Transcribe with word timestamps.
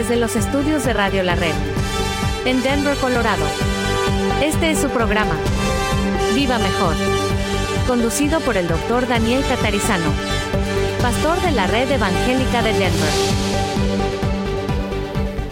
desde 0.00 0.16
los 0.16 0.34
estudios 0.34 0.82
de 0.86 0.94
Radio 0.94 1.22
La 1.22 1.34
Red, 1.34 1.52
en 2.46 2.62
Denver, 2.62 2.96
Colorado. 3.02 3.44
Este 4.42 4.70
es 4.70 4.78
su 4.78 4.88
programa, 4.88 5.36
Viva 6.34 6.58
Mejor, 6.58 6.94
conducido 7.86 8.40
por 8.40 8.56
el 8.56 8.66
doctor 8.66 9.06
Daniel 9.06 9.42
Catarizano, 9.46 10.10
pastor 11.02 11.38
de 11.42 11.52
la 11.52 11.66
Red 11.66 11.90
Evangélica 11.90 12.62
de 12.62 12.72
Denver. 12.72 13.10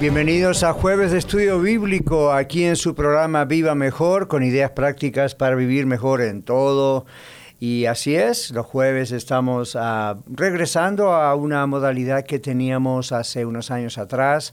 Bienvenidos 0.01 0.63
a 0.63 0.73
Jueves 0.73 1.11
de 1.11 1.19
Estudio 1.19 1.61
Bíblico, 1.61 2.33
aquí 2.33 2.65
en 2.65 2.77
su 2.77 2.95
programa 2.95 3.45
Viva 3.45 3.75
Mejor, 3.75 4.29
con 4.29 4.43
ideas 4.43 4.71
prácticas 4.71 5.35
para 5.35 5.57
vivir 5.57 5.85
mejor 5.85 6.23
en 6.23 6.43
todo. 6.43 7.05
Y 7.61 7.87
así 7.87 8.15
es, 8.15 8.53
los 8.53 8.67
jueves 8.67 9.11
estamos 9.11 9.75
ah, 9.75 10.17
regresando 10.29 11.13
a 11.13 11.35
una 11.35 11.67
modalidad 11.67 12.25
que 12.25 12.39
teníamos 12.39 13.11
hace 13.11 13.45
unos 13.45 13.73
años 13.73 13.99
atrás, 13.99 14.53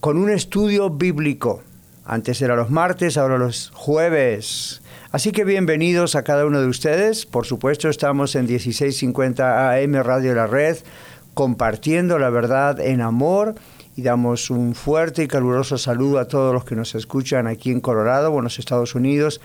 con 0.00 0.16
un 0.16 0.30
estudio 0.30 0.88
bíblico. 0.88 1.62
Antes 2.06 2.40
era 2.40 2.56
los 2.56 2.70
martes, 2.70 3.18
ahora 3.18 3.36
los 3.36 3.70
jueves. 3.74 4.80
Así 5.12 5.30
que 5.30 5.44
bienvenidos 5.44 6.14
a 6.14 6.24
cada 6.24 6.46
uno 6.46 6.62
de 6.62 6.68
ustedes. 6.68 7.26
Por 7.26 7.44
supuesto, 7.44 7.90
estamos 7.90 8.34
en 8.34 8.46
1650 8.46 9.74
AM 9.74 9.94
Radio 9.96 10.34
La 10.34 10.46
Red, 10.46 10.78
compartiendo 11.34 12.18
la 12.18 12.30
verdad 12.30 12.80
en 12.80 13.02
amor 13.02 13.56
y 13.94 14.00
damos 14.00 14.48
un 14.48 14.74
fuerte 14.74 15.24
y 15.24 15.28
caluroso 15.28 15.76
saludo 15.76 16.18
a 16.18 16.28
todos 16.28 16.54
los 16.54 16.64
que 16.64 16.76
nos 16.76 16.94
escuchan 16.94 17.46
aquí 17.46 17.70
en 17.70 17.82
Colorado 17.82 18.32
o 18.32 18.38
en 18.38 18.44
los 18.44 18.58
Estados 18.58 18.94
Unidos 18.94 19.42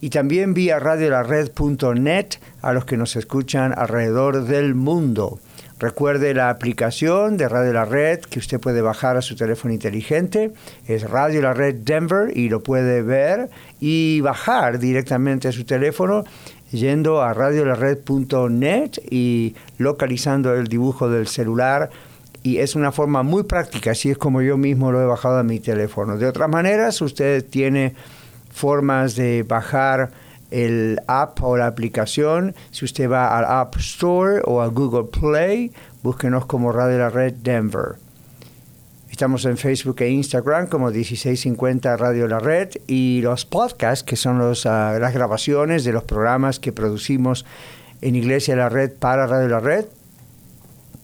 y 0.00 0.10
también 0.10 0.54
vía 0.54 0.78
radiolared.net 0.78 2.26
a 2.62 2.72
los 2.72 2.84
que 2.84 2.96
nos 2.96 3.16
escuchan 3.16 3.74
alrededor 3.76 4.44
del 4.44 4.74
mundo. 4.74 5.40
Recuerde 5.78 6.34
la 6.34 6.50
aplicación 6.50 7.36
de 7.36 7.48
Radio 7.48 7.72
La 7.72 7.84
Red 7.84 8.20
que 8.20 8.40
usted 8.40 8.58
puede 8.58 8.82
bajar 8.82 9.16
a 9.16 9.22
su 9.22 9.36
teléfono 9.36 9.72
inteligente. 9.72 10.50
Es 10.88 11.08
Radio 11.08 11.40
La 11.40 11.54
Red 11.54 11.76
Denver 11.76 12.36
y 12.36 12.48
lo 12.48 12.64
puede 12.64 13.02
ver 13.02 13.48
y 13.78 14.20
bajar 14.20 14.80
directamente 14.80 15.46
a 15.46 15.52
su 15.52 15.64
teléfono 15.64 16.24
yendo 16.72 17.22
a 17.22 17.32
radiolared.net 17.32 18.90
y 19.08 19.54
localizando 19.78 20.54
el 20.54 20.66
dibujo 20.66 21.08
del 21.08 21.28
celular. 21.28 21.90
Y 22.42 22.58
es 22.58 22.74
una 22.74 22.90
forma 22.90 23.22
muy 23.22 23.44
práctica, 23.44 23.92
así 23.92 24.10
es 24.10 24.18
como 24.18 24.42
yo 24.42 24.56
mismo 24.56 24.90
lo 24.90 25.00
he 25.00 25.06
bajado 25.06 25.38
a 25.38 25.44
mi 25.44 25.60
teléfono. 25.60 26.16
De 26.16 26.26
otras 26.26 26.48
maneras, 26.48 27.00
usted 27.00 27.44
tiene 27.44 27.94
formas 28.58 29.14
de 29.14 29.44
bajar 29.44 30.10
el 30.50 31.00
app 31.06 31.42
o 31.42 31.56
la 31.56 31.66
aplicación. 31.66 32.54
Si 32.70 32.84
usted 32.84 33.10
va 33.10 33.36
al 33.36 33.44
App 33.44 33.76
Store 33.76 34.42
o 34.44 34.60
a 34.60 34.66
Google 34.66 35.04
Play, 35.04 35.72
búsquenos 36.02 36.46
como 36.46 36.72
Radio 36.72 36.98
La 36.98 37.10
Red 37.10 37.34
Denver. 37.42 37.96
Estamos 39.10 39.44
en 39.46 39.56
Facebook 39.56 40.00
e 40.02 40.10
Instagram 40.10 40.68
como 40.68 40.90
1650 40.90 41.96
Radio 41.96 42.28
La 42.28 42.38
Red 42.38 42.70
y 42.86 43.20
los 43.22 43.44
podcasts, 43.44 44.04
que 44.04 44.16
son 44.16 44.40
ah, 44.40 44.96
las 45.00 45.12
grabaciones 45.12 45.84
de 45.84 45.92
los 45.92 46.04
programas 46.04 46.60
que 46.60 46.72
producimos 46.72 47.44
en 48.00 48.14
Iglesia 48.14 48.54
La 48.54 48.68
Red 48.68 48.92
para 48.92 49.26
Radio 49.26 49.48
La 49.48 49.60
Red. 49.60 49.86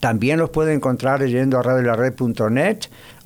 También 0.05 0.39
los 0.39 0.51
puede 0.51 0.75
encontrar 0.75 1.25
yendo 1.25 1.59
a 1.59 1.63
radiolared.net 1.63 2.77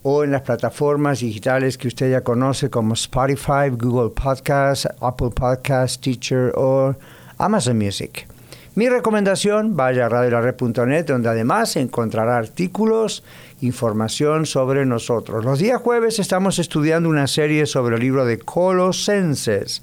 o 0.05 0.23
en 0.23 0.31
las 0.31 0.43
plataformas 0.43 1.19
digitales 1.19 1.77
que 1.77 1.89
usted 1.89 2.09
ya 2.09 2.21
conoce 2.21 2.71
como 2.71 2.95
Spotify, 2.95 3.69
Google 3.73 4.11
Podcast, 4.11 4.87
Apple 5.01 5.31
Podcast, 5.35 6.01
Teacher 6.01 6.53
o 6.55 6.95
Amazon 7.37 7.79
Music. 7.79 8.29
Mi 8.77 8.89
recomendación, 8.89 9.75
vaya 9.75 10.07
a 10.07 10.09
radiolared.net 10.09 11.05
donde 11.05 11.29
además 11.29 11.75
encontrará 11.75 12.37
artículos, 12.37 13.25
información 13.61 14.47
sobre 14.47 14.87
nosotros. 14.87 15.45
Los 15.45 15.59
días 15.59 15.83
jueves 15.83 16.21
estamos 16.21 16.61
estudiando 16.61 17.09
una 17.09 17.27
serie 17.27 17.67
sobre 17.67 17.97
el 17.97 18.03
libro 18.03 18.25
de 18.25 18.39
Colosenses 18.39 19.83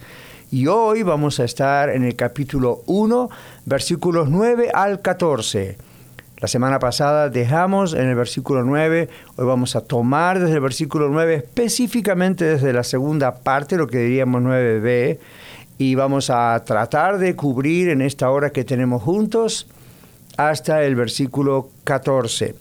y 0.50 0.68
hoy 0.68 1.04
vamos 1.04 1.42
a 1.42 1.44
estar 1.44 1.90
en 1.90 2.06
el 2.06 2.16
capítulo 2.16 2.84
1, 2.86 3.30
versículos 3.66 4.30
9 4.30 4.72
al 4.74 5.02
14. 5.02 5.94
La 6.40 6.50
semana 6.50 6.80
pasada 6.80 7.30
dejamos 7.30 7.94
en 7.94 8.10
el 8.10 8.16
versículo 8.16 8.64
9, 8.66 9.08
hoy 9.38 9.46
vamos 9.46 9.78
a 9.78 9.82
tomar 9.82 10.38
desde 10.40 10.56
el 10.56 10.60
versículo 10.60 11.08
9, 11.08 11.36
específicamente 11.36 12.44
desde 12.44 12.74
la 12.74 12.84
segunda 12.84 13.36
parte, 13.36 13.78
lo 13.78 13.88
que 13.88 14.00
diríamos 14.00 14.42
9b, 14.42 15.18
y 15.78 15.96
vamos 15.96 16.30
a 16.30 16.62
tratar 16.66 17.20
de 17.20 17.38
cubrir 17.38 17.88
en 17.88 18.02
esta 18.02 18.30
hora 18.32 18.50
que 18.50 18.66
tenemos 18.66 19.02
juntos 19.02 19.68
hasta 20.36 20.84
el 20.84 20.96
versículo 20.96 21.70
14. 21.86 22.56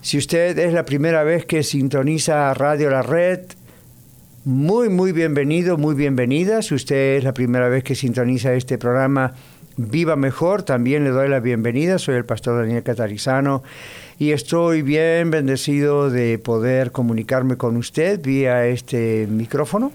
Si 0.00 0.16
usted 0.16 0.56
es 0.60 0.72
la 0.72 0.84
primera 0.84 1.24
vez 1.24 1.44
que 1.44 1.64
sintoniza 1.64 2.54
Radio 2.54 2.88
La 2.88 3.02
Red, 3.02 3.40
muy, 4.44 4.88
muy 4.88 5.10
bienvenido, 5.10 5.76
muy 5.76 5.96
bienvenida. 5.96 6.62
Si 6.62 6.74
usted 6.74 7.16
es 7.16 7.24
la 7.24 7.34
primera 7.34 7.68
vez 7.68 7.82
que 7.82 7.96
sintoniza 7.96 8.54
este 8.54 8.78
programa, 8.78 9.34
Viva 9.76 10.16
Mejor, 10.16 10.62
también 10.62 11.04
le 11.04 11.10
doy 11.10 11.28
la 11.28 11.40
bienvenida. 11.40 11.98
Soy 11.98 12.16
el 12.16 12.26
pastor 12.26 12.60
Daniel 12.60 12.82
Catarizano 12.82 13.62
y 14.18 14.32
estoy 14.32 14.82
bien 14.82 15.30
bendecido 15.30 16.10
de 16.10 16.38
poder 16.38 16.92
comunicarme 16.92 17.56
con 17.56 17.76
usted 17.76 18.20
vía 18.20 18.66
este 18.66 19.26
micrófono 19.30 19.90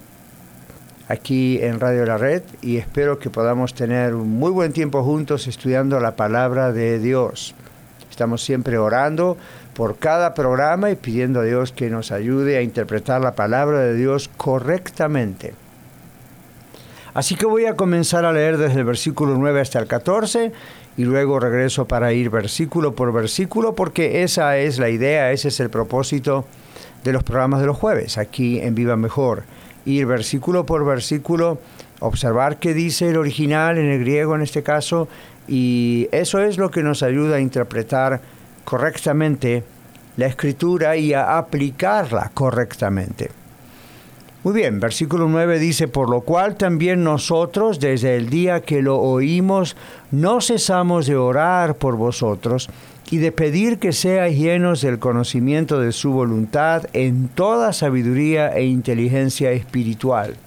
aquí 1.08 1.60
en 1.62 1.80
Radio 1.80 2.06
La 2.06 2.18
Red 2.18 2.42
y 2.62 2.78
espero 2.78 3.20
que 3.20 3.30
podamos 3.30 3.76
tener 3.76 4.16
un 4.16 4.30
muy 4.30 4.52
buen 4.52 4.74
tiempo 4.74 5.04
juntos 5.04 5.48
estudiando 5.48 6.00
la 6.00 6.16
palabra 6.16 6.72
de 6.72 6.98
Dios. 6.98 7.54
Estamos 8.10 8.44
siempre 8.44 8.80
orando 8.80 9.38
por 9.76 9.98
cada 9.98 10.34
programa 10.34 10.90
y 10.90 10.96
pidiendo 10.96 11.42
a 11.42 11.44
Dios 11.44 11.72
que 11.72 11.92
nos 11.92 12.12
ayude 12.12 12.58
a 12.58 12.64
interpretar 12.64 13.22
la 13.22 13.36
palabra 13.36 13.82
de 13.82 13.94
Dios 13.94 14.28
correctamente. 14.38 15.54
Así 17.18 17.34
que 17.34 17.48
voy 17.48 17.66
a 17.66 17.76
comenzar 17.76 18.26
a 18.26 18.32
leer 18.32 18.60
desde 18.60 18.78
el 18.78 18.86
versículo 18.86 19.40
9 19.40 19.60
hasta 19.60 19.80
el 19.80 19.88
14 19.88 20.52
y 20.98 21.04
luego 21.04 21.40
regreso 21.40 21.88
para 21.88 22.14
ir 22.14 22.30
versículo 22.30 22.94
por 22.94 23.12
versículo 23.12 23.74
porque 23.74 24.22
esa 24.22 24.56
es 24.58 24.78
la 24.78 24.90
idea, 24.90 25.32
ese 25.32 25.48
es 25.48 25.60
el 25.60 25.72
propósito 25.72 26.46
de 27.04 27.14
los 27.14 27.24
programas 27.24 27.60
de 27.60 27.66
los 27.66 27.76
jueves 27.76 28.20
aquí 28.20 28.60
en 28.60 28.76
Viva 28.76 28.98
Mejor. 28.98 29.46
Ir 29.84 30.06
versículo 30.06 30.68
por 30.68 30.86
versículo, 30.86 31.58
observar 32.02 32.58
qué 32.58 32.76
dice 32.76 33.10
el 33.10 33.18
original 33.18 33.80
en 33.80 33.88
el 33.88 34.02
griego 34.02 34.36
en 34.36 34.44
este 34.44 34.62
caso 34.62 35.08
y 35.48 36.10
eso 36.12 36.38
es 36.44 36.60
lo 36.60 36.70
que 36.70 36.84
nos 36.84 37.02
ayuda 37.02 37.38
a 37.38 37.40
interpretar 37.40 38.22
correctamente 38.64 39.64
la 40.18 40.28
escritura 40.28 40.96
y 40.96 41.16
a 41.16 41.40
aplicarla 41.40 42.30
correctamente. 42.36 43.47
Muy 44.48 44.56
bien, 44.56 44.80
versículo 44.80 45.28
9 45.28 45.60
dice, 45.60 45.90
por 45.90 46.10
lo 46.10 46.22
cual 46.22 46.56
también 46.56 47.04
nosotros, 47.04 47.82
desde 47.82 48.16
el 48.16 48.30
día 48.30 48.62
que 48.62 48.82
lo 48.82 48.98
oímos, 48.98 49.76
no 50.10 50.40
cesamos 50.40 51.06
de 51.06 51.18
orar 51.18 51.76
por 51.76 51.98
vosotros 51.98 52.70
y 53.12 53.18
de 53.18 53.34
pedir 53.34 53.78
que 53.78 53.92
seáis 53.92 54.40
llenos 54.40 54.80
del 54.80 55.00
conocimiento 55.00 55.82
de 55.82 55.92
su 55.92 56.14
voluntad 56.14 56.86
en 56.94 57.28
toda 57.28 57.74
sabiduría 57.74 58.56
e 58.56 58.64
inteligencia 58.64 59.52
espiritual, 59.52 60.38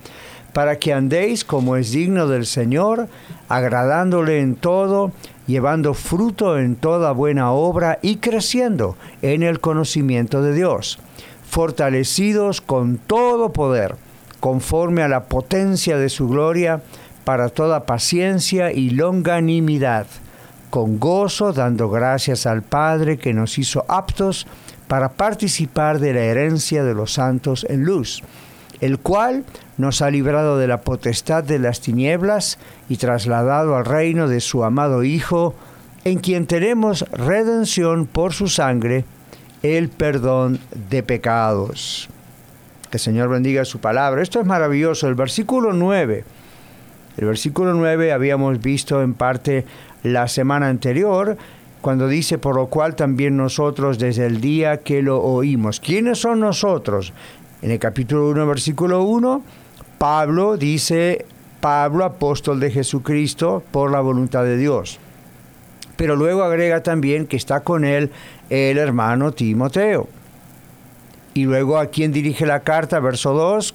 para 0.54 0.78
que 0.78 0.94
andéis 0.94 1.44
como 1.44 1.76
es 1.76 1.90
digno 1.90 2.26
del 2.26 2.46
Señor, 2.46 3.06
agradándole 3.50 4.40
en 4.40 4.54
todo, 4.54 5.12
llevando 5.46 5.92
fruto 5.92 6.58
en 6.58 6.74
toda 6.74 7.12
buena 7.12 7.52
obra 7.52 7.98
y 8.00 8.16
creciendo 8.16 8.96
en 9.20 9.42
el 9.42 9.60
conocimiento 9.60 10.40
de 10.40 10.54
Dios 10.54 10.98
fortalecidos 11.50 12.60
con 12.60 12.98
todo 12.98 13.52
poder, 13.52 13.96
conforme 14.38 15.02
a 15.02 15.08
la 15.08 15.24
potencia 15.24 15.98
de 15.98 16.08
su 16.08 16.28
gloria, 16.28 16.80
para 17.24 17.48
toda 17.48 17.86
paciencia 17.86 18.70
y 18.72 18.90
longanimidad, 18.90 20.06
con 20.70 21.00
gozo 21.00 21.52
dando 21.52 21.90
gracias 21.90 22.46
al 22.46 22.62
Padre 22.62 23.18
que 23.18 23.34
nos 23.34 23.58
hizo 23.58 23.84
aptos 23.88 24.46
para 24.86 25.10
participar 25.10 25.98
de 25.98 26.14
la 26.14 26.20
herencia 26.20 26.84
de 26.84 26.94
los 26.94 27.14
santos 27.14 27.66
en 27.68 27.84
luz, 27.84 28.22
el 28.80 29.00
cual 29.00 29.44
nos 29.76 30.02
ha 30.02 30.10
librado 30.10 30.56
de 30.56 30.68
la 30.68 30.82
potestad 30.82 31.42
de 31.42 31.58
las 31.58 31.80
tinieblas 31.80 32.58
y 32.88 32.96
trasladado 32.96 33.76
al 33.76 33.84
reino 33.84 34.28
de 34.28 34.40
su 34.40 34.62
amado 34.62 35.02
Hijo, 35.02 35.56
en 36.04 36.20
quien 36.20 36.46
tenemos 36.46 37.02
redención 37.10 38.06
por 38.06 38.34
su 38.34 38.46
sangre, 38.46 39.04
el 39.62 39.88
perdón 39.88 40.58
de 40.88 41.02
pecados. 41.02 42.08
Que 42.90 42.96
el 42.96 43.00
Señor 43.00 43.28
bendiga 43.28 43.64
su 43.64 43.78
palabra. 43.78 44.22
Esto 44.22 44.40
es 44.40 44.46
maravilloso. 44.46 45.08
El 45.08 45.14
versículo 45.14 45.72
9. 45.72 46.24
El 47.16 47.26
versículo 47.26 47.74
9 47.74 48.12
habíamos 48.12 48.60
visto 48.60 49.02
en 49.02 49.14
parte 49.14 49.64
la 50.02 50.28
semana 50.28 50.68
anterior 50.68 51.36
cuando 51.80 52.08
dice, 52.08 52.38
por 52.38 52.56
lo 52.56 52.66
cual 52.66 52.94
también 52.94 53.36
nosotros 53.36 53.98
desde 53.98 54.26
el 54.26 54.40
día 54.40 54.78
que 54.78 55.02
lo 55.02 55.22
oímos. 55.22 55.80
¿Quiénes 55.80 56.18
son 56.18 56.40
nosotros? 56.40 57.12
En 57.62 57.70
el 57.70 57.78
capítulo 57.78 58.28
1, 58.30 58.46
versículo 58.46 59.02
1, 59.02 59.42
Pablo 59.98 60.56
dice, 60.56 61.24
Pablo, 61.60 62.04
apóstol 62.04 62.60
de 62.60 62.70
Jesucristo, 62.70 63.62
por 63.70 63.90
la 63.90 64.00
voluntad 64.00 64.44
de 64.44 64.56
Dios. 64.56 64.98
Pero 65.96 66.16
luego 66.16 66.42
agrega 66.42 66.82
también 66.82 67.26
que 67.26 67.36
está 67.36 67.60
con 67.60 67.84
él 67.84 68.10
el 68.50 68.78
hermano 68.78 69.32
Timoteo. 69.32 70.08
Y 71.32 71.44
luego 71.44 71.78
a 71.78 71.86
quién 71.86 72.12
dirige 72.12 72.44
la 72.44 72.60
carta, 72.60 72.98
verso 72.98 73.32
2, 73.32 73.74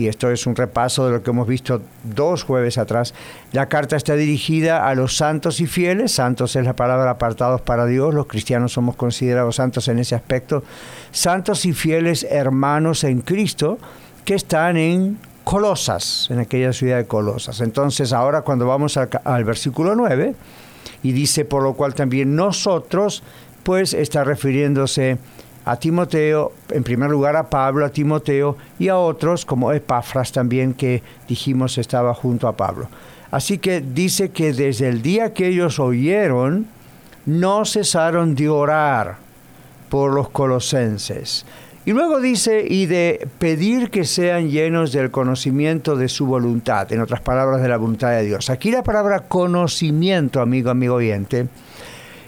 y 0.00 0.08
esto 0.08 0.30
es 0.30 0.46
un 0.46 0.56
repaso 0.56 1.04
de 1.04 1.12
lo 1.12 1.22
que 1.22 1.30
hemos 1.30 1.46
visto 1.46 1.82
dos 2.04 2.42
jueves 2.42 2.78
atrás. 2.78 3.12
La 3.52 3.68
carta 3.68 3.96
está 3.96 4.14
dirigida 4.14 4.88
a 4.88 4.94
los 4.94 5.14
santos 5.14 5.60
y 5.60 5.66
fieles. 5.66 6.12
Santos 6.12 6.56
es 6.56 6.64
la 6.64 6.74
palabra 6.74 7.10
apartados 7.10 7.60
para 7.60 7.84
Dios. 7.84 8.14
Los 8.14 8.26
cristianos 8.26 8.72
somos 8.72 8.96
considerados 8.96 9.56
santos 9.56 9.88
en 9.88 9.98
ese 9.98 10.14
aspecto. 10.14 10.64
Santos 11.10 11.66
y 11.66 11.74
fieles 11.74 12.26
hermanos 12.30 13.04
en 13.04 13.20
Cristo 13.20 13.76
que 14.24 14.36
están 14.36 14.78
en 14.78 15.18
Colosas, 15.44 16.28
en 16.30 16.38
aquella 16.38 16.72
ciudad 16.72 16.96
de 16.96 17.06
Colosas. 17.06 17.60
Entonces 17.60 18.14
ahora 18.14 18.40
cuando 18.40 18.66
vamos 18.66 18.96
al, 18.96 19.10
al 19.24 19.44
versículo 19.44 19.94
9, 19.94 20.34
y 21.02 21.12
dice, 21.12 21.44
por 21.44 21.62
lo 21.62 21.74
cual 21.74 21.94
también 21.94 22.36
nosotros, 22.36 23.22
pues 23.62 23.94
está 23.94 24.24
refiriéndose 24.24 25.18
a 25.64 25.76
Timoteo, 25.76 26.52
en 26.70 26.82
primer 26.82 27.10
lugar 27.10 27.36
a 27.36 27.50
Pablo, 27.50 27.84
a 27.84 27.90
Timoteo 27.90 28.56
y 28.78 28.88
a 28.88 28.96
otros 28.96 29.44
como 29.44 29.72
Epafras 29.72 30.32
también 30.32 30.74
que 30.74 31.02
dijimos 31.28 31.78
estaba 31.78 32.14
junto 32.14 32.48
a 32.48 32.56
Pablo. 32.56 32.88
Así 33.30 33.58
que 33.58 33.80
dice 33.80 34.30
que 34.30 34.52
desde 34.52 34.88
el 34.88 35.02
día 35.02 35.32
que 35.32 35.48
ellos 35.48 35.78
oyeron, 35.78 36.66
no 37.26 37.64
cesaron 37.64 38.34
de 38.34 38.48
orar 38.48 39.18
por 39.88 40.12
los 40.12 40.30
colosenses. 40.30 41.44
Y 41.84 41.92
luego 41.92 42.20
dice, 42.20 42.64
y 42.68 42.86
de 42.86 43.26
pedir 43.38 43.90
que 43.90 44.04
sean 44.04 44.50
llenos 44.50 44.92
del 44.92 45.10
conocimiento 45.10 45.96
de 45.96 46.08
su 46.08 46.26
voluntad, 46.26 46.92
en 46.92 47.00
otras 47.00 47.20
palabras, 47.20 47.62
de 47.62 47.68
la 47.68 47.78
voluntad 47.78 48.10
de 48.10 48.24
Dios. 48.24 48.50
Aquí 48.50 48.70
la 48.70 48.82
palabra 48.82 49.20
conocimiento, 49.20 50.40
amigo, 50.40 50.70
amigo 50.70 50.96
oyente, 50.96 51.48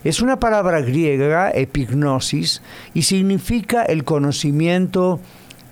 es 0.05 0.21
una 0.21 0.41
palabra 0.41 0.81
griega, 0.81 1.51
epignosis, 1.51 2.63
y 2.95 3.03
significa 3.03 3.85
el 3.85 4.05
conocimiento 4.05 5.21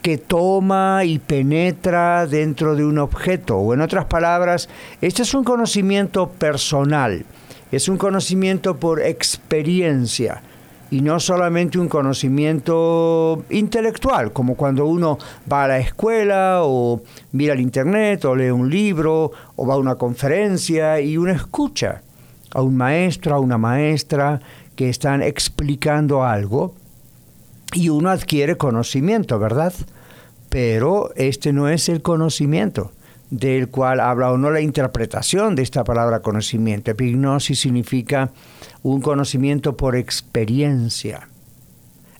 que 0.03 0.19
toma 0.19 1.05
y 1.05 1.19
penetra 1.19 2.27
dentro 2.27 2.75
de 2.77 2.85
un 2.85 2.99
objeto. 2.99 3.59
O 3.59 3.75
en 3.75 3.81
otras 3.81 4.07
palabras, 4.07 4.69
este 5.01 5.23
es 5.23 5.35
un 5.35 5.45
conocimiento 5.45 6.29
personal, 6.29 7.25
es 7.73 7.89
un 7.89 7.99
conocimiento 7.99 8.77
por 8.77 9.01
experiencia 9.03 10.43
y 10.91 11.03
no 11.03 11.21
solamente 11.21 11.79
un 11.79 11.89
conocimiento 11.89 13.45
intelectual, 13.51 14.33
como 14.33 14.57
cuando 14.57 14.87
uno 14.87 15.19
va 15.51 15.65
a 15.65 15.69
la 15.69 15.79
escuela 15.79 16.61
o 16.63 17.01
mira 17.33 17.55
el 17.55 17.61
internet 17.61 18.25
o 18.25 18.35
lee 18.35 18.51
un 18.51 18.69
libro 18.69 19.31
o 19.55 19.67
va 19.67 19.75
a 19.75 19.79
una 19.79 19.95
conferencia 19.95 21.01
y 21.01 21.17
uno 21.17 21.31
escucha 21.31 22.03
a 22.53 22.63
un 22.63 22.77
maestro, 22.77 23.35
a 23.35 23.41
una 23.41 23.59
maestra 23.59 24.41
que 24.77 24.89
están 24.89 25.23
explicando 25.23 26.25
algo 26.25 26.75
y 27.73 27.89
uno 27.89 28.11
adquiere 28.11 28.57
conocimiento, 28.57 29.39
¿verdad? 29.39 29.73
Pero 30.49 31.11
este 31.15 31.53
no 31.53 31.69
es 31.69 31.89
el 31.89 32.03
conocimiento 32.03 32.93
del 33.31 33.69
cual 33.69 34.01
habla 34.01 34.33
o 34.33 34.37
no 34.37 34.51
la 34.51 34.61
interpretación 34.61 35.55
de 35.55 35.63
esta 35.63 35.85
palabra 35.85 36.21
conocimiento. 36.21 36.91
Epignosis 36.91 37.61
significa 37.61 38.31
un 38.83 39.01
conocimiento 39.01 39.77
por 39.77 39.97
experiencia. 39.97 41.29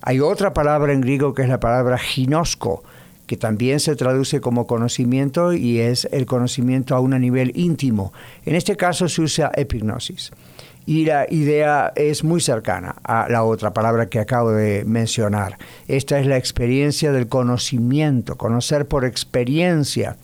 Hay 0.03 0.21
otra 0.21 0.55
palabra 0.55 0.93
en 0.93 1.01
griego 1.01 1.35
que 1.35 1.43
es 1.43 1.49
la 1.49 1.61
palabra 1.61 1.99
ginosco, 1.99 2.85
que 3.31 3.37
también 3.37 3.79
se 3.79 3.95
traduce 3.95 4.41
como 4.41 4.67
conocimiento 4.67 5.53
y 5.53 5.79
es 5.79 6.09
el 6.11 6.27
conocimiento 6.27 6.97
a 6.97 6.99
un 6.99 7.11
nivel 7.21 7.53
íntimo. 7.55 8.13
En 8.45 8.57
este 8.57 8.77
caso 8.77 9.09
se 9.09 9.23
usa 9.23 9.53
epignosis. 9.55 10.33
Y 10.85 11.05
la 11.05 11.27
idea 11.31 11.93
es 11.95 12.25
muy 12.25 12.41
cercana 12.41 12.97
a 13.05 13.29
la 13.29 13.45
otra 13.45 13.73
palabra 13.73 14.09
que 14.09 14.19
acabo 14.19 14.51
de 14.51 14.83
mencionar. 14.85 15.59
Esta 15.87 16.19
es 16.19 16.27
la 16.27 16.39
experiencia 16.39 17.13
del 17.13 17.29
conocimiento, 17.29 18.37
conocer 18.37 18.89
por 18.89 19.05
experiencia 19.05 20.17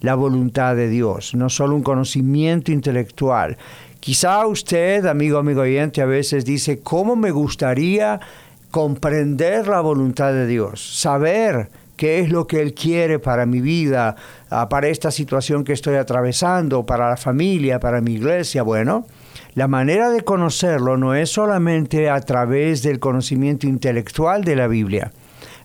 la 0.00 0.14
voluntad 0.14 0.76
de 0.76 0.88
Dios, 0.88 1.34
no 1.34 1.50
solo 1.50 1.74
un 1.74 1.82
conocimiento 1.82 2.70
intelectual. 2.70 3.58
Quizá 3.98 4.46
usted, 4.46 5.06
amigo, 5.06 5.38
amigo 5.38 5.62
oyente, 5.62 6.02
a 6.02 6.06
veces 6.06 6.44
dice, 6.44 6.78
¿cómo 6.78 7.16
me 7.16 7.32
gustaría 7.32 8.20
comprender 8.70 9.66
la 9.66 9.80
voluntad 9.80 10.32
de 10.32 10.46
Dios? 10.46 11.00
Saber 11.00 11.68
qué 11.96 12.20
es 12.20 12.30
lo 12.30 12.46
que 12.46 12.60
Él 12.60 12.74
quiere 12.74 13.18
para 13.18 13.46
mi 13.46 13.60
vida, 13.60 14.16
ah, 14.50 14.68
para 14.68 14.88
esta 14.88 15.10
situación 15.10 15.64
que 15.64 15.72
estoy 15.72 15.96
atravesando, 15.96 16.84
para 16.84 17.08
la 17.08 17.16
familia, 17.16 17.80
para 17.80 18.00
mi 18.00 18.14
iglesia. 18.14 18.62
Bueno, 18.62 19.06
la 19.54 19.68
manera 19.68 20.10
de 20.10 20.22
conocerlo 20.22 20.96
no 20.96 21.14
es 21.14 21.30
solamente 21.30 22.10
a 22.10 22.20
través 22.20 22.82
del 22.82 22.98
conocimiento 22.98 23.66
intelectual 23.66 24.44
de 24.44 24.56
la 24.56 24.66
Biblia. 24.66 25.12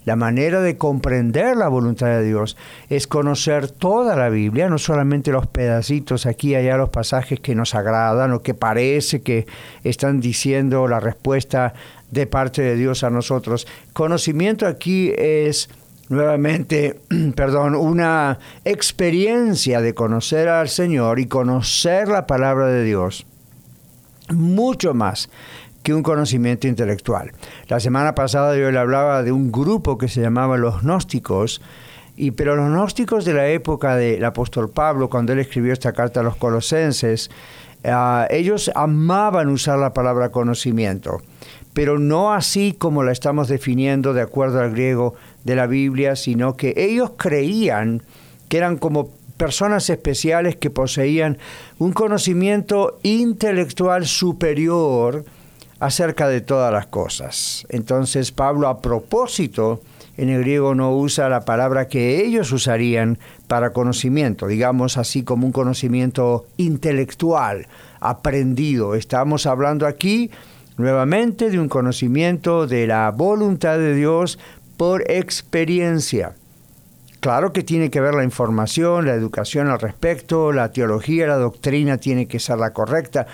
La 0.06 0.16
manera 0.16 0.62
de 0.62 0.78
comprender 0.78 1.58
la 1.58 1.68
voluntad 1.68 2.08
de 2.08 2.24
Dios 2.24 2.56
es 2.90 3.06
conocer 3.06 3.70
toda 3.70 4.16
la 4.16 4.30
Biblia, 4.30 4.70
no 4.70 4.78
solamente 4.78 5.32
los 5.32 5.46
pedacitos 5.46 6.26
aquí 6.26 6.52
y 6.52 6.56
allá, 6.56 6.78
los 6.78 6.90
pasajes 6.90 7.40
que 7.40 7.54
nos 7.54 7.76
agradan 7.76 8.32
o 8.32 8.42
que 8.42 8.54
parece 8.54 9.22
que 9.22 9.46
están 9.84 10.20
diciendo 10.20 10.88
la 10.88 11.00
respuesta 11.00 11.74
de 12.12 12.28
parte 12.28 12.62
de 12.62 12.76
Dios 12.76 13.04
a 13.04 13.10
nosotros. 13.10 13.68
Conocimiento 13.94 14.66
aquí 14.68 15.14
es 15.18 15.70
nuevamente, 16.10 17.00
perdón, 17.36 17.76
una 17.76 18.40
experiencia 18.66 19.82
de 19.82 19.94
conocer 19.94 20.50
al 20.50 20.70
Señor 20.70 21.20
y 21.20 21.28
conocer 21.28 22.08
la 22.08 22.28
palabra 22.28 22.68
de 22.68 22.84
Dios 22.84 23.26
mucho 24.34 24.94
más 24.94 25.30
que 25.84 25.94
un 25.94 26.04
conocimiento 26.04 26.68
intelectual. 26.68 27.32
La 27.68 27.80
semana 27.80 28.16
pasada 28.16 28.58
yo 28.58 28.70
le 28.72 28.80
hablaba 28.80 29.24
de 29.24 29.32
un 29.32 29.52
grupo 29.52 29.98
que 29.98 30.08
se 30.08 30.22
llamaba 30.22 30.58
los 30.58 30.84
gnósticos, 30.84 31.62
y, 32.16 32.32
pero 32.32 32.56
los 32.56 32.70
gnósticos 32.70 33.24
de 33.24 33.34
la 33.34 33.48
época 33.48 33.96
del 33.96 34.24
apóstol 34.26 34.70
Pablo, 34.70 35.10
cuando 35.10 35.32
él 35.32 35.40
escribió 35.40 35.72
esta 35.72 35.94
carta 35.94 36.20
a 36.20 36.24
los 36.24 36.36
colosenses, 36.36 37.32
ah, 37.86 38.28
ellos 38.30 38.70
amaban 38.76 39.48
usar 39.48 39.80
la 39.80 39.94
palabra 39.94 40.30
conocimiento, 40.30 41.22
pero 41.74 41.98
no 41.98 42.34
así 42.34 42.74
como 42.74 43.04
la 43.04 43.14
estamos 43.14 43.48
definiendo 43.48 44.14
de 44.14 44.22
acuerdo 44.22 44.60
al 44.60 44.72
griego 44.72 45.16
de 45.50 45.56
la 45.56 45.66
Biblia, 45.66 46.16
sino 46.16 46.56
que 46.56 46.76
ellos 46.78 47.14
creían 47.18 48.04
que 48.50 48.58
eran 48.58 48.78
como 48.78 49.10
personas 49.36 49.90
especiales 49.90 50.56
que 50.58 50.70
poseían 50.70 51.40
un 51.80 51.92
conocimiento 51.92 53.00
intelectual 53.02 54.06
superior 54.06 55.26
acerca 55.80 56.28
de 56.28 56.42
todas 56.42 56.72
las 56.72 56.86
cosas. 56.86 57.66
Entonces 57.70 58.32
Pablo 58.32 58.68
a 58.68 58.80
propósito 58.80 59.82
en 60.18 60.30
el 60.30 60.42
griego 60.42 60.76
no 60.76 60.96
usa 60.96 61.30
la 61.30 61.46
palabra 61.46 61.88
que 61.88 62.24
ellos 62.24 62.52
usarían 62.52 63.18
para 63.48 63.74
conocimiento, 63.74 64.46
digamos 64.46 64.98
así 64.98 65.24
como 65.24 65.48
un 65.48 65.52
conocimiento 65.52 66.46
intelectual, 66.58 67.66
aprendido. 68.02 68.94
Estamos 68.94 69.48
hablando 69.48 69.88
aquí 69.88 70.30
nuevamente 70.80 71.50
de 71.50 71.60
un 71.60 71.70
conocimiento 71.70 72.68
de 72.68 72.88
la 72.88 73.12
voluntad 73.12 73.78
de 73.78 73.96
Dios 73.96 74.38
por 74.80 75.12
experiencia. 75.12 76.36
Claro 77.20 77.52
que 77.52 77.64
tiene 77.64 77.90
que 77.90 78.00
ver 78.00 78.16
la 78.16 78.24
información, 78.24 79.08
la 79.08 79.14
educación 79.14 79.68
al 79.68 79.82
respecto, 79.82 80.54
la 80.54 80.72
teología, 80.72 81.28
la 81.28 81.36
doctrina 81.36 81.98
tiene 81.98 82.30
que 82.30 82.40
ser 82.40 82.60
la 82.60 82.72
correcta, 82.72 83.28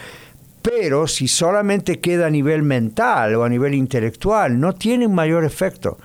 pero 0.63 1.05
si 1.05 1.27
solamente 1.27 1.99
queda 1.99 2.25
a 2.25 2.31
nivel 2.31 2.63
mental 2.63 3.35
o 3.35 3.43
a 3.43 3.49
nivel 3.49 3.75
intelectual, 3.75 4.59
no 4.59 4.73
tiene 4.73 5.07
mayor 5.07 5.45
efecto. 5.45 5.99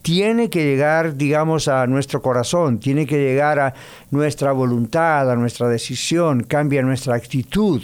Tiene 0.00 0.48
que 0.48 0.64
llegar, 0.64 1.14
digamos, 1.14 1.68
a 1.68 1.86
nuestro 1.86 2.22
corazón, 2.22 2.78
tiene 2.78 3.04
que 3.04 3.18
llegar 3.18 3.60
a 3.60 3.74
nuestra 4.10 4.52
voluntad, 4.52 5.30
a 5.30 5.36
nuestra 5.36 5.68
decisión, 5.68 6.44
cambia 6.44 6.80
nuestra 6.80 7.16
actitud. 7.16 7.82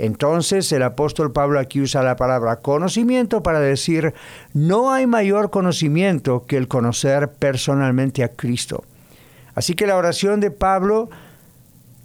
Entonces 0.00 0.72
el 0.72 0.82
apóstol 0.82 1.30
Pablo 1.30 1.60
aquí 1.60 1.78
usa 1.78 2.02
la 2.02 2.16
palabra 2.16 2.56
conocimiento 2.56 3.42
para 3.42 3.60
decir, 3.60 4.14
no 4.54 4.92
hay 4.92 5.06
mayor 5.06 5.50
conocimiento 5.50 6.46
que 6.46 6.56
el 6.56 6.68
conocer 6.68 7.28
personalmente 7.28 8.24
a 8.24 8.28
Cristo. 8.28 8.82
Así 9.54 9.74
que 9.74 9.86
la 9.86 9.96
oración 9.96 10.40
de 10.40 10.50
Pablo 10.50 11.10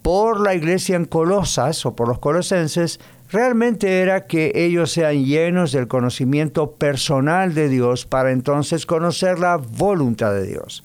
por 0.02 0.42
la 0.42 0.54
iglesia 0.54 0.98
en 0.98 1.06
Colosas 1.06 1.86
o 1.86 1.96
por 1.96 2.10
los 2.10 2.20
colosenses 2.20 3.00
realmente 3.32 4.02
era 4.02 4.25
que 4.25 4.52
ellos 4.54 4.92
sean 4.92 5.24
llenos 5.24 5.72
del 5.72 5.88
conocimiento 5.88 6.72
personal 6.72 7.54
de 7.54 7.70
Dios 7.70 8.06
para 8.06 8.34
entonces 8.34 8.86
conocer 8.86 9.40
la 9.40 9.56
voluntad 9.56 10.34
de 10.34 10.46
Dios 10.46 10.84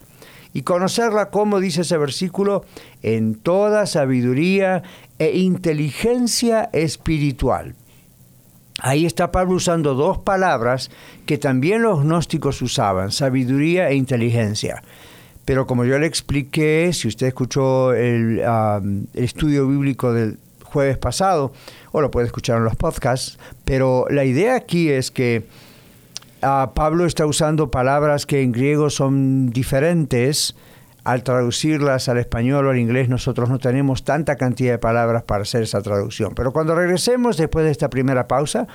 y 0.53 0.63
conocerla, 0.63 1.31
como 1.31 1.61
dice 1.61 1.83
ese 1.83 1.97
versículo, 1.97 2.65
en 3.03 3.35
toda 3.35 3.87
sabiduría 3.87 4.83
e 5.19 5.39
inteligencia 5.39 6.71
espiritual. 6.73 7.75
Ahí 8.83 9.05
está 9.05 9.31
Pablo 9.31 9.57
usando 9.57 9.95
dos 9.95 10.19
palabras 10.19 10.91
que 11.27 11.39
también 11.39 11.83
los 11.83 12.03
gnósticos 12.03 12.63
usaban, 12.63 13.13
sabiduría 13.13 13.91
e 13.91 13.95
inteligencia. 13.95 14.83
Pero 15.45 15.67
como 15.67 15.85
yo 15.85 15.99
le 15.99 16.07
expliqué, 16.07 16.91
si 16.93 17.09
usted 17.09 17.27
escuchó 17.27 17.93
el, 17.93 18.41
el 18.41 19.09
estudio 19.15 19.69
bíblico 19.69 20.13
del 20.13 20.39
jueves 20.65 20.97
pasado, 20.97 21.53
o 21.93 22.01
lo 22.01 22.11
puede 22.11 22.27
escuchar 22.27 22.59
en 22.59 22.65
los 22.65 22.77
podcasts, 22.77 23.39
pero 23.65 24.07
la 24.09 24.25
idea 24.25 24.55
aquí 24.55 24.89
es 24.89 25.11
que 25.11 25.45
Pablo 26.41 27.05
está 27.05 27.27
usando 27.27 27.71
palabras 27.71 28.25
que 28.25 28.43
en 28.43 28.53
griego 28.53 28.91
son 28.91 29.51
diferentes. 29.51 30.55
Al 31.03 31.23
traducirlas 31.23 32.11
al 32.11 32.19
español 32.19 32.67
o 32.67 32.71
al 32.71 32.79
inglés 32.79 33.09
nosotros 33.09 33.49
no 33.49 33.59
tenemos 33.59 34.05
tanta 34.05 34.37
cantidad 34.37 34.73
de 34.73 34.79
palabras 34.79 35.23
para 35.23 35.43
hacer 35.43 35.63
esa 35.63 35.81
traducción. 35.81 36.35
Pero 36.35 36.53
cuando 36.53 36.75
regresemos 36.75 37.39
después 37.39 37.65
de 37.65 37.71
esta 37.71 37.89
primera 37.89 38.29
pausa, 38.29 38.67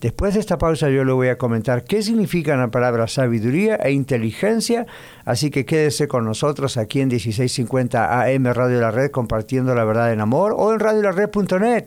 después 0.00 0.34
de 0.34 0.40
esta 0.40 0.58
pausa 0.58 0.90
yo 0.90 1.04
le 1.04 1.12
voy 1.12 1.28
a 1.28 1.38
comentar 1.38 1.84
qué 1.84 2.02
significan 2.02 2.58
la 2.58 2.72
palabra 2.72 3.06
sabiduría 3.06 3.76
e 3.76 3.92
inteligencia, 3.92 4.86
así 5.24 5.50
que 5.50 5.64
quédese 5.64 6.08
con 6.08 6.24
nosotros 6.24 6.76
aquí 6.76 7.00
en 7.00 7.08
1650 7.08 8.22
AM 8.22 8.46
Radio 8.46 8.80
La 8.80 8.90
Red 8.90 9.12
compartiendo 9.12 9.72
la 9.76 9.84
verdad 9.84 10.12
en 10.12 10.20
amor 10.20 10.56
o 10.58 10.72
en 10.72 10.80
radiolared.net 10.80 11.84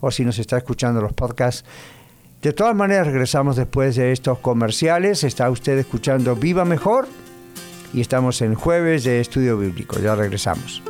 o 0.00 0.10
si 0.10 0.24
nos 0.24 0.38
está 0.38 0.56
escuchando 0.56 1.02
los 1.02 1.12
podcasts 1.12 1.66
de 2.44 2.52
todas 2.52 2.76
maneras, 2.76 3.06
regresamos 3.06 3.56
después 3.56 3.96
de 3.96 4.12
estos 4.12 4.38
comerciales. 4.38 5.24
Está 5.24 5.48
usted 5.48 5.78
escuchando 5.78 6.36
Viva 6.36 6.66
Mejor 6.66 7.08
y 7.94 8.02
estamos 8.02 8.42
en 8.42 8.54
jueves 8.54 9.04
de 9.04 9.20
estudio 9.20 9.56
bíblico. 9.56 9.98
Ya 9.98 10.14
regresamos. 10.14 10.82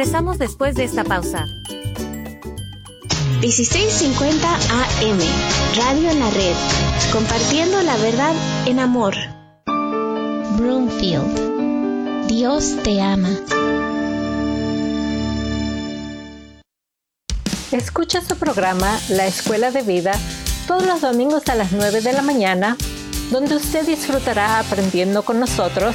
Regresamos 0.00 0.38
después 0.38 0.74
de 0.76 0.84
esta 0.84 1.04
pausa. 1.04 1.44
1650 3.42 4.48
AM, 4.48 5.18
Radio 5.76 6.08
en 6.08 6.20
la 6.20 6.30
Red, 6.30 6.54
compartiendo 7.12 7.82
la 7.82 7.98
verdad 7.98 8.32
en 8.64 8.80
amor. 8.80 9.14
Broomfield, 10.56 12.28
Dios 12.28 12.76
te 12.82 13.02
ama. 13.02 13.28
Escucha 17.70 18.22
su 18.22 18.36
programa 18.36 18.98
La 19.10 19.26
Escuela 19.26 19.70
de 19.70 19.82
Vida 19.82 20.12
todos 20.66 20.86
los 20.86 21.02
domingos 21.02 21.46
a 21.50 21.54
las 21.56 21.72
9 21.72 22.00
de 22.00 22.14
la 22.14 22.22
mañana, 22.22 22.78
donde 23.30 23.56
usted 23.56 23.84
disfrutará 23.84 24.60
aprendiendo 24.60 25.22
con 25.26 25.38
nosotros 25.38 25.94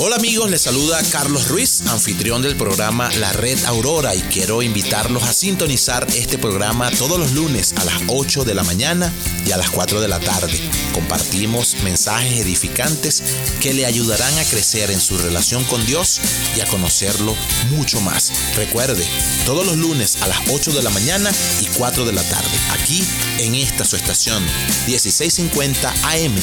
Hola 0.00 0.14
amigos, 0.14 0.48
les 0.48 0.62
saluda 0.62 1.02
Carlos 1.10 1.48
Ruiz, 1.48 1.82
anfitrión 1.88 2.40
del 2.40 2.54
programa 2.56 3.10
La 3.16 3.32
Red 3.32 3.64
Aurora 3.64 4.14
y 4.14 4.20
quiero 4.20 4.62
invitarlos 4.62 5.24
a 5.24 5.32
sintonizar 5.32 6.06
este 6.14 6.38
programa 6.38 6.88
todos 6.92 7.18
los 7.18 7.32
lunes 7.32 7.74
a 7.76 7.84
las 7.84 7.96
8 8.06 8.44
de 8.44 8.54
la 8.54 8.62
mañana 8.62 9.12
y 9.44 9.50
a 9.50 9.56
las 9.56 9.70
4 9.70 10.00
de 10.00 10.06
la 10.06 10.20
tarde. 10.20 10.56
Compartimos 10.94 11.78
mensajes 11.82 12.38
edificantes 12.38 13.24
que 13.60 13.74
le 13.74 13.86
ayudarán 13.86 14.38
a 14.38 14.44
crecer 14.44 14.92
en 14.92 15.00
su 15.00 15.18
relación 15.18 15.64
con 15.64 15.84
Dios 15.84 16.20
y 16.56 16.60
a 16.60 16.66
conocerlo 16.66 17.34
mucho 17.70 18.00
más. 18.00 18.32
Recuerde, 18.54 19.04
todos 19.46 19.66
los 19.66 19.76
lunes 19.78 20.22
a 20.22 20.28
las 20.28 20.38
8 20.48 20.74
de 20.74 20.82
la 20.84 20.90
mañana 20.90 21.32
y 21.60 21.66
4 21.76 22.04
de 22.04 22.12
la 22.12 22.22
tarde, 22.22 22.56
aquí 22.70 23.02
en 23.38 23.56
esta 23.56 23.84
su 23.84 23.96
estación 23.96 24.44
1650 24.86 25.92
AM, 26.04 26.36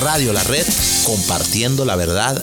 Radio 0.00 0.32
La 0.32 0.44
Red, 0.44 0.64
compartiendo 1.04 1.84
la 1.84 1.96
verdad 1.96 2.42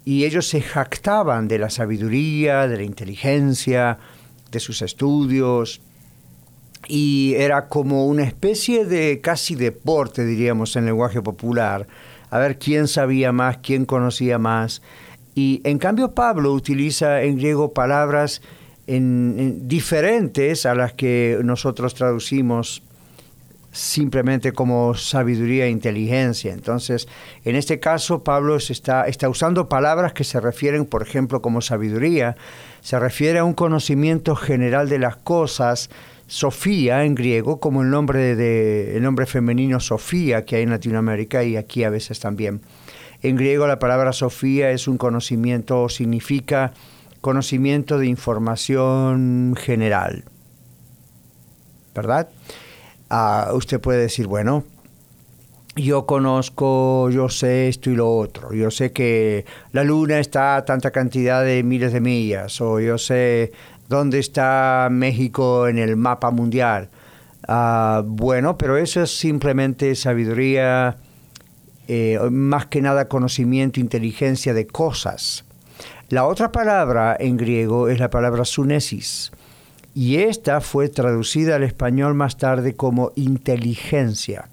Y 0.04 0.24
ellos 0.24 0.48
se 0.48 0.60
jactaban 0.60 1.46
de 1.46 1.58
la 1.58 1.70
sabiduría, 1.70 2.66
de 2.66 2.78
la 2.78 2.82
inteligencia, 2.82 3.98
de 4.50 4.58
sus 4.58 4.82
estudios. 4.82 5.80
Y 6.88 7.34
era 7.36 7.68
como 7.68 8.06
una 8.06 8.24
especie 8.24 8.84
de 8.84 9.20
casi 9.20 9.54
deporte, 9.54 10.24
diríamos 10.24 10.74
en 10.76 10.86
lenguaje 10.86 11.22
popular, 11.22 11.86
a 12.30 12.38
ver 12.38 12.58
quién 12.58 12.88
sabía 12.88 13.30
más, 13.32 13.58
quién 13.58 13.84
conocía 13.84 14.38
más. 14.38 14.82
Y 15.34 15.60
en 15.62 15.78
cambio 15.78 16.12
Pablo 16.12 16.52
utiliza 16.52 17.22
en 17.22 17.36
griego 17.36 17.72
palabras 17.72 18.42
diferentes 18.88 20.64
a 20.64 20.74
las 20.74 20.94
que 20.94 21.38
nosotros 21.44 21.94
traducimos 21.94 22.82
simplemente 23.70 24.52
como 24.52 24.94
sabiduría 24.94 25.66
e 25.66 25.70
inteligencia. 25.70 26.52
Entonces, 26.52 27.06
en 27.44 27.54
este 27.54 27.80
caso, 27.80 28.24
Pablo 28.24 28.56
está, 28.56 29.06
está 29.06 29.28
usando 29.28 29.68
palabras 29.68 30.14
que 30.14 30.24
se 30.24 30.40
refieren, 30.40 30.86
por 30.86 31.02
ejemplo, 31.02 31.42
como 31.42 31.60
sabiduría, 31.60 32.36
se 32.80 32.98
refiere 32.98 33.40
a 33.40 33.44
un 33.44 33.54
conocimiento 33.54 34.34
general 34.34 34.88
de 34.88 34.98
las 34.98 35.16
cosas, 35.16 35.90
Sofía 36.26 37.04
en 37.04 37.14
griego, 37.14 37.58
como 37.58 37.82
el 37.82 37.88
nombre, 37.88 38.36
de, 38.36 38.96
el 38.96 39.02
nombre 39.02 39.24
femenino 39.24 39.80
Sofía 39.80 40.44
que 40.44 40.56
hay 40.56 40.62
en 40.62 40.70
Latinoamérica 40.70 41.42
y 41.42 41.56
aquí 41.56 41.84
a 41.84 41.90
veces 41.90 42.20
también. 42.20 42.60
En 43.22 43.36
griego 43.36 43.66
la 43.66 43.78
palabra 43.78 44.12
Sofía 44.12 44.70
es 44.70 44.88
un 44.88 44.98
conocimiento, 44.98 45.88
significa 45.88 46.74
conocimiento 47.28 47.98
de 47.98 48.06
información 48.06 49.54
general. 49.54 50.24
¿Verdad? 51.94 52.30
Ah, 53.10 53.50
usted 53.52 53.78
puede 53.82 54.00
decir, 54.00 54.26
bueno, 54.26 54.64
yo 55.76 56.06
conozco, 56.06 57.10
yo 57.10 57.28
sé 57.28 57.68
esto 57.68 57.90
y 57.90 57.96
lo 57.96 58.10
otro, 58.16 58.54
yo 58.54 58.70
sé 58.70 58.92
que 58.92 59.44
la 59.72 59.84
luna 59.84 60.20
está 60.20 60.56
a 60.56 60.64
tanta 60.64 60.90
cantidad 60.90 61.44
de 61.44 61.62
miles 61.62 61.92
de 61.92 62.00
millas, 62.00 62.62
o 62.62 62.80
yo 62.80 62.96
sé 62.96 63.52
dónde 63.90 64.20
está 64.20 64.88
México 64.90 65.68
en 65.68 65.76
el 65.76 65.96
mapa 65.96 66.30
mundial. 66.30 66.88
Ah, 67.46 68.02
bueno, 68.06 68.56
pero 68.56 68.78
eso 68.78 69.02
es 69.02 69.14
simplemente 69.14 69.94
sabiduría, 69.96 70.96
eh, 71.88 72.18
más 72.30 72.64
que 72.68 72.80
nada 72.80 73.06
conocimiento, 73.06 73.80
inteligencia 73.80 74.54
de 74.54 74.66
cosas. 74.66 75.44
La 76.10 76.24
otra 76.24 76.50
palabra 76.50 77.14
en 77.20 77.36
griego 77.36 77.90
es 77.90 78.00
la 78.00 78.08
palabra 78.08 78.46
sunesis 78.46 79.30
y 79.94 80.16
esta 80.16 80.62
fue 80.62 80.88
traducida 80.88 81.56
al 81.56 81.64
español 81.64 82.14
más 82.14 82.38
tarde 82.38 82.74
como 82.74 83.12
inteligencia. 83.14 84.48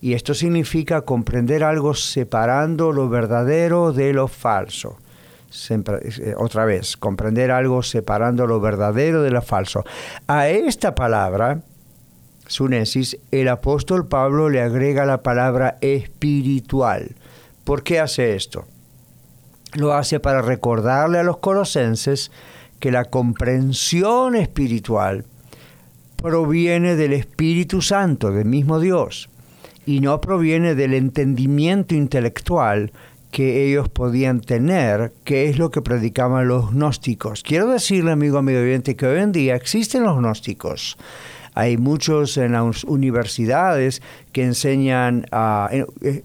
Y 0.00 0.14
esto 0.14 0.34
significa 0.34 1.02
comprender 1.02 1.62
algo 1.62 1.94
separando 1.94 2.90
lo 2.90 3.08
verdadero 3.08 3.92
de 3.92 4.12
lo 4.12 4.26
falso. 4.26 4.98
Eh, 5.68 6.34
otra 6.36 6.64
vez, 6.64 6.96
comprender 6.96 7.52
algo 7.52 7.84
separando 7.84 8.48
lo 8.48 8.60
verdadero 8.60 9.22
de 9.22 9.30
lo 9.30 9.42
falso. 9.42 9.84
A 10.26 10.48
esta 10.48 10.96
palabra, 10.96 11.60
sunesis, 12.48 13.16
el 13.30 13.46
apóstol 13.46 14.08
Pablo 14.08 14.48
le 14.48 14.60
agrega 14.60 15.06
la 15.06 15.22
palabra 15.22 15.76
espiritual. 15.82 17.14
¿Por 17.62 17.84
qué 17.84 18.00
hace 18.00 18.34
esto? 18.34 18.66
Lo 19.74 19.94
hace 19.94 20.20
para 20.20 20.42
recordarle 20.42 21.18
a 21.18 21.22
los 21.22 21.38
colosenses 21.38 22.30
que 22.80 22.90
la 22.90 23.04
comprensión 23.04 24.34
espiritual 24.34 25.24
proviene 26.16 26.96
del 26.96 27.12
Espíritu 27.12 27.80
Santo, 27.80 28.30
del 28.30 28.46
mismo 28.46 28.80
Dios, 28.80 29.30
y 29.86 30.00
no 30.00 30.20
proviene 30.20 30.74
del 30.74 30.94
entendimiento 30.94 31.94
intelectual 31.94 32.92
que 33.30 33.64
ellos 33.64 33.88
podían 33.88 34.40
tener, 34.40 35.12
que 35.24 35.48
es 35.48 35.58
lo 35.58 35.70
que 35.70 35.82
predicaban 35.82 36.48
los 36.48 36.72
gnósticos. 36.72 37.42
Quiero 37.42 37.68
decirle, 37.68 38.10
amigo 38.10 38.38
amigo 38.38 38.60
que 38.60 39.06
hoy 39.06 39.20
en 39.20 39.32
día 39.32 39.54
existen 39.54 40.02
los 40.02 40.18
gnósticos. 40.18 40.96
Hay 41.54 41.76
muchos 41.76 42.36
en 42.36 42.52
las 42.52 42.84
universidades 42.84 44.02
que 44.32 44.44
enseñan, 44.44 45.26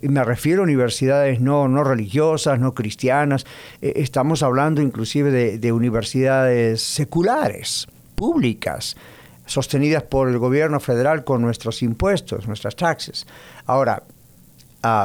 me 0.01 0.23
refiero 0.23 0.61
a 0.61 0.63
universidades 0.63 1.41
no, 1.41 1.67
no 1.67 1.83
religiosas, 1.83 2.59
no 2.59 2.73
cristianas, 2.73 3.45
eh, 3.81 3.93
estamos 3.95 4.43
hablando 4.43 4.81
inclusive 4.81 5.57
de, 5.57 5.71
universidades 5.71 6.81
seculares, 6.81 7.87
públicas, 8.15 8.95
sostenidas 9.45 10.03
por 10.03 10.29
el 10.29 10.37
gobierno 10.37 10.79
federal 10.79 11.23
con 11.23 11.41
nuestros 11.41 11.81
impuestos, 11.81 12.47
nuestras 12.47 12.75
taxes. 12.75 13.25
Ahora, 13.65 14.03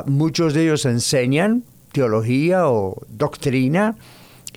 muchos 0.06 0.52
de 0.52 0.64
ellos 0.64 0.84
enseñan 0.84 1.64
teología 1.92 2.68
o 2.68 3.02
doctrina 3.08 3.96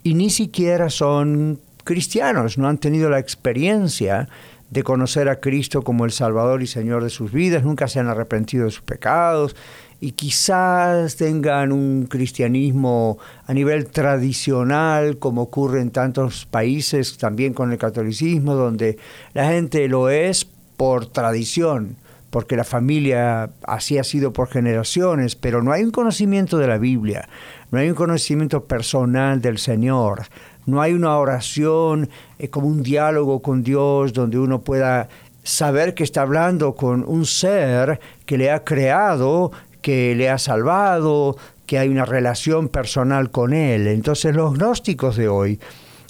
y 0.03 0.13
ni 0.13 0.29
siquiera 0.29 0.89
son 0.89 1.59
cristianos, 1.83 2.57
no 2.57 2.67
han 2.67 2.77
tenido 2.77 3.09
la 3.09 3.19
experiencia 3.19 4.29
de 4.73 4.83
conocer 4.83 5.29
a 5.29 5.39
Cristo 5.39 5.83
como 5.83 6.03
el 6.03 6.11
Salvador 6.11 6.63
y 6.63 6.67
Señor 6.67 7.03
de 7.03 7.11
sus 7.11 7.31
vidas, 7.31 7.63
nunca 7.63 7.87
se 7.87 7.99
han 7.99 8.07
arrepentido 8.07 8.65
de 8.65 8.71
sus 8.71 8.81
pecados 8.81 9.55
y 9.99 10.13
quizás 10.13 11.15
tengan 11.15 11.71
un 11.71 12.07
cristianismo 12.09 13.19
a 13.45 13.53
nivel 13.53 13.85
tradicional, 13.85 15.17
como 15.19 15.43
ocurre 15.43 15.79
en 15.79 15.91
tantos 15.91 16.45
países, 16.45 17.17
también 17.17 17.53
con 17.53 17.71
el 17.71 17.77
catolicismo, 17.77 18.55
donde 18.55 18.97
la 19.33 19.47
gente 19.47 19.87
lo 19.87 20.09
es 20.09 20.45
por 20.75 21.05
tradición, 21.05 21.95
porque 22.31 22.57
la 22.57 22.63
familia 22.63 23.51
así 23.61 23.99
ha 23.99 24.03
sido 24.03 24.33
por 24.33 24.49
generaciones, 24.49 25.35
pero 25.35 25.61
no 25.61 25.71
hay 25.71 25.83
un 25.83 25.91
conocimiento 25.91 26.57
de 26.57 26.67
la 26.67 26.79
Biblia, 26.79 27.29
no 27.71 27.77
hay 27.77 27.89
un 27.89 27.95
conocimiento 27.95 28.65
personal 28.65 29.39
del 29.39 29.59
Señor, 29.59 30.23
no 30.65 30.81
hay 30.81 30.93
una 30.93 31.17
oración 31.17 32.09
eh, 32.39 32.49
como 32.49 32.67
un 32.67 32.83
diálogo 32.83 33.41
con 33.41 33.63
Dios 33.63 34.13
donde 34.13 34.39
uno 34.39 34.61
pueda 34.61 35.09
saber 35.43 35.93
que 35.93 36.03
está 36.03 36.21
hablando 36.21 36.75
con 36.75 37.03
un 37.05 37.25
ser 37.25 37.99
que 38.25 38.37
le 38.37 38.51
ha 38.51 38.63
creado, 38.63 39.51
que 39.81 40.15
le 40.15 40.29
ha 40.29 40.37
salvado, 40.37 41.35
que 41.65 41.77
hay 41.77 41.89
una 41.89 42.05
relación 42.05 42.69
personal 42.69 43.29
con 43.29 43.53
él. 43.53 43.87
Entonces 43.87 44.35
los 44.35 44.57
gnósticos 44.57 45.17
de 45.17 45.27
hoy, 45.27 45.59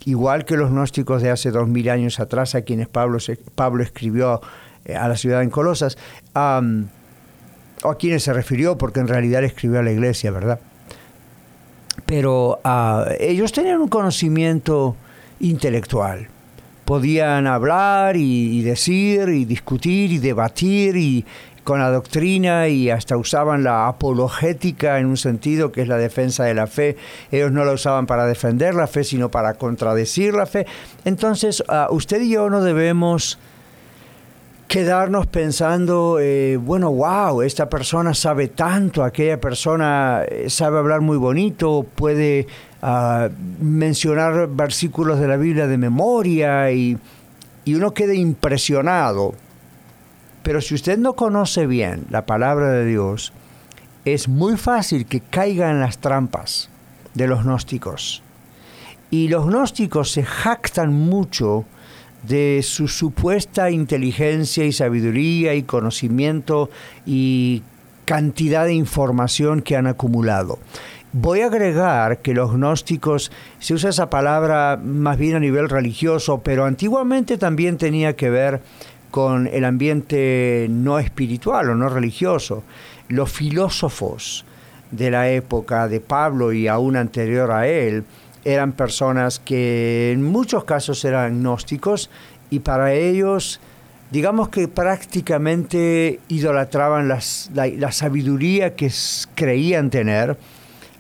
igual 0.06 0.46
que 0.46 0.56
los 0.56 0.70
gnósticos 0.70 1.22
de 1.22 1.32
hace 1.32 1.52
dos 1.52 1.68
mil 1.68 1.90
años 1.90 2.20
atrás, 2.20 2.54
a 2.54 2.62
quienes 2.62 2.88
Pablo, 2.88 3.18
escribió 3.82 4.42
eh, 4.86 4.96
a 4.96 5.08
la 5.08 5.18
ciudad 5.18 5.42
en 5.42 5.50
Colosas, 5.50 5.98
o 6.36 7.90
a 7.90 7.98
quienes 7.98 8.24
se 8.24 8.34
refirió, 8.34 8.78
porque 8.78 9.00
en 9.00 9.08
realidad 9.08 9.44
escribió 9.44 9.80
a 9.80 9.84
la 9.84 9.92
iglesia, 9.92 10.32
¿verdad? 10.32 10.60
Pero 12.06 12.60
ah, 12.64 13.08
ellos 13.20 13.52
tenían 13.52 13.82
un 13.82 13.88
conocimiento 13.88 14.96
intelectual. 15.40 16.28
Podían 16.86 17.48
hablar 17.48 18.18
y, 18.18 18.62
decir 18.62 19.30
y 19.30 19.46
discutir 19.46 20.12
y 20.12 20.18
debatir 20.18 20.98
y 20.98 21.26
con 21.64 21.80
la 21.80 21.90
doctrina 21.90 22.68
y 22.68 22.90
hasta 22.90 23.16
usaban 23.16 23.64
la 23.64 23.88
apologética 23.88 25.00
en 25.00 25.06
un 25.06 25.16
sentido 25.16 25.72
que 25.72 25.82
es 25.82 25.88
la 25.88 25.98
defensa 25.98 26.44
de 26.44 26.54
la 26.54 26.68
fe. 26.68 26.98
Ellos 27.32 27.54
no 27.54 27.64
la 27.64 27.72
usaban 27.72 28.06
para 28.06 28.26
defender 28.26 28.76
la 28.76 28.88
fe, 28.88 29.06
sino 29.06 29.32
para 29.32 29.54
contradecir 29.54 30.34
la 30.34 30.46
fe. 30.46 30.66
Entonces, 31.06 31.64
ah, 31.70 31.88
usted 31.90 32.22
y 32.22 32.32
yo 32.32 32.50
no 32.50 32.62
debemos 32.62 33.40
quedarnos 34.74 35.28
pensando, 35.28 36.18
eh, 36.20 36.58
bueno, 36.58 36.92
wow, 36.92 37.44
esta 37.44 37.70
persona 37.70 38.16
sabe 38.16 38.48
tanto, 38.48 39.04
aquella 39.04 39.40
persona 39.40 40.24
eh, 40.28 40.50
sabe 40.50 40.80
hablar 40.80 41.02
muy 41.02 41.18
bonito, 41.18 41.86
puede 41.94 42.48
ah, 42.82 43.30
mencionar 43.62 44.50
versículos 44.50 45.20
de 45.20 45.28
la 45.28 45.38
Biblia 45.38 45.68
de 45.68 45.78
memoria 45.78 46.72
y, 46.72 46.98
y 47.66 47.76
uno 47.76 47.94
queda 47.94 48.16
impresionado. 48.16 49.36
Pero 50.42 50.60
si 50.60 50.74
usted 50.74 50.98
no 50.98 51.14
conoce 51.14 51.68
bien 51.68 52.06
la 52.10 52.26
palabra 52.26 52.72
de 52.72 52.84
Dios, 52.84 53.32
es 54.06 54.28
muy 54.28 54.58
fácil 54.58 55.06
que 55.06 55.20
caiga 55.20 55.70
en 55.70 55.82
las 55.82 56.00
trampas 56.00 56.72
de 57.14 57.28
los 57.28 57.44
gnósticos. 57.44 58.24
Y 59.12 59.28
los 59.28 59.46
gnósticos 59.46 60.10
se 60.12 60.24
jactan 60.24 60.92
mucho 60.92 61.64
de 62.24 62.62
su 62.64 62.88
supuesta 62.88 63.70
inteligencia 63.70 64.66
y 64.66 64.72
sabiduría 64.72 65.54
y 65.56 65.64
conocimiento 65.64 66.70
y 67.06 67.64
cantidad 68.06 68.66
de 68.66 68.74
información 68.74 69.62
que 69.62 69.76
han 69.76 69.88
acumulado. 69.88 70.60
Voy 71.12 71.42
a 71.42 71.46
agregar 71.46 72.20
que 72.20 72.34
los 72.34 72.54
gnósticos, 72.54 73.32
se 73.60 73.76
usa 73.76 73.92
esa 73.92 74.10
palabra 74.10 74.80
más 74.84 75.18
bien 75.18 75.36
a 75.36 75.40
nivel 75.40 75.70
religioso, 75.70 76.42
pero 76.42 76.66
antiguamente 76.66 77.38
también 77.38 77.78
tenía 77.78 78.16
que 78.16 78.32
ver 78.32 78.62
con 79.12 79.46
el 79.46 79.64
ambiente 79.64 80.66
no 80.72 80.98
espiritual 80.98 81.70
o 81.70 81.76
no 81.76 81.88
religioso. 81.88 82.64
Los 83.10 83.32
filósofos 83.32 84.44
de 84.90 85.12
la 85.12 85.30
época 85.30 85.88
de 85.88 86.00
Pablo 86.00 86.52
y 86.52 86.68
aún 86.68 86.96
anterior 86.96 87.52
a 87.52 87.68
él, 87.68 88.06
eran 88.46 88.74
personas 88.74 89.40
que 89.40 90.12
en 90.12 90.24
muchos 90.24 90.64
casos 90.64 91.04
eran 91.06 91.42
gnósticos 91.42 92.10
y 92.50 92.60
para 92.60 92.94
ellos, 92.94 93.60
digamos 94.12 94.50
que 94.50 94.68
prácticamente 94.68 96.20
idolatraban 96.28 97.08
las, 97.08 97.50
la, 97.54 97.92
sabiduría 97.92 98.76
que 98.76 98.92
creían 99.36 99.90
tener, 99.90 100.38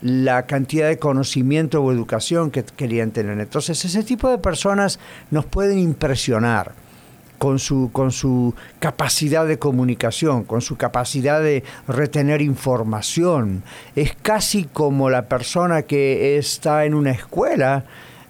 la 0.02 0.46
cantidad 0.46 0.90
de 0.90 0.98
conocimiento 0.98 1.82
o 1.82 1.92
educación 1.92 2.52
que 2.52 2.64
querían 2.64 3.12
tener. 3.12 3.40
Entonces 3.40 3.86
ese 3.86 4.04
tipo 4.04 4.30
de 4.30 4.38
personas 4.38 5.00
nos 5.32 5.46
pueden 5.46 5.80
impresionar 5.80 6.83
con 7.44 7.60
su, 7.60 7.90
con 7.92 8.14
su 8.14 8.54
capacidad 8.80 9.46
de 9.46 9.60
comunicación, 9.60 10.46
con 10.46 10.62
su 10.62 10.78
capacidad 10.78 11.42
de 11.42 11.66
retener 11.90 12.42
información. 12.42 13.64
Es 13.98 14.16
casi 14.16 14.64
como 14.64 15.10
la 15.10 15.28
persona 15.28 15.82
que 15.82 16.38
está 16.38 16.86
en 16.86 16.94
una 16.94 17.12
escuela 17.12 17.84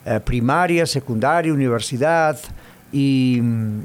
eh, 0.03 0.19
primaria, 0.19 0.87
secundaria, 0.87 1.53
universidad, 1.53 2.39
y 2.91 3.37
mm, 3.39 3.83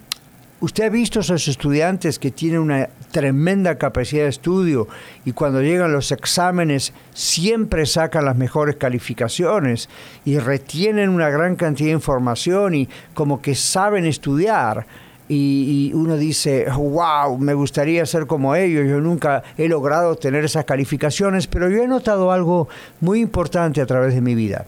usted 0.60 0.84
ha 0.84 0.88
visto 0.88 1.18
a 1.18 1.22
esos 1.22 1.46
estudiantes 1.46 2.18
que 2.18 2.30
tienen 2.30 2.60
una 2.60 2.88
tremenda 3.12 3.76
capacidad 3.76 4.22
de 4.22 4.30
estudio 4.30 4.88
y 5.26 5.32
cuando 5.32 5.60
llegan 5.60 5.92
los 5.92 6.10
exámenes 6.10 6.94
siempre 7.12 7.84
sacan 7.84 8.24
las 8.24 8.36
mejores 8.38 8.76
calificaciones 8.76 9.90
y 10.24 10.38
retienen 10.38 11.10
una 11.10 11.28
gran 11.28 11.54
cantidad 11.54 11.88
de 11.88 11.96
información 11.96 12.74
y 12.74 12.88
como 13.12 13.42
que 13.42 13.54
saben 13.54 14.06
estudiar. 14.06 14.86
Y, 15.28 15.92
uno 15.94 16.16
dice, 16.16 16.66
wow, 16.70 17.36
me 17.38 17.52
gustaría 17.52 18.06
ser 18.06 18.26
como 18.26 18.54
ellos, 18.54 18.88
yo 18.88 19.00
nunca 19.00 19.42
he 19.58 19.68
logrado 19.68 20.16
tener 20.16 20.44
esas 20.44 20.64
calificaciones, 20.64 21.46
pero 21.46 21.68
yo 21.68 21.82
he 21.82 21.88
notado 21.88 22.32
algo 22.32 22.68
muy 23.00 23.20
importante 23.20 23.82
a 23.82 23.86
través 23.86 24.14
de 24.14 24.22
mi 24.22 24.34
vida. 24.34 24.64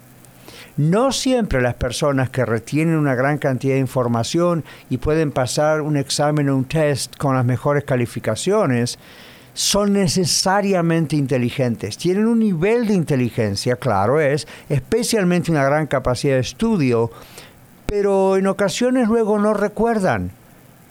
No 0.77 1.13
siempre 1.13 1.61
las 1.61 1.75
personas 1.75 2.31
que 2.31 2.45
retienen 2.45 2.97
una 2.97 3.15
gran 3.15 3.39
cantidad 3.39 3.75
de 3.75 3.81
información 3.81 4.65
y 4.89 4.99
pueden 4.99 5.33
pasar 5.33 5.81
un 5.81 5.97
examen 5.97 6.49
o 6.49 6.57
un 6.57 6.65
test 6.65 7.17
con 7.17 7.35
las 7.35 7.45
mejores 7.45 7.85
calificaciones 7.85 8.99
son 9.53 9.93
necesariamente 9.93 11.17
inteligentes. 11.17 11.99
Tienen 11.99 12.27
un 12.27 12.39
nivel 12.39 12.87
de 12.87 12.95
inteligencia, 12.95 13.77
claro 13.77 14.21
es, 14.21 14.47
especialmente 14.69 15.51
una 15.51 15.65
gran 15.65 15.87
capacidad 15.87 16.35
de 16.35 16.41
estudio, 16.41 17.11
pero 17.87 18.37
en 18.37 18.47
ocasiones 18.47 19.09
luego 19.09 19.39
no 19.39 19.53
recuerdan 19.53 20.31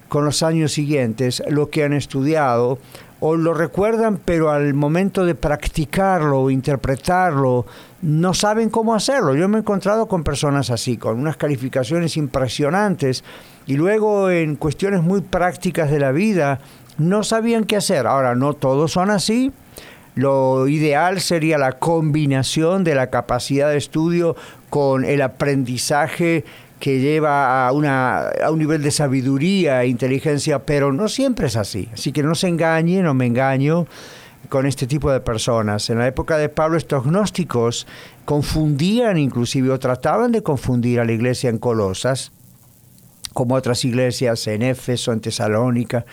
con 0.09 0.25
los 0.25 0.43
años 0.43 0.73
siguientes 0.73 1.41
lo 1.47 1.69
que 1.69 1.85
han 1.85 1.93
estudiado 1.93 2.79
o 3.21 3.35
lo 3.35 3.53
recuerdan, 3.53 4.19
pero 4.23 4.49
al 4.49 4.73
momento 4.73 5.25
de 5.25 5.35
practicarlo 5.35 6.41
o 6.41 6.49
interpretarlo, 6.49 7.65
no 8.01 8.33
saben 8.33 8.69
cómo 8.69 8.95
hacerlo. 8.95 9.35
Yo 9.35 9.49
me 9.49 9.57
he 9.57 9.61
encontrado 9.61 10.07
con 10.07 10.23
personas 10.23 10.69
así, 10.69 10.97
con 10.97 11.19
unas 11.19 11.35
calificaciones 11.35 12.15
impresionantes, 12.15 13.23
y 13.65 13.75
luego 13.75 14.29
en 14.29 14.55
cuestiones 14.55 15.01
muy 15.01 15.21
prácticas 15.21 15.91
de 15.91 15.99
la 15.99 16.11
vida, 16.11 16.59
no 16.97 17.23
sabían 17.23 17.65
qué 17.65 17.75
hacer. 17.75 18.07
Ahora, 18.07 18.35
no 18.35 18.53
todos 18.53 18.93
son 18.93 19.09
así. 19.09 19.51
Lo 20.15 20.67
ideal 20.67 21.19
sería 21.21 21.57
la 21.57 21.73
combinación 21.73 22.83
de 22.83 22.95
la 22.95 23.07
capacidad 23.07 23.69
de 23.69 23.77
estudio 23.77 24.35
con 24.69 25.05
el 25.05 25.21
aprendizaje 25.21 26.45
que 26.79 26.99
lleva 26.99 27.67
a, 27.67 27.71
una, 27.71 28.29
a 28.29 28.51
un 28.51 28.59
nivel 28.59 28.81
de 28.81 28.91
sabiduría 28.91 29.83
e 29.83 29.87
inteligencia, 29.87 30.59
pero 30.65 30.93
no 30.93 31.09
siempre 31.09 31.47
es 31.47 31.55
así. 31.55 31.89
Así 31.93 32.11
que 32.11 32.23
no 32.23 32.35
se 32.35 32.47
engañe, 32.47 33.01
no 33.01 33.13
me 33.13 33.25
engaño 33.25 33.85
con 34.47 34.65
este 34.65 34.87
tipo 34.87 35.11
de 35.11 35.19
personas. 35.19 35.89
En 35.89 35.99
la 35.99 36.07
época 36.07 36.37
de 36.37 36.49
Pablo 36.49 36.77
estos 36.77 37.05
gnósticos 37.05 37.85
confundían 38.25 39.17
inclusive 39.17 39.69
o 39.71 39.79
trataban 39.79 40.31
de 40.31 40.41
confundir 40.41 40.99
a 40.99 41.05
la 41.05 41.11
iglesia 41.11 41.49
en 41.49 41.59
Colosas, 41.59 42.31
como 43.33 43.55
otras 43.55 43.85
iglesias 43.85 44.47
en 44.47 44.63
Éfeso, 44.63 45.11
en 45.11 45.19
Tesalónica, 45.19 46.05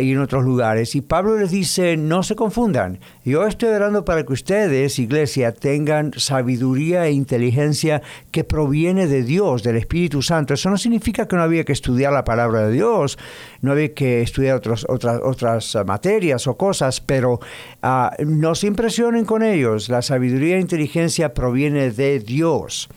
y 0.00 0.12
en 0.12 0.18
otros 0.18 0.44
lugares. 0.44 0.96
Y 0.96 1.02
Pablo 1.02 1.38
les 1.38 1.50
dice, 1.50 1.96
no 1.96 2.22
se 2.22 2.34
confundan. 2.34 2.98
Yo 3.24 3.46
estoy 3.46 3.68
orando 3.68 4.04
para 4.04 4.24
que 4.24 4.32
ustedes, 4.32 4.98
iglesia, 4.98 5.52
tengan 5.52 6.12
sabiduría 6.16 7.06
e 7.06 7.12
inteligencia 7.12 8.02
que 8.32 8.42
proviene 8.42 9.06
de 9.06 9.22
Dios, 9.22 9.62
del 9.62 9.76
Espíritu 9.76 10.20
Santo. 10.20 10.54
Eso 10.54 10.68
no 10.70 10.78
significa 10.78 11.28
que 11.28 11.36
no 11.36 11.42
había 11.42 11.64
que 11.64 11.72
estudiar 11.72 12.12
la 12.12 12.24
palabra 12.24 12.66
de 12.66 12.72
Dios, 12.72 13.18
no 13.60 13.72
había 13.72 13.94
que 13.94 14.22
estudiar 14.22 14.56
otras, 14.56 14.84
otras 14.88 15.76
materias 15.86 16.46
o 16.48 16.56
cosas, 16.56 17.00
pero 17.00 17.38
ah, 17.82 18.12
no 18.18 18.56
se 18.56 18.66
impresionen 18.66 19.24
con 19.24 19.42
ellos. 19.44 19.88
La 19.88 20.02
sabiduría 20.02 20.56
e 20.56 20.60
inteligencia 20.60 21.34
proviene 21.34 21.92
de 21.92 22.18
Dios. 22.18 22.88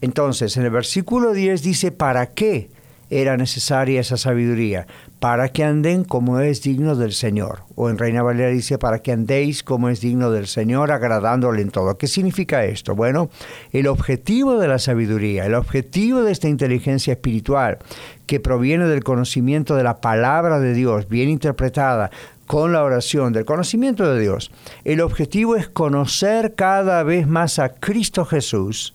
Entonces, 0.00 0.56
en 0.56 0.64
el 0.64 0.70
versículo 0.70 1.32
10 1.32 1.62
dice, 1.62 1.92
¿para 1.92 2.26
qué? 2.26 2.70
era 3.12 3.36
necesaria 3.36 4.00
esa 4.00 4.16
sabiduría, 4.16 4.86
para 5.22 5.50
que 5.50 5.62
anden 5.62 6.02
como 6.02 6.40
es 6.40 6.62
digno 6.62 6.96
del 6.96 7.12
Señor. 7.12 7.62
O 7.76 7.88
en 7.88 7.96
Reina 7.96 8.24
Valera 8.24 8.48
dice, 8.48 8.76
para 8.76 9.02
que 9.02 9.12
andéis 9.12 9.62
como 9.62 9.88
es 9.88 10.00
digno 10.00 10.32
del 10.32 10.48
Señor, 10.48 10.90
agradándole 10.90 11.62
en 11.62 11.70
todo. 11.70 11.96
¿Qué 11.96 12.08
significa 12.08 12.64
esto? 12.64 12.96
Bueno, 12.96 13.30
el 13.70 13.86
objetivo 13.86 14.58
de 14.58 14.66
la 14.66 14.80
sabiduría, 14.80 15.46
el 15.46 15.54
objetivo 15.54 16.24
de 16.24 16.32
esta 16.32 16.48
inteligencia 16.48 17.12
espiritual, 17.12 17.78
que 18.26 18.40
proviene 18.40 18.88
del 18.88 19.04
conocimiento 19.04 19.76
de 19.76 19.84
la 19.84 20.00
palabra 20.00 20.58
de 20.58 20.74
Dios, 20.74 21.08
bien 21.08 21.28
interpretada, 21.28 22.10
con 22.48 22.72
la 22.72 22.82
oración 22.82 23.32
del 23.32 23.44
conocimiento 23.44 24.12
de 24.12 24.20
Dios. 24.20 24.50
El 24.82 25.00
objetivo 25.00 25.54
es 25.54 25.68
conocer 25.68 26.56
cada 26.56 27.04
vez 27.04 27.28
más 27.28 27.60
a 27.60 27.68
Cristo 27.68 28.24
Jesús 28.24 28.92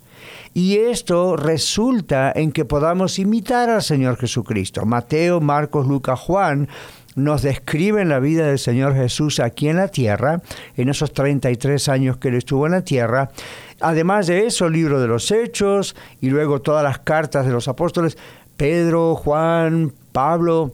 y 0.53 0.77
esto 0.77 1.35
resulta 1.35 2.31
en 2.35 2.51
que 2.51 2.65
podamos 2.65 3.19
imitar 3.19 3.69
al 3.69 3.83
Señor 3.83 4.17
Jesucristo. 4.17 4.85
Mateo, 4.85 5.41
Marcos, 5.41 5.87
Lucas, 5.87 6.19
Juan 6.19 6.67
nos 7.17 7.41
describen 7.41 8.09
la 8.09 8.19
vida 8.19 8.45
del 8.45 8.59
Señor 8.59 8.93
Jesús 8.93 9.39
aquí 9.39 9.67
en 9.67 9.77
la 9.77 9.87
tierra, 9.87 10.41
en 10.75 10.87
esos 10.87 11.11
33 11.13 11.89
años 11.89 12.17
que 12.17 12.27
él 12.27 12.35
estuvo 12.35 12.67
en 12.67 12.73
la 12.73 12.83
tierra. 12.83 13.31
Además 13.81 14.27
de 14.27 14.45
eso, 14.45 14.67
el 14.67 14.73
libro 14.73 15.01
de 15.01 15.07
los 15.07 15.31
Hechos 15.31 15.95
y 16.21 16.29
luego 16.29 16.61
todas 16.61 16.83
las 16.83 16.99
cartas 16.99 17.47
de 17.47 17.51
los 17.51 17.67
apóstoles, 17.67 18.17
Pedro, 18.55 19.15
Juan, 19.15 19.93
Pablo, 20.11 20.73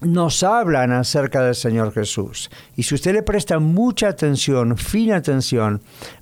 nos 0.00 0.42
hablan 0.42 0.92
acerca 0.92 1.42
del 1.42 1.54
Señor 1.54 1.92
Jesús. 1.92 2.50
Y 2.76 2.84
si 2.84 2.94
usted 2.94 3.14
le 3.14 3.22
presta 3.22 3.58
mucha 3.58 4.08
atención, 4.08 4.76
fina 4.76 5.16
atención, 5.16 5.80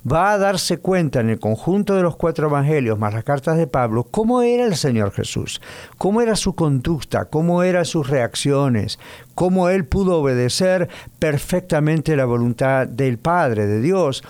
va 0.09 0.31
a 0.31 0.37
darse 0.37 0.79
cuenta 0.79 1.19
en 1.19 1.29
el 1.29 1.39
conjunto 1.39 1.95
de 1.95 2.01
los 2.01 2.15
cuatro 2.15 2.47
evangelios, 2.47 2.97
más 2.97 3.13
las 3.13 3.23
cartas 3.23 3.57
de 3.57 3.67
Pablo, 3.67 4.03
cómo 4.03 4.41
era 4.41 4.65
el 4.65 4.75
Señor 4.75 5.11
Jesús, 5.11 5.61
cómo 5.97 6.21
era 6.21 6.35
su 6.35 6.55
conducta, 6.55 7.25
cómo 7.25 7.63
eran 7.63 7.85
sus 7.85 8.09
reacciones, 8.09 8.99
cómo 9.35 9.69
él 9.69 9.85
pudo 9.85 10.19
obedecer 10.19 10.89
perfectamente 11.19 12.15
la 12.15 12.25
voluntad 12.25 12.87
del 12.87 13.19
Padre, 13.19 13.67
de 13.67 13.81
Dios. 13.81 14.23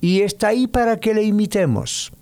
Y 0.00 0.22
está 0.22 0.48
ahí 0.48 0.66
para 0.66 0.98
que 0.98 1.14
le 1.14 1.22
imitemos. 1.22 2.12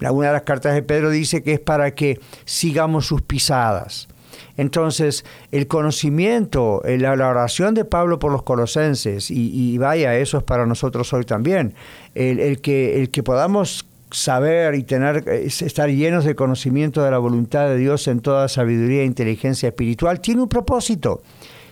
Una 0.00 0.26
de 0.26 0.32
las 0.34 0.42
cartas 0.42 0.74
de 0.74 0.82
Pedro 0.82 1.08
dice 1.08 1.42
que 1.42 1.54
es 1.54 1.60
para 1.60 1.94
que 1.94 2.20
sigamos 2.44 3.06
sus 3.06 3.22
pisadas. 3.22 4.08
Entonces, 4.56 5.24
el 5.52 5.66
conocimiento, 5.66 6.82
la 6.84 7.12
oración 7.12 7.74
de 7.74 7.84
Pablo 7.84 8.18
por 8.18 8.32
los 8.32 8.42
colosenses, 8.42 9.30
y, 9.30 9.76
vaya, 9.78 10.16
eso 10.16 10.38
es 10.38 10.44
para 10.44 10.66
nosotros 10.66 11.12
hoy 11.12 11.24
también, 11.24 11.74
el, 12.14 12.60
que, 12.60 13.00
el 13.00 13.10
que 13.10 13.22
podamos 13.22 13.86
saber 14.10 14.74
y 14.74 14.82
tener, 14.82 15.28
estar 15.28 15.90
llenos 15.90 16.24
de 16.24 16.34
conocimiento 16.34 17.02
de 17.02 17.10
la 17.10 17.18
voluntad 17.18 17.68
de 17.68 17.76
Dios 17.76 18.08
en 18.08 18.20
toda 18.20 18.48
sabiduría 18.48 19.02
e 19.02 19.04
inteligencia 19.04 19.68
espiritual, 19.68 20.20
tiene 20.20 20.42
un 20.42 20.48
propósito. 20.48 21.22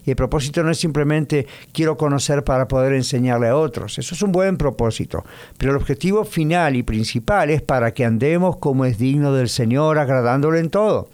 Y 0.06 0.10
el 0.10 0.16
propósito 0.16 0.62
no 0.62 0.70
es 0.70 0.78
simplemente 0.78 1.46
quiero 1.72 1.96
conocer 1.96 2.44
para 2.44 2.68
poder 2.68 2.92
enseñarle 2.92 3.48
a 3.48 3.56
otros. 3.56 3.98
Eso 3.98 4.14
es 4.14 4.22
un 4.22 4.32
buen 4.32 4.56
propósito. 4.56 5.24
Pero 5.56 5.72
el 5.72 5.78
objetivo 5.78 6.24
final 6.24 6.76
y 6.76 6.82
principal 6.82 7.50
es 7.50 7.62
para 7.62 7.94
que 7.94 8.04
andemos 8.04 8.58
como 8.58 8.84
es 8.84 8.98
digno 8.98 9.32
del 9.32 9.48
Señor, 9.48 9.98
agradándole 9.98 10.60
en 10.60 10.68
todo. 10.68 11.08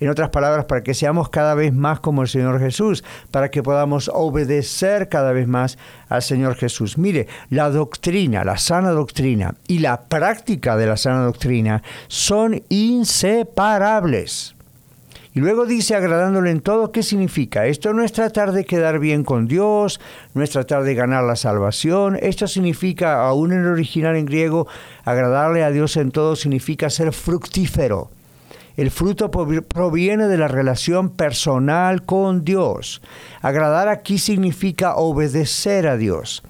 En 0.00 0.08
otras 0.08 0.30
palabras, 0.30 0.64
para 0.64 0.82
que 0.82 0.94
seamos 0.94 1.28
cada 1.28 1.54
vez 1.54 1.74
más 1.74 2.00
como 2.00 2.22
el 2.22 2.28
Señor 2.28 2.58
Jesús, 2.58 3.04
para 3.30 3.50
que 3.50 3.62
podamos 3.62 4.10
obedecer 4.12 5.10
cada 5.10 5.32
vez 5.32 5.46
más 5.46 5.76
al 6.08 6.22
Señor 6.22 6.54
Jesús. 6.56 6.96
Mire, 6.96 7.28
la 7.50 7.68
doctrina, 7.68 8.42
la 8.42 8.56
sana 8.56 8.90
doctrina 8.90 9.54
y 9.68 9.80
la 9.80 10.00
práctica 10.04 10.78
de 10.78 10.86
la 10.86 10.96
sana 10.96 11.22
doctrina 11.24 11.82
son 12.08 12.62
inseparables. 12.70 14.54
Y 15.32 15.40
luego 15.40 15.64
dice 15.64 15.94
agradándole 15.94 16.50
en 16.50 16.60
todo, 16.60 16.90
¿qué 16.90 17.04
significa? 17.04 17.66
Esto 17.66 17.92
no 17.92 18.02
es 18.02 18.12
tratar 18.12 18.52
de 18.52 18.64
quedar 18.64 18.98
bien 18.98 19.22
con 19.22 19.46
Dios, 19.46 20.00
no 20.34 20.42
es 20.42 20.50
tratar 20.50 20.82
de 20.82 20.94
ganar 20.94 21.22
la 21.22 21.36
salvación, 21.36 22.18
esto 22.20 22.48
significa, 22.48 23.24
aún 23.24 23.52
en 23.52 23.60
el 23.60 23.66
original 23.66 24.16
en 24.16 24.26
griego, 24.26 24.66
agradarle 25.04 25.62
a 25.62 25.70
Dios 25.70 25.96
en 25.98 26.10
todo 26.10 26.34
significa 26.34 26.90
ser 26.90 27.12
fructífero. 27.12 28.10
El 28.76 28.90
fruto 28.90 29.30
proviene 29.30 30.26
de 30.26 30.38
la 30.38 30.48
relación 30.48 31.10
personal 31.10 32.04
con 32.04 32.44
Dios. 32.44 33.02
Agradar 33.42 33.88
aquí 33.88 34.18
significa 34.18 34.96
obedecer 34.96 35.86
a 35.86 35.96
Dios. 35.96 36.42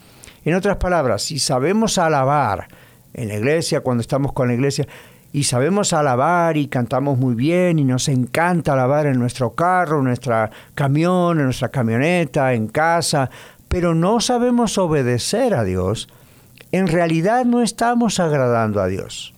En 0.45 0.55
otras 0.55 0.77
palabras, 0.77 1.23
si 1.23 1.39
sabemos 1.39 1.99
alabar 1.99 2.69
en 3.15 3.29
la 3.29 3.35
iglesia, 3.35 3.81
cuando 3.81 4.01
estamos 4.01 4.33
con 4.33 4.49
la 4.49 4.55
iglesia, 4.55 4.87
y 5.33 5.45
sabemos 5.45 5.93
alabar 5.93 6.57
y 6.57 6.69
cantamos 6.69 7.19
muy 7.19 7.35
bien 7.35 7.79
y 7.79 7.85
nos 7.85 8.09
encanta 8.09 8.73
alabar 8.73 9.07
en 9.07 9.19
nuestro 9.19 9.55
carro, 9.55 9.99
en 9.99 10.05
nuestra 10.05 10.51
camión, 10.75 11.39
en 11.39 11.45
nuestra 11.45 11.69
camioneta, 11.69 12.53
en 12.55 12.69
casa, 12.69 13.31
pero 13.69 13.95
no 13.95 14.21
sabemos 14.21 14.77
obedecer 14.79 15.55
a 15.55 15.63
Dios, 15.63 16.09
en 16.73 16.89
realidad 16.89 17.45
no 17.45 17.63
estamos 17.63 18.19
agradando 18.19 18.81
a 18.81 18.89
Dios. 18.89 19.35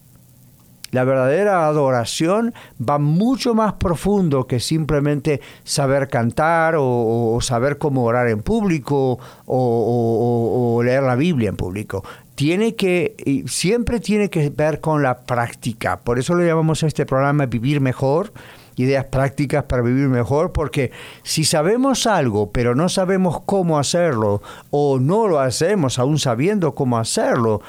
La 0.93 1.05
verdadera 1.05 1.67
adoración 1.67 2.53
va 2.79 2.99
mucho 2.99 3.55
más 3.55 3.73
profundo 3.73 4.47
que 4.47 4.61
simplemente 4.61 5.41
saber 5.65 6.09
cantar 6.09 6.75
o, 6.79 7.39
saber 7.41 7.79
cómo 7.79 8.05
orar 8.05 8.29
en 8.29 8.43
público 8.43 9.19
o, 9.47 10.83
leer 10.85 11.03
la 11.03 11.17
Biblia 11.17 11.49
en 11.49 11.57
público 11.57 12.05
tiene 12.35 12.75
que, 12.75 13.45
siempre 13.47 14.01
tiene 14.01 14.29
que 14.29 14.51
ver 14.51 14.81
con 14.81 15.03
la 15.03 15.21
práctica. 15.21 16.01
Por 16.01 16.19
eso 16.19 16.35
le 16.35 16.47
llamamos 16.47 16.83
a 16.83 16.87
este 16.87 17.07
programa 17.07 17.47
Vivir 17.47 17.81
Mejor, 17.81 18.33
ideas 18.77 19.05
prácticas 19.05 19.65
para 19.65 19.83
vivir 19.83 20.09
mejor, 20.09 20.53
porque 20.53 20.93
si 21.23 21.45
sabemos 21.45 22.07
algo, 22.07 22.51
pero 22.51 22.75
no 22.75 22.89
sabemos 22.89 23.41
cómo 23.45 23.79
hacerlo, 23.79 24.43
o 24.71 24.99
no 24.99 25.29
lo 25.29 25.41
hacemos 25.41 25.99
aún 25.99 26.19
sabiendo 26.19 26.75
cómo 26.75 26.99
hacerlo, 26.99 27.61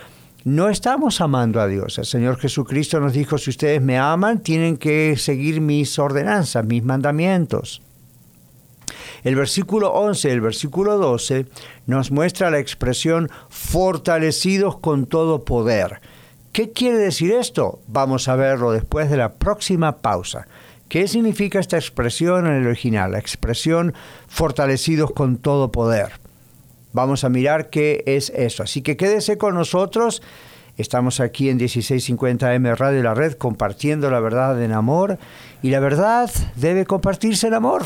no 0.43 0.69
estamos 0.69 1.21
amando 1.21 1.61
a 1.61 1.67
Dios. 1.67 1.97
El 1.97 2.05
Señor 2.05 2.37
Jesucristo 2.37 2.99
nos 2.99 3.13
dijo, 3.13 3.37
si 3.37 3.49
ustedes 3.49 3.81
me 3.81 3.97
aman, 3.97 4.43
tienen 4.43 4.77
que 4.77 5.15
seguir 5.17 5.61
mis 5.61 5.97
ordenanzas, 5.99 6.65
mis 6.65 6.83
mandamientos. 6.83 7.81
El 9.23 9.35
versículo 9.35 9.93
11 9.93 10.27
y 10.27 10.31
el 10.31 10.41
versículo 10.41 10.97
12 10.97 11.45
nos 11.85 12.11
muestra 12.11 12.51
la 12.51 12.59
expresión 12.59 13.29
fortalecidos 13.47 14.77
con 14.79 15.05
todo 15.05 15.45
poder. 15.45 16.01
¿Qué 16.51 16.71
quiere 16.71 16.97
decir 16.97 17.31
esto? 17.31 17.79
Vamos 17.87 18.27
a 18.27 18.35
verlo 18.35 18.71
después 18.71 19.09
de 19.09 19.17
la 19.17 19.33
próxima 19.33 19.97
pausa. 19.97 20.47
¿Qué 20.89 21.07
significa 21.07 21.59
esta 21.59 21.77
expresión 21.77 22.45
en 22.45 22.53
el 22.53 22.67
original? 22.67 23.13
La 23.13 23.19
expresión 23.19 23.93
fortalecidos 24.27 25.11
con 25.11 25.37
todo 25.37 25.71
poder. 25.71 26.22
Vamos 26.93 27.23
a 27.23 27.29
mirar 27.29 27.69
qué 27.69 28.03
es 28.05 28.29
eso. 28.35 28.63
Así 28.63 28.81
que 28.81 28.95
quédese 28.95 29.37
con 29.37 29.55
nosotros. 29.55 30.21
Estamos 30.77 31.19
aquí 31.19 31.49
en 31.49 31.59
1650M 31.59 32.75
Radio 32.77 33.03
La 33.03 33.13
Red 33.13 33.33
compartiendo 33.33 34.09
la 34.09 34.19
verdad 34.19 34.61
en 34.63 34.71
amor 34.71 35.19
y 35.61 35.69
la 35.69 35.79
verdad 35.79 36.31
debe 36.55 36.85
compartirse 36.85 37.47
en 37.47 37.55
amor. 37.55 37.83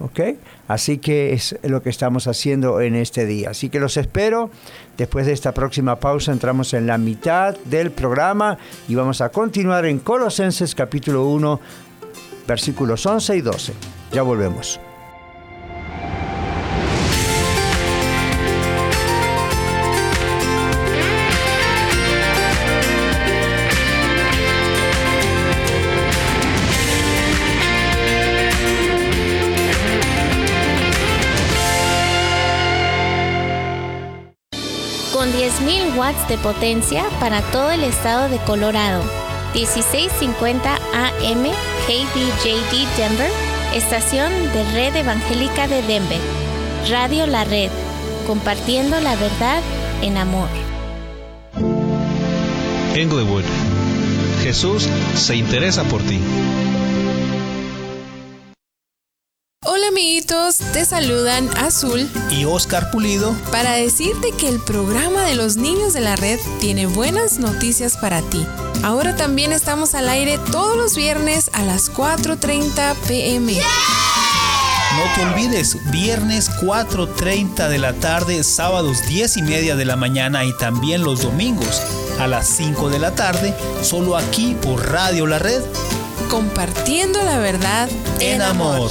¿ok? 0.00 0.20
Así 0.68 0.98
que 0.98 1.32
es 1.32 1.56
lo 1.62 1.82
que 1.82 1.90
estamos 1.90 2.26
haciendo 2.26 2.80
en 2.80 2.94
este 2.94 3.26
día. 3.26 3.50
Así 3.50 3.68
que 3.68 3.80
los 3.80 3.96
espero. 3.96 4.50
Después 4.96 5.26
de 5.26 5.32
esta 5.32 5.52
próxima 5.52 5.96
pausa 5.96 6.32
entramos 6.32 6.74
en 6.74 6.86
la 6.86 6.98
mitad 6.98 7.56
del 7.66 7.90
programa 7.90 8.58
y 8.88 8.94
vamos 8.94 9.20
a 9.20 9.30
continuar 9.30 9.86
en 9.86 9.98
Colosenses 9.98 10.74
capítulo 10.74 11.26
1 11.26 11.60
versículos 12.46 13.04
11 13.06 13.36
y 13.36 13.40
12. 13.40 13.72
Ya 14.12 14.22
volvemos. 14.22 14.80
Con 35.58 35.66
10.000 35.66 35.96
watts 35.96 36.28
de 36.28 36.38
potencia 36.38 37.04
para 37.18 37.40
todo 37.50 37.70
el 37.70 37.82
estado 37.82 38.28
de 38.28 38.38
Colorado 38.38 39.02
1650 39.54 40.74
AM 40.74 41.44
KDJD 41.86 42.96
Denver, 42.96 43.30
estación 43.74 44.30
de 44.52 44.64
Red 44.72 44.96
Evangélica 44.96 45.66
de 45.66 45.82
Denver. 45.82 46.20
Radio 46.88 47.26
La 47.26 47.44
Red, 47.44 47.70
compartiendo 48.26 49.00
la 49.00 49.16
verdad 49.16 49.62
en 50.02 50.18
amor. 50.18 50.48
Englewood, 52.94 53.44
Jesús 54.42 54.88
se 55.14 55.36
interesa 55.36 55.84
por 55.84 56.00
ti. 56.02 56.18
Amiguitos, 60.00 60.56
te 60.72 60.86
saludan 60.86 61.50
Azul 61.58 62.08
y 62.30 62.46
Oscar 62.46 62.90
Pulido 62.90 63.34
para 63.52 63.72
decirte 63.72 64.32
que 64.32 64.48
el 64.48 64.58
programa 64.58 65.24
de 65.24 65.34
los 65.34 65.56
niños 65.56 65.92
de 65.92 66.00
la 66.00 66.16
red 66.16 66.40
tiene 66.58 66.86
buenas 66.86 67.38
noticias 67.38 67.98
para 67.98 68.22
ti. 68.22 68.46
Ahora 68.82 69.14
también 69.14 69.52
estamos 69.52 69.94
al 69.94 70.08
aire 70.08 70.38
todos 70.50 70.74
los 70.74 70.96
viernes 70.96 71.50
a 71.52 71.64
las 71.64 71.92
4.30 71.92 72.94
pm. 73.06 73.52
No 73.52 75.14
te 75.14 75.22
olvides, 75.22 75.76
viernes 75.90 76.50
4.30 76.62 77.68
de 77.68 77.78
la 77.78 77.92
tarde, 77.92 78.42
sábados 78.42 79.06
10 79.06 79.36
y 79.36 79.42
media 79.42 79.76
de 79.76 79.84
la 79.84 79.96
mañana 79.96 80.46
y 80.46 80.56
también 80.56 81.04
los 81.04 81.20
domingos 81.20 81.82
a 82.18 82.26
las 82.26 82.48
5 82.48 82.88
de 82.88 83.00
la 83.00 83.14
tarde, 83.14 83.54
solo 83.82 84.16
aquí 84.16 84.56
por 84.62 84.90
Radio 84.90 85.26
La 85.26 85.38
Red. 85.38 85.62
Compartiendo 86.30 87.22
la 87.22 87.38
verdad 87.38 87.90
en, 88.18 88.40
amor. 88.40 88.90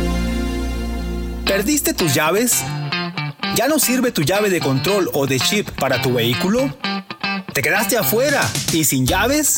¿Perdiste 1.45 1.93
tus 1.93 2.13
llaves? 2.13 2.63
¿Ya 3.55 3.67
no 3.67 3.79
sirve 3.79 4.11
tu 4.11 4.23
llave 4.23 4.49
de 4.49 4.59
control 4.59 5.09
o 5.13 5.25
de 5.27 5.39
chip 5.39 5.69
para 5.71 6.01
tu 6.01 6.13
vehículo? 6.13 6.73
¿Te 7.53 7.61
quedaste 7.61 7.97
afuera 7.97 8.41
y 8.71 8.85
sin 8.85 9.05
llaves? 9.05 9.57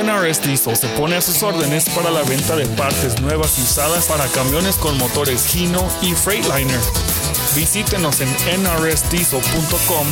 NRS 0.07 0.43
Diesel 0.43 0.77
se 0.77 0.87
pone 0.89 1.15
a 1.15 1.21
sus 1.21 1.41
órdenes 1.43 1.89
para 1.89 2.11
la 2.11 2.23
venta 2.23 2.55
de 2.55 2.65
partes 2.65 3.21
nuevas 3.21 3.59
y 3.59 3.63
usadas 3.63 4.05
para 4.05 4.25
camiones 4.27 4.75
con 4.75 4.97
motores 4.97 5.55
Hino 5.55 5.85
y 6.01 6.13
Freightliner. 6.13 6.79
Visítenos 7.55 8.21
en 8.21 8.29
nrsdiesel.com, 8.61 10.07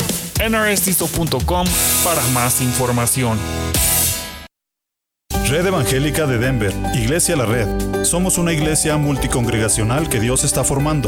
nrsdiesel.com 0.50 1.68
para 2.04 2.22
más 2.34 2.62
información. 2.62 3.38
Red 5.48 5.68
Evangélica 5.68 6.26
de 6.26 6.40
Denver, 6.40 6.74
Iglesia 6.96 7.36
La 7.36 7.46
Red. 7.46 8.04
Somos 8.04 8.40
una 8.40 8.52
iglesia 8.52 8.98
multicongregacional 8.98 10.10
que 10.10 10.20
Dios 10.20 10.44
está 10.44 10.64
formando. 10.64 11.08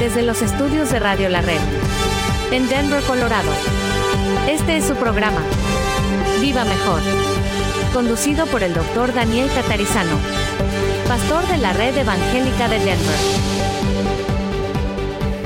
Desde 0.04 0.22
los 0.22 0.42
estudios 0.42 0.92
de 0.92 1.00
Radio 1.00 1.30
La 1.30 1.40
Red, 1.40 1.62
en 2.52 2.68
Denver, 2.68 3.02
Colorado. 3.04 3.50
Este 4.50 4.76
es 4.76 4.84
su 4.84 4.96
programa, 4.96 5.42
Viva 6.42 6.66
Mejor, 6.66 7.00
conducido 7.94 8.46
por 8.48 8.64
el 8.64 8.74
doctor 8.74 9.14
Daniel 9.14 9.48
Catarizano, 9.56 10.18
pastor 11.08 11.48
de 11.48 11.58
la 11.58 11.72
Red 11.72 11.98
Evangélica 11.98 12.68
de 12.68 12.80
Denver. 12.80 13.16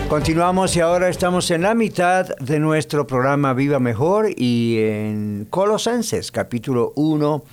Continuamos 0.09 0.75
y 0.75 0.79
ahora 0.79 1.09
estamos 1.09 1.51
en 1.51 1.61
la 1.61 1.75
mitad 1.75 2.27
de 2.39 2.57
nuestro 2.57 3.05
programa 3.05 3.53
Viva 3.53 3.77
Mejor 3.77 4.31
y 4.35 4.79
en 4.79 5.45
Colosenses 5.51 6.31
capítulo 6.31 6.93
1 6.95 7.43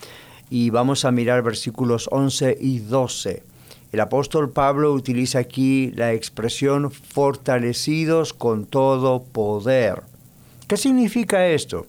y 0.49 0.71
vamos 0.71 1.05
a 1.05 1.11
mirar 1.11 1.43
versículos 1.43 2.09
11 2.11 2.57
y 2.59 2.79
12. 2.79 3.54
El 3.95 4.01
apóstol 4.01 4.51
Pablo 4.51 4.93
utiliza 4.93 5.39
aquí 5.39 5.93
la 5.95 6.15
expresión 6.15 6.91
fortalecidos 6.91 8.33
con 8.33 8.67
todo 8.67 9.23
poder. 9.23 10.03
¿Qué 10.67 10.77
significa 10.77 11.47
esto? 11.47 11.87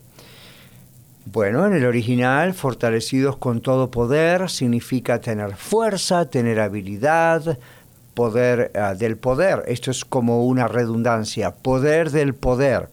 Bueno, 1.24 1.66
en 1.66 1.72
el 1.72 1.84
original, 1.84 2.54
fortalecidos 2.54 3.38
con 3.38 3.60
todo 3.60 3.90
poder 3.90 4.48
significa 4.48 5.20
tener 5.20 5.56
fuerza, 5.56 6.30
tener 6.30 6.60
habilidad, 6.60 7.58
poder 8.14 8.70
ah, 8.76 8.94
del 8.94 9.16
poder. 9.16 9.64
Esto 9.66 9.90
es 9.90 10.04
como 10.04 10.46
una 10.46 10.68
redundancia, 10.68 11.56
poder 11.56 12.12
del 12.12 12.36
poder. 12.36 12.88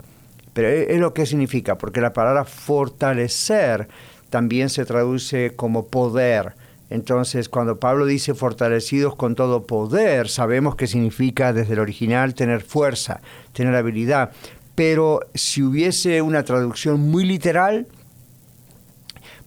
Pero 0.53 0.69
es 0.69 0.99
lo 0.99 1.13
que 1.13 1.27
significa, 1.27 1.77
porque 1.77 2.01
la 2.01 2.13
palabra 2.13 2.45
fortalecer 2.45 3.87
también 4.31 4.71
se 4.71 4.85
traduce 4.85 5.55
como 5.55 5.85
poder. 5.85 6.55
Entonces, 6.93 7.49
cuando 7.49 7.79
Pablo 7.79 8.05
dice 8.05 8.35
fortalecidos 8.35 9.15
con 9.15 9.33
todo 9.33 9.63
poder, 9.63 10.29
sabemos 10.29 10.75
que 10.75 10.85
significa 10.85 11.51
desde 11.51 11.73
el 11.73 11.79
original 11.79 12.35
tener 12.35 12.61
fuerza, 12.61 13.19
tener 13.51 13.73
habilidad. 13.73 14.31
Pero 14.75 15.21
si 15.33 15.63
hubiese 15.63 16.21
una 16.21 16.43
traducción 16.43 16.99
muy 16.99 17.25
literal, 17.25 17.87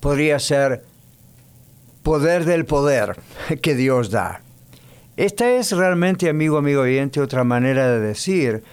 podría 0.00 0.40
ser 0.40 0.82
poder 2.02 2.46
del 2.46 2.64
poder 2.64 3.16
que 3.62 3.76
Dios 3.76 4.11
da. 4.11 4.40
Esta 5.16 5.48
es 5.52 5.70
realmente, 5.70 6.28
amigo, 6.28 6.56
amigo 6.56 6.80
oyente, 6.80 7.20
otra 7.20 7.44
manera 7.44 7.88
de 7.92 8.00
decir 8.00 8.64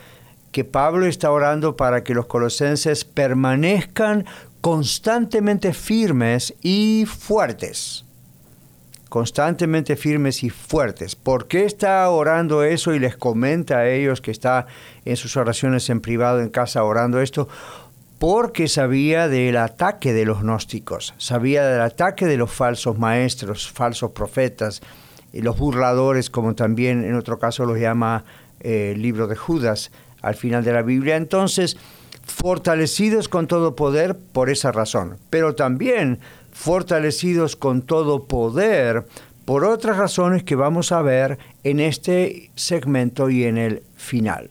que 0.51 0.63
Pablo 0.63 1.05
está 1.05 1.29
orando 1.29 1.75
para 1.75 2.03
que 2.03 2.15
los 2.15 2.25
colosenses 2.25 3.05
permanezcan 3.05 4.25
constantemente 4.61 5.73
firmes 5.75 6.55
y 6.63 7.05
fuertes. 7.05 8.05
Constantemente 9.13 9.95
firmes 9.95 10.41
y 10.41 10.49
fuertes. 10.49 11.15
¿Por 11.15 11.47
qué 11.47 11.65
está 11.65 12.09
orando 12.09 12.63
eso 12.63 12.95
y 12.95 12.99
les 12.99 13.15
comenta 13.15 13.77
a 13.77 13.87
ellos 13.87 14.21
que 14.21 14.31
está 14.31 14.65
en 15.05 15.17
sus 15.17 15.37
oraciones 15.37 15.87
en 15.91 16.01
privado 16.01 16.41
en 16.41 16.49
casa 16.49 16.83
orando 16.83 17.21
esto? 17.21 17.47
Porque 18.17 18.67
sabía 18.67 19.27
del 19.27 19.57
ataque 19.57 20.13
de 20.13 20.25
los 20.25 20.41
gnósticos, 20.41 21.13
sabía 21.19 21.63
del 21.63 21.81
ataque 21.81 22.25
de 22.25 22.37
los 22.37 22.51
falsos 22.51 22.97
maestros, 22.97 23.71
falsos 23.71 24.09
profetas, 24.13 24.81
los 25.31 25.59
burladores, 25.59 26.31
como 26.31 26.55
también 26.55 27.03
en 27.03 27.13
otro 27.13 27.37
caso 27.37 27.67
los 27.67 27.77
llama 27.77 28.23
eh, 28.61 28.93
el 28.95 29.03
libro 29.03 29.27
de 29.27 29.35
Judas 29.35 29.91
al 30.23 30.33
final 30.33 30.63
de 30.63 30.73
la 30.73 30.81
Biblia. 30.81 31.17
Entonces, 31.17 31.77
fortalecidos 32.25 33.29
con 33.29 33.45
todo 33.45 33.75
poder 33.75 34.17
por 34.17 34.49
esa 34.49 34.71
razón, 34.71 35.17
pero 35.29 35.53
también 35.53 36.17
fortalecidos 36.53 37.55
con 37.55 37.81
todo 37.81 38.25
poder 38.25 39.05
por 39.45 39.65
otras 39.65 39.97
razones 39.97 40.43
que 40.43 40.55
vamos 40.55 40.91
a 40.91 41.01
ver 41.01 41.37
en 41.63 41.79
este 41.79 42.51
segmento 42.55 43.29
y 43.29 43.43
en 43.43 43.57
el 43.57 43.83
final. 43.97 44.49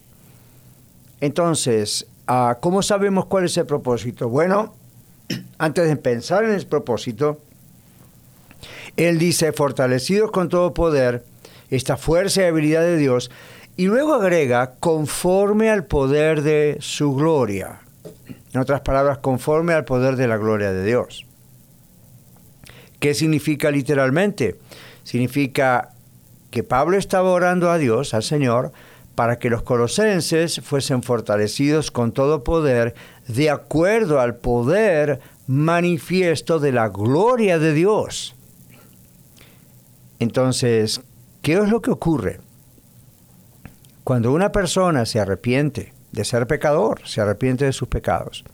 Entonces, 1.20 2.06
ah, 2.26 2.58
¿cómo 2.60 2.82
sabemos 2.82 3.26
cuál 3.26 3.44
es 3.44 3.56
el 3.56 3.66
propósito? 3.66 4.28
Bueno, 4.28 4.74
antes 5.58 5.88
de 5.88 5.96
pensar 5.96 6.44
en 6.44 6.50
el 6.50 6.66
propósito, 6.66 7.40
él 8.96 9.18
dice, 9.18 9.52
fortalecidos 9.52 10.30
con 10.30 10.48
todo 10.48 10.74
poder, 10.74 11.24
esta 11.70 11.96
fuerza 11.96 12.42
y 12.42 12.44
habilidad 12.44 12.82
de 12.82 12.98
Dios, 12.98 13.30
y 13.76 13.86
luego 13.86 14.14
agrega, 14.14 14.74
conforme 14.80 15.70
al 15.70 15.84
poder 15.86 16.42
de 16.42 16.76
su 16.80 17.14
gloria. 17.14 17.80
En 18.52 18.60
otras 18.60 18.82
palabras, 18.82 19.18
conforme 19.18 19.72
al 19.72 19.86
poder 19.86 20.16
de 20.16 20.28
la 20.28 20.36
gloria 20.36 20.72
de 20.72 20.84
Dios. 20.84 21.24
¿Qué 23.02 23.14
significa 23.14 23.72
literalmente? 23.72 24.60
Significa 25.02 25.90
que 26.52 26.62
Pablo 26.62 26.96
estaba 26.96 27.32
orando 27.32 27.68
a 27.68 27.76
Dios, 27.76 28.14
al 28.14 28.22
Señor, 28.22 28.70
para 29.16 29.40
que 29.40 29.50
los 29.50 29.64
colosenses 29.64 30.60
fuesen 30.60 31.02
fortalecidos 31.02 31.90
con 31.90 32.12
todo 32.12 32.44
poder 32.44 32.94
de 33.26 33.50
acuerdo 33.50 34.20
al 34.20 34.36
poder 34.36 35.18
manifiesto 35.48 36.60
de 36.60 36.70
la 36.70 36.90
gloria 36.90 37.58
de 37.58 37.72
Dios. 37.72 38.36
Entonces, 40.20 41.00
¿qué 41.42 41.54
es 41.54 41.70
lo 41.70 41.82
que 41.82 41.90
ocurre? 41.90 42.38
Cuando 44.04 44.30
una 44.30 44.52
persona 44.52 45.06
se 45.06 45.18
arrepiente 45.18 45.92
de 46.12 46.24
ser 46.24 46.46
pecador, 46.46 47.00
se 47.04 47.20
arrepiente 47.20 47.64
de 47.64 47.72
sus 47.72 47.88
pecados, 47.88 48.44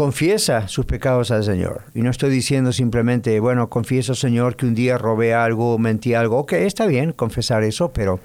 confiesa 0.00 0.66
sus 0.66 0.86
pecados 0.86 1.30
al 1.30 1.44
Señor. 1.44 1.82
Y 1.94 2.00
no 2.00 2.08
estoy 2.08 2.30
diciendo 2.30 2.72
simplemente, 2.72 3.38
bueno, 3.38 3.68
confieso 3.68 4.14
Señor 4.14 4.56
que 4.56 4.64
un 4.64 4.74
día 4.74 4.96
robé 4.96 5.34
algo, 5.34 5.76
mentí 5.76 6.14
algo. 6.14 6.38
Ok, 6.38 6.54
está 6.54 6.86
bien 6.86 7.12
confesar 7.12 7.64
eso, 7.64 7.92
pero 7.92 8.18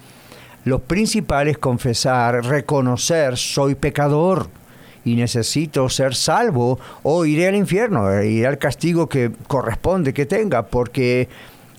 lo 0.63 0.79
principal 0.79 1.49
es 1.49 1.57
confesar, 1.57 2.45
reconocer, 2.45 3.35
soy 3.35 3.75
pecador 3.75 4.47
y 5.03 5.15
necesito 5.15 5.89
ser 5.89 6.15
salvo 6.15 6.79
o 7.03 7.25
iré 7.25 7.49
al 7.49 7.57
infierno, 7.57 8.23
iré 8.23 8.47
al 8.47 8.57
castigo 8.57 9.09
que 9.09 9.33
corresponde 9.45 10.13
que 10.13 10.25
tenga, 10.25 10.67
porque 10.67 11.27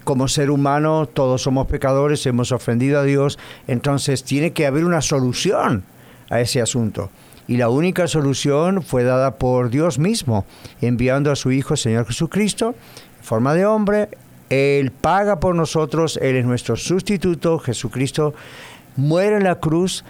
como 0.05 0.29
ser 0.29 0.51
humano 0.51 1.07
todos 1.07 1.41
somos 1.41 1.69
pecadores, 1.69 2.27
hemos 2.27 2.53
ofendido 2.53 3.01
a 3.01 3.05
Dios, 3.05 3.39
entonces 3.67 4.25
tiene 4.25 4.53
que 4.53 4.67
haber 4.67 4.85
una 4.85 5.01
solución 5.01 5.85
a 6.29 6.43
ese 6.43 6.61
asunto. 6.61 7.09
Y 7.49 7.57
la 7.57 7.69
única 7.69 8.09
solución 8.09 8.83
fue 8.83 9.05
dada 9.05 9.37
por 9.37 9.71
Dios 9.71 9.99
mismo, 9.99 10.45
enviando 10.81 11.31
a 11.31 11.37
su 11.37 11.53
Hijo, 11.53 11.77
Señor 11.77 12.07
Jesucristo, 12.07 12.75
en 13.19 13.25
forma 13.25 13.55
de 13.55 13.67
hombre. 13.67 14.09
Él 14.51 14.91
paga 14.91 15.41
por 15.41 15.55
nosotros, 15.55 16.19
Él 16.23 16.37
es 16.37 16.45
nuestro 16.45 16.77
sustituto, 16.77 17.59
Jesucristo 17.59 18.35
muere 18.97 19.37
en 19.37 19.45
la 19.45 19.57
cruz, 19.57 20.05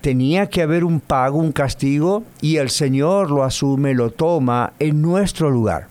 tenía 0.00 0.48
que 0.48 0.62
haber 0.62 0.84
un 0.84 1.00
pago, 1.00 1.38
un 1.38 1.52
castigo, 1.52 2.24
y 2.40 2.56
el 2.56 2.70
Señor 2.70 3.30
lo 3.30 3.44
asume, 3.44 3.94
lo 3.94 4.10
toma 4.10 4.72
en 4.78 5.02
nuestro 5.02 5.50
lugar. 5.50 5.88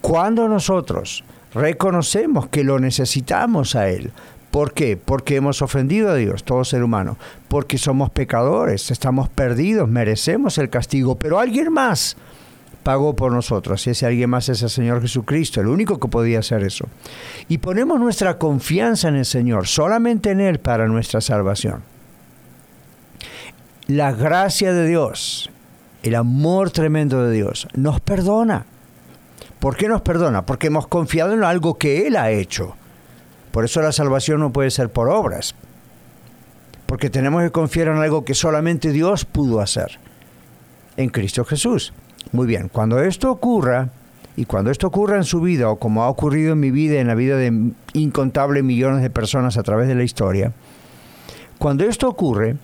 Cuando 0.00 0.48
nosotros 0.48 1.24
reconocemos 1.54 2.48
que 2.48 2.64
lo 2.64 2.78
necesitamos 2.78 3.76
a 3.76 3.88
Él. 3.88 4.10
¿Por 4.54 4.72
qué? 4.72 4.96
Porque 4.96 5.34
hemos 5.34 5.62
ofendido 5.62 6.12
a 6.12 6.14
Dios, 6.14 6.44
todo 6.44 6.62
ser 6.62 6.84
humano. 6.84 7.18
Porque 7.48 7.76
somos 7.76 8.10
pecadores, 8.10 8.92
estamos 8.92 9.28
perdidos, 9.28 9.88
merecemos 9.88 10.58
el 10.58 10.70
castigo. 10.70 11.16
Pero 11.16 11.40
alguien 11.40 11.72
más 11.72 12.16
pagó 12.84 13.16
por 13.16 13.32
nosotros. 13.32 13.84
Y 13.84 13.90
ese 13.90 14.06
alguien 14.06 14.30
más 14.30 14.48
es 14.48 14.62
el 14.62 14.70
Señor 14.70 15.02
Jesucristo, 15.02 15.60
el 15.60 15.66
único 15.66 15.98
que 15.98 16.06
podía 16.06 16.38
hacer 16.38 16.62
eso. 16.62 16.86
Y 17.48 17.58
ponemos 17.58 17.98
nuestra 17.98 18.38
confianza 18.38 19.08
en 19.08 19.16
el 19.16 19.24
Señor, 19.24 19.66
solamente 19.66 20.30
en 20.30 20.40
Él 20.40 20.60
para 20.60 20.86
nuestra 20.86 21.20
salvación. 21.20 21.82
La 23.88 24.12
gracia 24.12 24.72
de 24.72 24.86
Dios, 24.86 25.50
el 26.04 26.14
amor 26.14 26.70
tremendo 26.70 27.24
de 27.24 27.34
Dios, 27.34 27.66
nos 27.74 28.00
perdona. 28.00 28.66
¿Por 29.58 29.76
qué 29.76 29.88
nos 29.88 30.02
perdona? 30.02 30.46
Porque 30.46 30.68
hemos 30.68 30.86
confiado 30.86 31.32
en 31.32 31.42
algo 31.42 31.76
que 31.76 32.06
Él 32.06 32.14
ha 32.14 32.30
hecho. 32.30 32.76
Por 33.54 33.64
eso 33.64 33.80
la 33.80 33.92
salvación 33.92 34.40
no 34.40 34.52
puede 34.52 34.72
ser 34.72 34.90
por 34.90 35.08
obras. 35.08 35.54
Porque 36.86 37.08
tenemos 37.08 37.40
que 37.44 37.52
confiar 37.52 37.86
en 37.86 37.98
algo 37.98 38.24
que 38.24 38.34
solamente 38.34 38.90
Dios 38.90 39.24
pudo 39.24 39.60
hacer. 39.60 40.00
En 40.96 41.08
Cristo 41.08 41.44
Jesús. 41.44 41.92
Muy 42.32 42.48
bien, 42.48 42.68
cuando 42.68 43.00
esto 43.00 43.30
ocurra, 43.30 43.90
y 44.34 44.46
cuando 44.46 44.72
esto 44.72 44.88
ocurra 44.88 45.18
en 45.18 45.22
su 45.22 45.40
vida, 45.40 45.70
o 45.70 45.76
como 45.76 46.02
ha 46.02 46.08
ocurrido 46.08 46.54
en 46.54 46.58
mi 46.58 46.72
vida, 46.72 46.98
en 46.98 47.06
la 47.06 47.14
vida 47.14 47.36
de 47.36 47.70
incontables 47.92 48.64
millones 48.64 49.02
de 49.02 49.10
personas 49.10 49.56
a 49.56 49.62
través 49.62 49.86
de 49.86 49.94
la 49.94 50.02
historia, 50.02 50.50
cuando 51.58 51.84
esto 51.84 52.08
ocurre, 52.08 52.56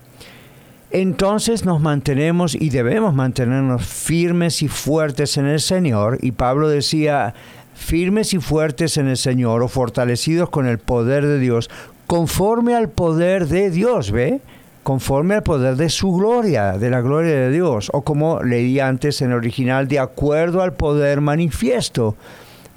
entonces 0.89 1.63
nos 1.63 1.79
mantenemos 1.79 2.53
y 2.53 2.69
debemos 2.69 3.13
mantenernos 3.13 3.85
firmes 3.85 4.61
y 4.61 4.67
fuertes 4.67 5.37
en 5.37 5.45
el 5.45 5.61
Señor. 5.61 6.17
Y 6.21 6.33
Pablo 6.33 6.67
decía, 6.67 7.33
firmes 7.81 8.33
y 8.33 8.39
fuertes 8.39 8.97
en 8.97 9.07
el 9.07 9.17
Señor 9.17 9.63
o 9.63 9.67
fortalecidos 9.67 10.49
con 10.49 10.67
el 10.67 10.77
poder 10.77 11.25
de 11.25 11.39
Dios, 11.39 11.69
conforme 12.07 12.75
al 12.75 12.89
poder 12.89 13.47
de 13.47 13.69
Dios, 13.69 14.11
¿ve? 14.11 14.39
Conforme 14.83 15.35
al 15.35 15.43
poder 15.43 15.75
de 15.75 15.89
su 15.89 16.11
gloria, 16.13 16.77
de 16.77 16.89
la 16.89 17.01
gloria 17.01 17.35
de 17.35 17.51
Dios, 17.51 17.89
o 17.93 18.01
como 18.01 18.41
leí 18.43 18.79
antes 18.79 19.21
en 19.21 19.31
el 19.31 19.37
original, 19.37 19.87
de 19.87 19.99
acuerdo 19.99 20.61
al 20.61 20.73
poder 20.73 21.21
manifiesto 21.21 22.15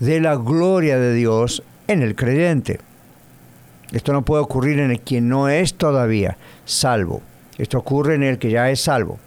de 0.00 0.20
la 0.20 0.36
gloria 0.36 0.98
de 0.98 1.14
Dios 1.14 1.62
en 1.86 2.02
el 2.02 2.14
creyente. 2.14 2.80
Esto 3.92 4.12
no 4.12 4.22
puede 4.22 4.42
ocurrir 4.42 4.80
en 4.80 4.90
el 4.90 5.00
quien 5.00 5.28
no 5.28 5.48
es 5.48 5.74
todavía 5.74 6.36
salvo. 6.64 7.22
Esto 7.58 7.78
ocurre 7.78 8.16
en 8.16 8.24
el 8.24 8.38
que 8.38 8.50
ya 8.50 8.70
es 8.70 8.80
salvo. 8.80 9.18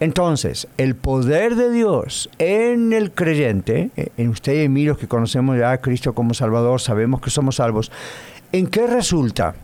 Entonces, 0.00 0.68
el 0.76 0.94
poder 0.94 1.56
de 1.56 1.70
Dios 1.70 2.28
en 2.38 2.92
el 2.92 3.12
creyente, 3.12 3.90
en 4.16 4.28
usted 4.28 4.54
y 4.54 4.64
en 4.64 4.72
mí, 4.72 4.84
los 4.84 4.98
que 4.98 5.08
conocemos 5.08 5.58
ya 5.58 5.72
a 5.72 5.80
Cristo 5.80 6.14
como 6.14 6.34
Salvador, 6.34 6.80
sabemos 6.80 7.20
que 7.20 7.30
somos 7.30 7.56
salvos, 7.56 7.90
¿en 8.52 8.66
qué 8.66 8.86
resulta? 8.86 9.54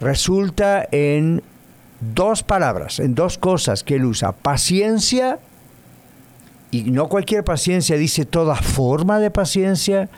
Resulta 0.00 0.86
en 0.90 1.42
dos 2.00 2.42
palabras, 2.42 2.98
en 3.00 3.14
dos 3.14 3.38
cosas 3.38 3.84
que 3.84 3.96
él 3.96 4.04
usa, 4.04 4.32
paciencia 4.32 5.38
Y 6.70 6.90
no 6.90 7.08
cualquier 7.08 7.44
paciencia, 7.44 7.96
dice 7.96 8.24
toda 8.24 8.56
forma 8.56 9.20
de 9.20 9.30
paciencia, 9.30 10.08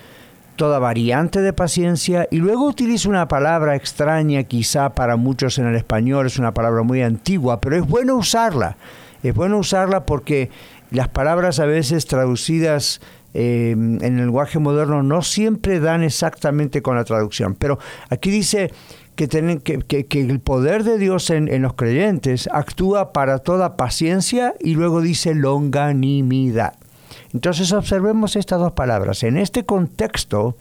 toda 0.57 0.79
variante 0.79 1.41
de 1.41 1.53
paciencia. 1.53 2.27
Y 2.31 2.39
luego 2.39 2.67
utiliza 2.67 3.09
una 3.09 3.29
palabra 3.29 3.77
extraña 3.77 4.43
quizá 4.45 4.95
para 4.95 5.17
muchos 5.17 5.59
en 5.59 5.67
el 5.67 5.77
español, 5.77 6.27
es 6.27 6.39
una 6.39 6.55
palabra 6.55 6.83
muy 6.83 7.03
antigua, 7.03 7.61
pero 7.61 7.77
es 7.77 7.87
bueno 7.87 8.17
usarla. 8.17 8.77
Es 9.23 9.35
bueno 9.35 9.59
usarla 9.59 10.07
porque 10.07 10.51
las 10.91 11.09
palabras 11.09 11.59
a 11.61 11.67
veces 11.67 12.07
traducidas 12.07 13.01
eh, 13.35 13.73
en 13.73 14.03
el 14.03 14.17
lenguaje 14.17 14.59
moderno 14.59 15.03
no 15.03 15.21
siempre 15.23 15.79
dan 15.81 16.03
exactamente 16.03 16.81
con 16.81 16.97
la 16.97 17.05
traducción. 17.05 17.55
Pero 17.55 17.79
aquí 18.09 18.31
dice 18.31 18.73
que, 19.15 19.29
que, 19.29 20.21
el 20.21 20.41
poder 20.41 20.85
de 20.85 20.99
Dios 20.99 21.31
en, 21.31 21.49
en, 21.49 21.63
los 21.63 21.75
creyentes 21.75 22.49
actúa 22.53 23.13
para 23.13 23.39
toda 23.39 23.77
paciencia 23.77 24.55
y 24.61 24.75
luego 24.75 25.01
dice 25.01 25.35
longanimidad. 25.35 26.75
Entonces 27.33 27.73
observemos 27.73 28.37
estas 28.37 28.61
dos 28.61 28.73
palabras. 28.73 29.23
En 29.23 29.37
este 29.37 29.65
contexto, 29.65 30.57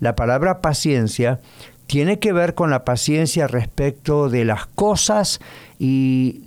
la 0.00 0.16
palabra 0.16 0.60
paciencia 0.60 1.40
tiene 1.86 2.18
que 2.18 2.32
ver 2.32 2.54
con 2.54 2.70
la 2.70 2.84
paciencia 2.84 3.46
respecto 3.46 4.28
de 4.28 4.44
las 4.44 4.66
cosas 4.66 5.40
y, 5.78 6.42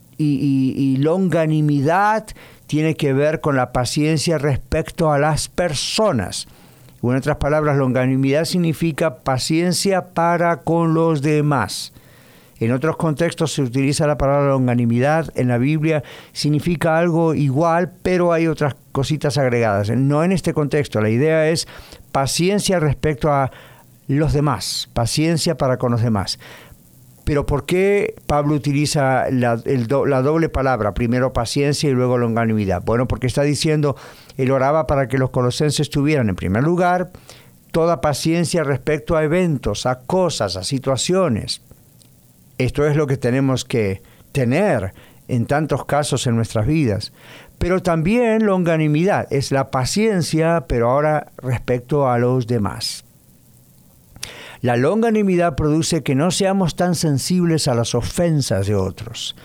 longanimidad 0.99 2.25
tiene 2.65 2.95
que 2.95 3.13
ver 3.13 3.39
con 3.39 3.55
la 3.55 3.71
paciencia 3.71 4.37
respecto 4.37 5.11
a 5.11 5.19
las 5.19 5.47
personas. 5.47 6.47
En 7.01 7.15
otras 7.15 7.37
palabras, 7.37 7.77
longanimidad 7.77 8.45
significa 8.45 9.17
paciencia 9.19 10.07
para 10.13 10.57
con 10.57 10.93
los 10.93 11.21
demás. 11.21 11.93
En 12.59 12.71
otros 12.71 12.97
contextos 12.97 13.53
se 13.53 13.61
utiliza 13.61 14.07
la 14.07 14.17
palabra 14.17 14.49
longanimidad. 14.49 15.31
En 15.35 15.47
la 15.47 15.57
Biblia 15.57 16.03
significa 16.33 16.97
algo 16.97 17.33
igual, 17.33 17.91
pero 18.01 18.33
hay 18.33 18.47
otras 18.47 18.75
cositas 18.91 19.37
agregadas. 19.37 19.89
No 19.91 20.23
en 20.23 20.31
este 20.31 20.53
contexto. 20.53 21.01
La 21.01 21.09
idea 21.09 21.49
es 21.49 21.67
paciencia 22.11 22.79
respecto 22.79 23.31
a 23.31 23.51
los 24.07 24.33
demás, 24.33 24.89
paciencia 24.93 25.57
para 25.57 25.77
con 25.77 25.91
los 25.91 26.01
demás. 26.01 26.39
Pero 27.25 27.45
¿por 27.45 27.65
qué 27.65 28.15
Pablo 28.25 28.55
utiliza 28.55 29.29
la, 29.29 29.61
la, 29.65 30.21
doble 30.21 30.47
palabra, 30.47 30.93
primero 30.93 31.33
paciencia 31.33 31.89
y 31.89 31.93
luego 31.93 32.17
longanimidad? 32.17 32.81
Bueno, 32.83 33.05
porque 33.05 33.27
está 33.27 33.41
diciendo, 33.41 33.97
él 34.37 34.49
oraba 34.49 34.87
para 34.87 35.09
que 35.09 35.17
los 35.17 35.29
colosenses 35.29 35.89
tuvieran, 35.89 36.29
en 36.29 36.37
primer 36.37 36.63
lugar, 36.63 37.11
toda 37.71 37.99
paciencia 37.99 38.63
respecto 38.63 39.17
a 39.17 39.25
eventos, 39.25 39.85
a 39.85 39.99
cosas, 39.99 40.55
a 40.55 40.63
situaciones. 40.63 41.61
Esto 42.57 42.87
es 42.87 42.95
lo 42.95 43.07
que 43.07 43.17
tenemos 43.17 43.65
que 43.65 44.01
tener 44.31 44.93
en 45.27 45.45
tantos 45.45 45.85
casos 45.85 46.27
en 46.27 46.35
nuestras 46.35 46.65
vidas. 46.65 47.13
Pero 47.57 47.81
también 47.81 48.45
longanimidad, 48.45 49.27
es 49.31 49.51
la 49.51 49.71
paciencia, 49.71 50.65
pero 50.67 50.89
ahora 50.89 51.31
respecto 51.37 52.09
a 52.09 52.17
los 52.17 52.47
demás. 52.47 53.03
La 54.61 54.75
longanimidad 54.75 55.55
produce 55.55 56.03
que 56.03 56.15
no 56.15 56.31
seamos 56.31 56.75
tan 56.75 56.95
sensibles 56.95 57.67
a 57.67 57.75
las 57.75 57.93
ofensas 57.93 58.67
de 58.67 58.75
otros. 58.75 59.35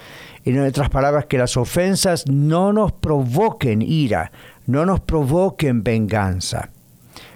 En 0.45 0.59
otras 0.61 0.91
palabras, 0.91 1.27
que 1.27 1.39
las 1.39 1.57
ofensas 1.57 2.27
no 2.27 2.73
nos 2.73 2.93
provoquen 2.93 3.83
ira, 3.83 4.33
no 4.67 4.85
nos 4.87 5.01
provoquen 5.01 5.85
venganza. 5.85 6.71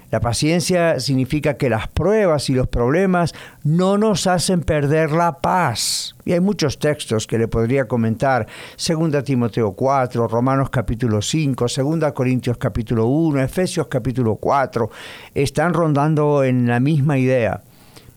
La 0.09 0.21
paciencia 0.21 1.01
significa 1.01 1.57
que 1.57 1.69
las 1.69 1.89
pruebas 1.89 2.49
y 2.49 2.53
los 2.53 2.67
problemas 2.67 3.33
no 3.63 3.97
nos 3.97 4.25
hacen 4.25 4.61
perder 4.61 5.11
la 5.11 5.39
paz. 5.39 6.15
Y 6.23 6.31
hay 6.31 6.39
muchos 6.39 6.79
textos 6.79 7.27
que 7.27 7.37
le 7.37 7.49
podría 7.49 7.89
comentar. 7.89 8.47
2 8.77 9.23
Timoteo 9.25 9.73
4, 9.73 10.27
Romanos 10.29 10.69
capítulo 10.69 11.21
5, 11.21 11.65
2 11.75 12.11
Corintios 12.13 12.57
capítulo 12.57 13.07
1, 13.07 13.41
Efesios 13.41 13.87
capítulo 13.87 14.37
4. 14.37 14.89
Están 15.35 15.73
rondando 15.73 16.45
en 16.45 16.67
la 16.67 16.79
misma 16.79 17.17
idea. 17.17 17.61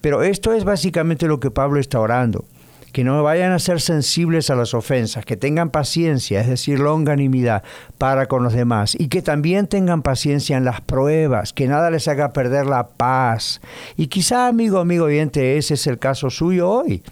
Pero 0.01 0.23
esto 0.23 0.53
es 0.53 0.65
básicamente 0.65 1.27
lo 1.27 1.41
que 1.41 1.51
Pablo 1.51 1.81
está 1.81 2.01
orando, 2.01 2.45
que 2.93 3.05
no 3.05 3.23
vayan 3.23 3.53
a 3.53 3.59
ser 3.59 3.81
sensibles 3.81 4.51
a 4.51 4.55
las 4.55 4.75
ofensas, 4.75 5.25
que 5.25 5.37
tengan 5.37 5.71
paciencia, 5.71 6.41
es 6.41 6.49
decir, 6.49 6.79
longanimidad 6.79 7.63
para 7.99 8.27
con 8.27 8.43
los 8.43 8.53
demás, 8.53 8.97
y 8.99 9.09
que 9.09 9.23
también 9.23 9.67
tengan 9.67 10.03
paciencia 10.03 10.57
en 10.57 10.65
las 10.65 10.81
pruebas, 10.81 11.53
que 11.53 11.67
nada 11.67 11.91
les 11.91 12.09
haga 12.09 12.33
perder 12.33 12.67
la 12.67 12.89
paz. 12.89 13.61
Y 13.97 14.09
quizá, 14.09 14.49
amigo, 14.49 14.79
amigo 14.79 15.05
oyente, 15.07 15.57
ese 15.57 15.75
es 15.75 15.87
el 15.87 15.99
caso 15.99 16.31
suyo 16.31 16.71
hoy 16.71 17.03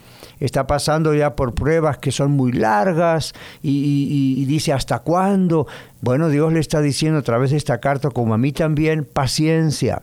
está 0.40 0.68
pasando 0.68 1.14
ya 1.14 1.34
por 1.34 1.52
pruebas 1.52 1.98
que 1.98 2.12
son 2.12 2.30
muy 2.30 2.52
largas 2.52 3.34
y, 3.60 4.36
y, 4.38 4.44
dice 4.44 4.72
hasta 4.72 5.00
cuándo. 5.00 5.66
Bueno, 6.00 6.28
Dios 6.28 6.52
le 6.52 6.60
está 6.60 6.80
diciendo 6.80 7.18
a 7.18 7.22
través 7.22 7.50
de 7.50 7.56
esta 7.56 7.80
carta, 7.80 8.10
como 8.10 8.34
a 8.34 8.38
mí 8.38 8.52
también, 8.52 9.04
paciencia 9.04 10.02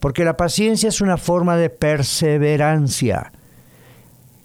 porque 0.00 0.24
la 0.24 0.36
paciencia 0.36 0.88
es 0.88 1.00
una 1.00 1.16
forma 1.16 1.56
de 1.56 1.70
perseverancia. 1.70 3.32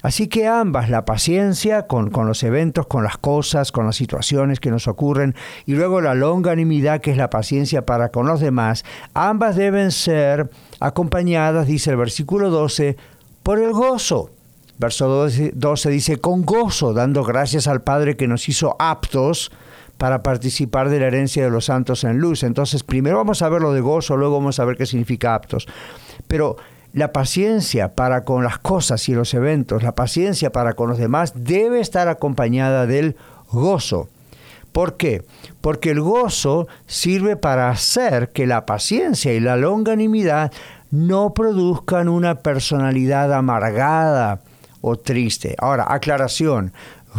Así 0.07 0.29
que 0.29 0.47
ambas, 0.47 0.89
la 0.89 1.03
paciencia 1.03 1.85
con, 1.85 2.13
los 2.13 2.41
eventos, 2.43 2.87
con 2.87 3.03
las 3.03 3.17
cosas, 3.17 3.73
con 3.73 3.87
las 3.87 3.97
situaciones 3.97 4.61
que 4.61 4.71
nos 4.71 4.87
ocurren, 4.87 5.35
y 5.65 5.73
luego 5.73 5.99
la 5.99 6.15
longanimidad, 6.15 7.01
que 7.01 7.11
es 7.11 7.17
la 7.17 7.29
paciencia 7.29 7.85
para 7.85 8.07
con 8.07 8.25
los 8.25 8.39
demás, 8.39 8.85
ambas 9.13 9.57
deben 9.57 9.91
ser 9.91 10.49
acompañadas, 10.79 11.67
dice 11.67 11.89
el 11.89 11.97
versículo 11.97 12.49
12, 12.49 12.95
por 13.43 13.59
el 13.59 13.73
gozo. 13.73 14.31
Verso 14.77 15.09
12 15.09 15.89
dice, 15.89 16.21
con 16.21 16.45
gozo, 16.45 16.93
dando 16.93 17.25
gracias 17.25 17.67
al 17.67 17.81
Padre 17.81 18.15
que 18.15 18.29
nos 18.29 18.47
hizo 18.47 18.77
aptos 18.79 19.51
para 19.97 20.23
participar 20.23 20.87
de 20.87 21.01
la 21.01 21.07
herencia 21.07 21.43
de 21.43 21.49
los 21.49 21.65
santos 21.65 22.05
en 22.05 22.19
luz. 22.19 22.43
Entonces, 22.43 22.81
primero 22.81 23.17
vamos 23.17 23.41
a 23.41 23.49
ver 23.49 23.61
lo 23.61 23.73
de 23.73 23.81
gozo, 23.81 24.15
luego 24.15 24.35
vamos 24.35 24.57
a 24.61 24.63
ver 24.63 24.77
qué 24.77 24.85
significa 24.85 25.35
aptos. 25.35 25.67
Pero 26.29 26.55
la 26.93 27.11
paciencia 27.11 27.93
para 27.95 28.23
con 28.23 28.43
las 28.43 28.59
cosas 28.59 29.07
y 29.09 29.13
los 29.13 29.33
eventos, 29.33 29.83
la 29.83 29.93
paciencia 29.95 30.51
para 30.51 30.73
con 30.73 30.89
los 30.89 30.97
demás 30.97 31.33
debe 31.35 31.79
estar 31.79 32.07
acompañada 32.07 32.85
del 32.85 33.15
gozo. 33.51 34.09
¿Por 34.71 34.97
qué? 34.97 35.23
Porque 35.61 35.91
el 35.91 36.01
gozo 36.01 36.67
sirve 36.85 37.35
para 37.35 37.69
hacer 37.69 38.29
que 38.29 38.45
la 38.45 38.65
paciencia 38.65 39.33
y 39.33 39.39
la 39.39 39.57
longanimidad 39.57 40.51
no 40.91 41.33
produzcan 41.33 42.09
una 42.09 42.35
personalidad 42.35 43.33
amargada 43.33 44.41
o 44.81 44.97
triste. 44.97 45.55
Ahora, 45.59 45.85
aclaración, 45.89 46.73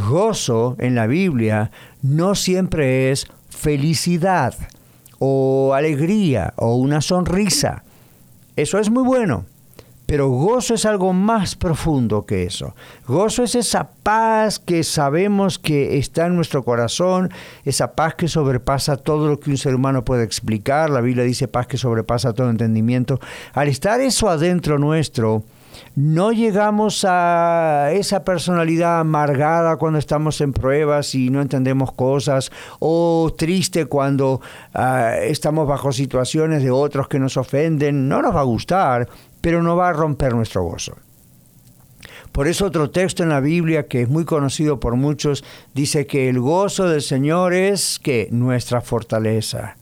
gozo 0.09 0.77
en 0.79 0.95
la 0.95 1.07
Biblia 1.07 1.71
no 2.03 2.35
siempre 2.35 3.11
es 3.11 3.27
felicidad 3.51 4.55
o 5.19 5.73
alegría 5.75 6.55
o 6.57 6.77
una 6.77 7.01
sonrisa. 7.01 7.83
Eso 8.57 8.79
es 8.79 8.91
muy 8.91 9.03
bueno, 9.03 9.45
pero 10.09 10.31
gozo 10.31 10.73
es 10.73 10.87
algo 10.87 11.13
más 11.13 11.55
profundo 11.55 12.25
que 12.25 12.45
eso. 12.45 12.75
Gozo 13.07 13.43
es 13.43 13.55
esa 13.55 13.91
paz 14.03 14.59
que 14.59 14.83
sabemos 14.83 15.59
que 15.59 15.99
está 15.99 16.25
en 16.25 16.35
nuestro 16.35 16.65
corazón, 16.65 17.31
esa 17.67 17.93
paz 17.93 18.15
que 18.15 18.27
sobrepasa 18.27 18.97
todo 18.97 19.29
lo 19.29 19.39
que 19.39 19.51
un 19.51 19.59
ser 19.59 19.75
humano 19.75 20.07
puede 20.07 20.25
explicar. 20.25 20.89
La 20.89 21.03
Biblia 21.03 21.25
dice 21.25 21.47
paz 21.47 21.67
que 21.67 21.77
sobrepasa 21.77 22.33
todo 22.33 22.49
entendimiento. 22.49 23.21
Al 23.53 23.69
estar 23.69 24.01
eso 24.01 24.31
adentro 24.31 24.79
nuestro, 24.79 25.45
no 25.95 26.33
llegamos 26.33 27.05
a 27.07 27.91
esa 27.93 28.25
personalidad 28.25 29.01
amargada 29.01 29.77
cuando 29.77 29.99
estamos 29.99 30.41
en 30.41 30.53
pruebas 30.53 31.15
y 31.15 31.31
no 31.31 31.43
entendemos 31.43 31.93
cosas, 31.93 32.51
o 32.79 33.35
triste 33.37 33.87
cuando 33.87 34.41
ah, 34.75 35.17
estamos 35.21 35.67
bajo 35.67 35.93
situaciones 35.93 36.63
de 36.63 36.71
otros 36.71 37.09
que 37.09 37.19
nos 37.19 37.37
ofenden. 37.37 38.09
No 38.09 38.23
nos 38.23 38.35
va 38.35 38.41
a 38.41 38.45
gustar, 38.45 39.09
pero 39.49 39.63
no 39.63 39.77
va 39.77 39.89
a 39.89 39.93
romper 39.95 40.35
nuestro 40.35 40.63
gozo. 40.63 40.99
Por 42.33 42.49
eso 42.49 42.67
otro 42.67 42.91
texto 42.91 43.23
en 43.23 43.31
la 43.31 43.41
Biblia 43.41 43.87
que 43.87 44.03
es 44.03 44.09
muy 44.11 44.27
conocido 44.27 44.79
por 44.79 44.95
muchos 44.95 45.43
dice 45.73 46.07
que 46.07 46.29
el 46.29 46.39
gozo 46.39 46.87
del 46.87 47.01
Señor 47.01 47.55
es 47.55 47.99
que 47.99 48.29
nuestra 48.31 48.83
fortaleza, 48.83 49.79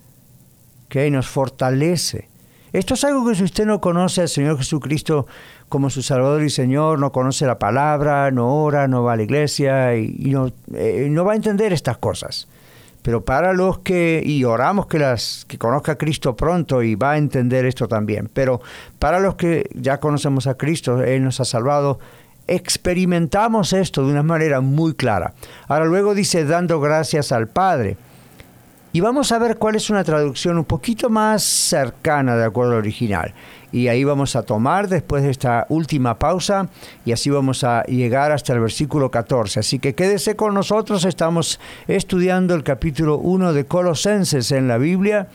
que 0.88 1.10
nos 1.10 1.26
fortalece. 1.26 2.28
Esto 2.72 2.94
es 2.94 3.02
algo 3.02 3.26
que 3.26 3.34
si 3.34 3.42
usted 3.42 3.66
no 3.66 3.80
conoce 3.80 4.20
al 4.20 4.28
Señor 4.28 4.56
Jesucristo, 4.56 5.26
como 5.68 5.90
su 5.90 6.00
Salvador 6.00 6.44
y 6.44 6.50
Señor, 6.50 7.00
no 7.00 7.10
conoce 7.10 7.44
la 7.44 7.58
palabra, 7.58 8.30
no 8.30 8.62
ora, 8.62 8.86
no 8.86 9.02
va 9.02 9.14
a 9.14 9.16
la 9.16 9.24
iglesia 9.24 9.96
y, 9.96 10.32
eh, 10.74 11.08
no 11.10 11.24
va 11.24 11.32
a 11.32 11.34
entender 11.34 11.72
estas 11.72 11.98
cosas. 11.98 12.46
Pero 13.06 13.24
para 13.24 13.52
los 13.52 13.78
que, 13.78 14.20
y 14.26 14.42
oramos 14.42 14.88
que, 14.88 14.98
las, 14.98 15.44
que 15.46 15.58
conozca 15.58 15.92
a 15.92 15.94
Cristo 15.94 16.34
pronto 16.34 16.82
y 16.82 16.96
va 16.96 17.12
a 17.12 17.18
entender 17.18 17.64
esto 17.64 17.86
también, 17.86 18.28
pero 18.34 18.60
para 18.98 19.20
los 19.20 19.36
que 19.36 19.70
ya 19.74 20.00
conocemos 20.00 20.48
a 20.48 20.56
Cristo, 20.56 21.00
Él 21.04 21.22
nos 21.22 21.38
ha 21.38 21.44
salvado, 21.44 22.00
experimentamos 22.48 23.72
esto 23.72 24.04
de 24.04 24.10
una 24.10 24.24
manera 24.24 24.60
muy 24.60 24.94
clara. 24.94 25.34
Ahora 25.68 25.84
luego 25.84 26.16
dice 26.16 26.44
dando 26.44 26.80
gracias 26.80 27.30
al 27.30 27.46
Padre. 27.46 27.96
Y 28.92 29.00
vamos 29.00 29.30
a 29.30 29.38
ver 29.38 29.56
cuál 29.56 29.76
es 29.76 29.88
una 29.88 30.02
traducción 30.02 30.58
un 30.58 30.64
poquito 30.64 31.08
más 31.08 31.44
cercana 31.44 32.34
de 32.34 32.44
acuerdo 32.44 32.72
al 32.72 32.78
original. 32.78 33.34
Y 33.76 33.88
ahí 33.88 34.04
vamos 34.04 34.36
a 34.36 34.42
tomar 34.42 34.88
después 34.88 35.22
de 35.22 35.28
esta 35.30 35.66
última 35.68 36.18
pausa 36.18 36.70
y 37.04 37.12
así 37.12 37.28
vamos 37.28 37.62
a 37.62 37.82
llegar 37.82 38.32
hasta 38.32 38.54
el 38.54 38.60
versículo 38.60 39.10
14. 39.10 39.60
Así 39.60 39.78
que 39.78 39.94
quédese 39.94 40.34
con 40.34 40.54
nosotros, 40.54 41.04
estamos 41.04 41.60
estudiando 41.86 42.54
el 42.54 42.62
capítulo 42.62 43.18
1 43.18 43.52
de 43.52 43.66
Colosenses 43.66 44.50
en 44.50 44.66
la 44.66 44.78
Biblia 44.78 45.28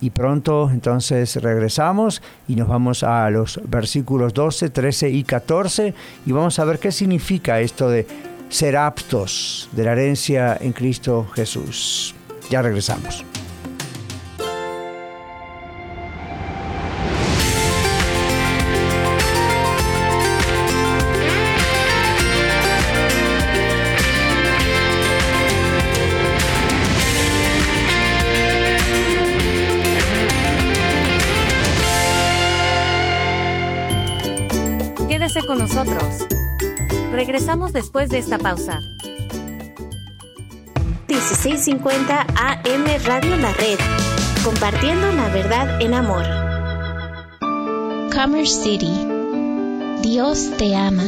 y 0.00 0.10
pronto 0.10 0.68
entonces 0.68 1.36
regresamos 1.36 2.22
y 2.48 2.56
nos 2.56 2.66
vamos 2.66 3.04
a 3.04 3.30
los 3.30 3.60
versículos 3.68 4.34
12, 4.34 4.70
13 4.70 5.10
y 5.10 5.22
14 5.22 5.94
y 6.26 6.32
vamos 6.32 6.58
a 6.58 6.64
ver 6.64 6.80
qué 6.80 6.90
significa 6.90 7.60
esto 7.60 7.88
de 7.88 8.04
ser 8.48 8.76
aptos 8.76 9.68
de 9.70 9.84
la 9.84 9.92
herencia 9.92 10.58
en 10.60 10.72
Cristo 10.72 11.24
Jesús. 11.36 12.16
Ya 12.50 12.62
regresamos. 12.62 13.24
Quédese 35.26 35.44
con 35.44 35.58
nosotros. 35.58 36.24
Regresamos 37.10 37.72
después 37.72 38.10
de 38.10 38.18
esta 38.18 38.38
pausa. 38.38 38.78
1650 41.08 42.20
AM 42.20 42.84
Radio 43.04 43.36
La 43.36 43.52
Red, 43.54 43.80
compartiendo 44.44 45.10
la 45.10 45.28
verdad 45.30 45.82
en 45.82 45.94
amor. 45.94 46.24
Commerce 48.14 48.62
City. 48.62 49.04
Dios 50.00 50.48
te 50.58 50.76
ama. 50.76 51.02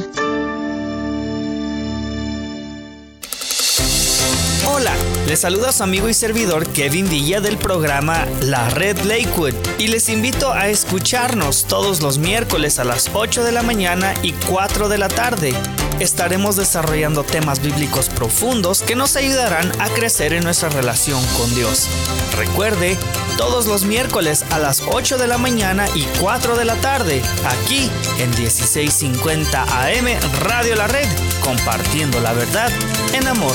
Hola, 4.70 4.94
les 5.26 5.40
saluda 5.40 5.72
su 5.72 5.82
amigo 5.82 6.10
y 6.10 6.14
servidor 6.14 6.66
Kevin 6.68 7.08
Villa 7.08 7.40
del 7.40 7.56
programa 7.56 8.26
La 8.42 8.68
Red 8.68 8.98
Lakewood 9.00 9.54
y 9.78 9.88
les 9.88 10.10
invito 10.10 10.52
a 10.52 10.68
escucharnos 10.68 11.64
todos 11.64 12.02
los 12.02 12.18
miércoles 12.18 12.78
a 12.78 12.84
las 12.84 13.10
8 13.14 13.44
de 13.44 13.52
la 13.52 13.62
mañana 13.62 14.12
y 14.22 14.32
4 14.32 14.90
de 14.90 14.98
la 14.98 15.08
tarde. 15.08 15.54
Estaremos 16.00 16.56
desarrollando 16.56 17.24
temas 17.24 17.60
bíblicos 17.60 18.10
profundos 18.10 18.82
que 18.82 18.94
nos 18.94 19.16
ayudarán 19.16 19.72
a 19.80 19.88
crecer 19.88 20.34
en 20.34 20.44
nuestra 20.44 20.68
relación 20.68 21.20
con 21.38 21.52
Dios. 21.54 21.88
Recuerde, 22.36 22.96
todos 23.38 23.66
los 23.66 23.84
miércoles 23.84 24.44
a 24.50 24.58
las 24.58 24.82
8 24.92 25.16
de 25.16 25.28
la 25.28 25.38
mañana 25.38 25.86
y 25.94 26.04
4 26.20 26.56
de 26.56 26.66
la 26.66 26.74
tarde, 26.76 27.22
aquí 27.46 27.90
en 28.18 28.28
1650 28.30 29.62
AM 29.62 30.06
Radio 30.40 30.76
La 30.76 30.88
Red, 30.88 31.08
compartiendo 31.42 32.20
la 32.20 32.34
verdad 32.34 32.70
en 33.14 33.26
amor. 33.26 33.54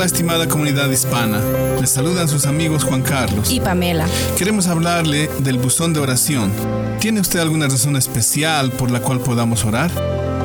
Hola 0.00 0.06
estimada 0.06 0.48
comunidad 0.48 0.88
hispana, 0.88 1.42
les 1.78 1.90
saludan 1.90 2.26
sus 2.26 2.46
amigos 2.46 2.84
Juan 2.84 3.02
Carlos 3.02 3.52
y 3.52 3.60
Pamela. 3.60 4.06
Queremos 4.38 4.66
hablarle 4.66 5.28
del 5.40 5.58
buzón 5.58 5.92
de 5.92 6.00
oración. 6.00 6.50
¿Tiene 7.00 7.20
usted 7.20 7.38
alguna 7.38 7.68
razón 7.68 7.98
especial 7.98 8.72
por 8.72 8.90
la 8.90 9.02
cual 9.02 9.20
podamos 9.20 9.66
orar? 9.66 9.90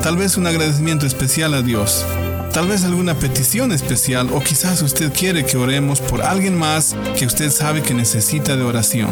Tal 0.02 0.18
vez 0.18 0.36
un 0.36 0.46
agradecimiento 0.46 1.06
especial 1.06 1.54
a 1.54 1.62
Dios. 1.62 2.04
Tal 2.52 2.68
vez 2.68 2.84
alguna 2.84 3.14
petición 3.14 3.72
especial 3.72 4.30
o 4.32 4.40
quizás 4.40 4.82
usted 4.82 5.12
quiere 5.12 5.44
que 5.44 5.56
oremos 5.56 6.00
por 6.00 6.22
alguien 6.22 6.58
más 6.58 6.96
que 7.18 7.26
usted 7.26 7.50
sabe 7.50 7.82
que 7.82 7.94
necesita 7.94 8.56
de 8.56 8.62
oración. 8.62 9.10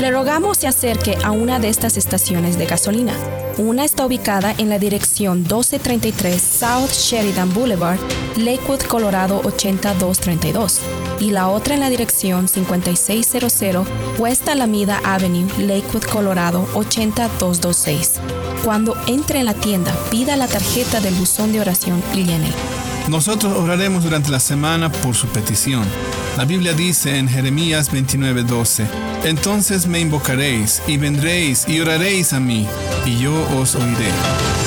Le 0.00 0.10
rogamos 0.10 0.58
se 0.58 0.66
acerque 0.66 1.16
a 1.22 1.30
una 1.30 1.58
de 1.58 1.68
estas 1.68 1.96
estaciones 1.96 2.58
de 2.58 2.66
gasolina. 2.66 3.14
Una 3.56 3.84
está 3.84 4.04
ubicada 4.04 4.54
en 4.58 4.68
la 4.68 4.78
dirección 4.78 5.38
1233 5.38 6.42
South 6.42 6.90
Sheridan 6.90 7.54
Boulevard, 7.54 7.98
Lakewood, 8.36 8.80
Colorado 8.82 9.40
80232 9.44 10.80
y 11.20 11.30
la 11.30 11.48
otra 11.48 11.74
en 11.74 11.80
la 11.80 11.88
dirección 11.88 12.48
5600 12.48 13.86
West 14.18 14.48
Alameda 14.48 15.00
Avenue, 15.04 15.46
Lakewood, 15.58 16.02
Colorado 16.02 16.66
80226. 16.74 18.43
Cuando 18.64 18.96
entre 19.06 19.40
en 19.40 19.44
la 19.44 19.52
tienda, 19.52 19.94
pida 20.10 20.36
la 20.36 20.48
tarjeta 20.48 20.98
del 21.00 21.14
buzón 21.14 21.52
de 21.52 21.60
oración 21.60 22.02
y 22.14 22.24
llene. 22.24 22.50
Nosotros 23.08 23.52
oraremos 23.58 24.04
durante 24.04 24.30
la 24.30 24.40
semana 24.40 24.90
por 24.90 25.14
su 25.14 25.26
petición. 25.26 25.84
La 26.38 26.46
Biblia 26.46 26.72
dice 26.72 27.18
en 27.18 27.28
Jeremías 27.28 27.92
29:12, 27.92 28.86
Entonces 29.24 29.86
me 29.86 30.00
invocaréis 30.00 30.80
y 30.86 30.96
vendréis 30.96 31.68
y 31.68 31.80
oraréis 31.80 32.32
a 32.32 32.40
mí, 32.40 32.66
y 33.04 33.18
yo 33.18 33.34
os 33.58 33.74
oiré. 33.74 34.08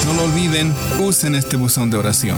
No 0.05 0.13
lo 0.13 0.25
olviden, 0.25 0.75
usen 0.99 1.33
este 1.33 1.57
buzón 1.57 1.89
de 1.89 1.97
oración. 1.97 2.37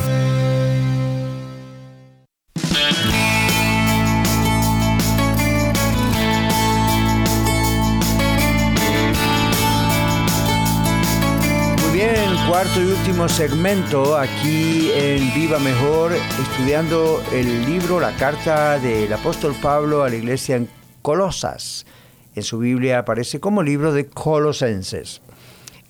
Cuarto 12.49 12.81
y 12.81 12.85
último 12.85 13.29
segmento 13.29 14.17
aquí 14.17 14.89
en 14.95 15.31
Viva 15.35 15.59
Mejor, 15.59 16.13
estudiando 16.13 17.21
el 17.31 17.63
libro, 17.67 17.99
la 17.99 18.15
carta 18.17 18.79
del 18.79 19.13
apóstol 19.13 19.53
Pablo 19.61 20.03
a 20.03 20.09
la 20.09 20.15
iglesia 20.15 20.55
en 20.55 20.67
Colosas. 21.03 21.85
En 22.33 22.41
su 22.41 22.57
Biblia 22.57 22.97
aparece 22.97 23.39
como 23.39 23.61
libro 23.61 23.93
de 23.93 24.07
Colosenses. 24.07 25.21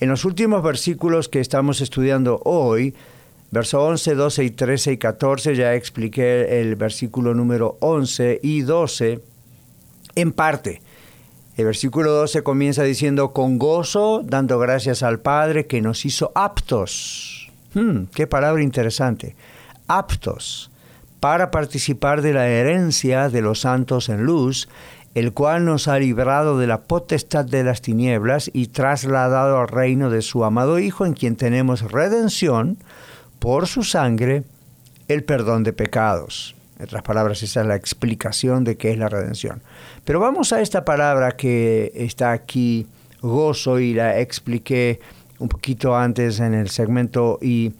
En 0.02 0.10
los 0.10 0.26
últimos 0.26 0.62
versículos 0.62 1.30
que 1.30 1.40
estamos 1.40 1.80
estudiando 1.80 2.42
hoy, 2.44 2.94
verso 3.52 3.82
11, 3.82 4.16
12 4.16 4.44
y 4.44 4.50
13 4.52 4.92
y 4.92 4.98
14, 4.98 5.56
ya 5.56 5.76
expliqué 5.76 6.60
el 6.60 6.76
versículo 6.76 7.34
número 7.34 7.78
11 7.80 8.42
y 8.44 8.64
12 8.64 9.22
en 10.16 10.34
parte. 10.34 10.82
El 11.60 11.66
versículo 11.66 12.14
12 12.14 12.42
comienza 12.42 12.84
diciendo, 12.84 13.34
con 13.34 13.58
gozo, 13.58 14.22
dando 14.24 14.60
gracias 14.60 15.04
al 15.04 15.20
Padre 15.20 15.68
que 15.68 15.82
nos 15.82 16.06
hizo 16.06 16.32
aptos. 16.34 17.52
Hmm, 17.74 18.04
qué 18.14 18.28
palabra 18.28 18.64
interesante. 18.64 19.36
aptos 19.86 20.72
para 21.20 21.52
participar 21.52 22.22
de 22.22 22.32
la 22.32 22.48
herencia 22.48 23.28
de 23.28 23.42
los 23.42 23.60
santos 23.60 24.08
en 24.08 24.24
luz, 24.24 24.70
el 25.16 25.34
cual 25.34 25.66
nos 25.66 25.90
ha 25.90 26.00
librado 26.00 26.58
de 26.58 26.66
la 26.66 26.84
potestad 26.84 27.44
de 27.44 27.66
las 27.66 27.82
tinieblas 27.82 28.50
y 28.54 28.68
trasladado 28.68 29.60
al 29.60 29.68
reino 29.68 30.10
de 30.10 30.22
su 30.22 30.46
amado 30.46 30.80
Hijo, 30.80 31.06
en 31.06 31.14
quien 31.14 31.36
tenemos 31.36 31.92
redención 31.92 32.78
por 33.40 33.68
su 33.68 33.84
sangre, 33.84 34.44
el 35.10 35.26
perdón 35.26 35.64
de 35.66 35.74
pecados. 35.74 36.56
En 36.80 36.86
otras 36.86 37.04
palabras, 37.04 37.44
esa 37.44 37.60
es 37.60 37.68
la 37.68 37.76
explicación 37.76 38.64
de 38.64 38.78
qué 38.78 38.92
es 38.92 38.98
la 38.98 39.10
redención. 39.10 39.62
Pero 40.06 40.20
vamos 40.20 40.54
a 40.54 40.62
esta 40.62 40.86
palabra 40.86 41.34
que 41.34 41.92
está 41.96 42.32
aquí, 42.32 42.88
gozo, 43.22 43.80
y 43.80 43.94
la 43.94 44.20
expliqué 44.20 45.00
un 45.40 45.48
poquito 45.48 45.96
antes 45.96 46.40
en 46.40 46.54
el 46.54 46.70
segmento 46.70 47.40
y 47.42 47.74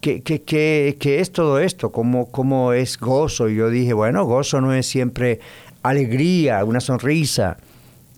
¿qué, 0.00 0.22
qué, 0.22 1.20
es 1.20 1.32
todo 1.32 1.58
esto? 1.58 1.90
¿Cómo, 1.92 2.30
¿Cómo 2.30 2.72
es 2.72 2.98
gozo? 2.98 3.48
Y 3.48 3.56
yo 3.56 3.70
dije, 3.70 3.92
bueno, 3.92 4.24
gozo 4.24 4.60
no 4.60 4.72
es 4.72 4.86
siempre 4.86 5.40
alegría, 5.82 6.64
una 6.64 6.80
sonrisa. 6.80 7.56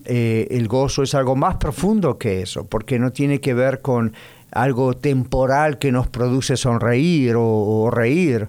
Eh, 0.05 0.47
el 0.51 0.69
gozo 0.69 1.03
es 1.03 1.15
algo 1.15 1.37
más 1.37 1.57
profundo 1.57 2.19
que 2.19 2.43
eso, 2.43 2.65
porque 2.65 2.99
no 2.99 3.13
tiene 3.13 3.41
que 3.41 3.55
ver 3.55 3.83
con 3.83 4.13
algo 4.53 4.95
temporal 4.95 5.79
que 5.79 5.93
nos 5.93 6.09
produce 6.09 6.57
sonreír 6.57 7.35
o, 7.37 7.91
reír 7.91 8.49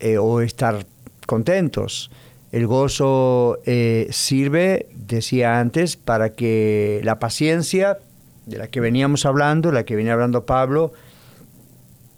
eh, 0.00 0.18
o 0.18 0.40
estar 0.40 0.86
contentos. 1.26 2.10
El 2.54 2.68
gozo 2.68 3.58
eh, 3.66 4.06
sirve, 4.12 4.86
decía 4.94 5.58
antes, 5.58 5.96
para 5.96 6.34
que 6.34 7.00
la 7.02 7.18
paciencia 7.18 7.98
de 8.46 8.58
la 8.58 8.68
que 8.68 8.78
veníamos 8.78 9.26
hablando, 9.26 9.72
la 9.72 9.82
que 9.82 9.96
venía 9.96 10.12
hablando 10.12 10.46
Pablo, 10.46 10.92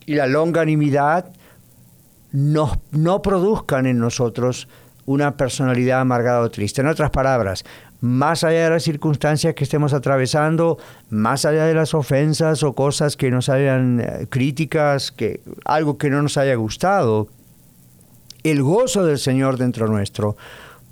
y 0.04 0.14
la 0.14 0.26
longanimidad 0.26 1.32
no, 2.32 2.82
no 2.90 3.22
produzcan 3.22 3.86
en 3.86 3.98
nosotros 3.98 4.68
una 5.06 5.38
personalidad 5.38 6.02
amargada 6.02 6.40
o 6.40 6.50
triste. 6.50 6.82
En 6.82 6.88
otras 6.88 7.08
palabras, 7.08 7.64
más 8.02 8.44
allá 8.44 8.64
de 8.64 8.70
las 8.70 8.82
circunstancias 8.82 9.54
que 9.54 9.64
estemos 9.64 9.94
atravesando, 9.94 10.76
más 11.08 11.46
allá 11.46 11.64
de 11.64 11.72
las 11.72 11.94
ofensas 11.94 12.62
o 12.62 12.74
cosas 12.74 13.16
que 13.16 13.30
nos 13.30 13.48
hayan 13.48 14.00
eh, 14.00 14.26
críticas, 14.28 15.12
que 15.12 15.40
algo 15.64 15.96
que 15.96 16.10
no 16.10 16.20
nos 16.20 16.36
haya 16.36 16.56
gustado, 16.56 17.28
el 18.50 18.62
gozo 18.62 19.04
del 19.04 19.18
Señor 19.18 19.56
dentro 19.56 19.88
nuestro 19.88 20.36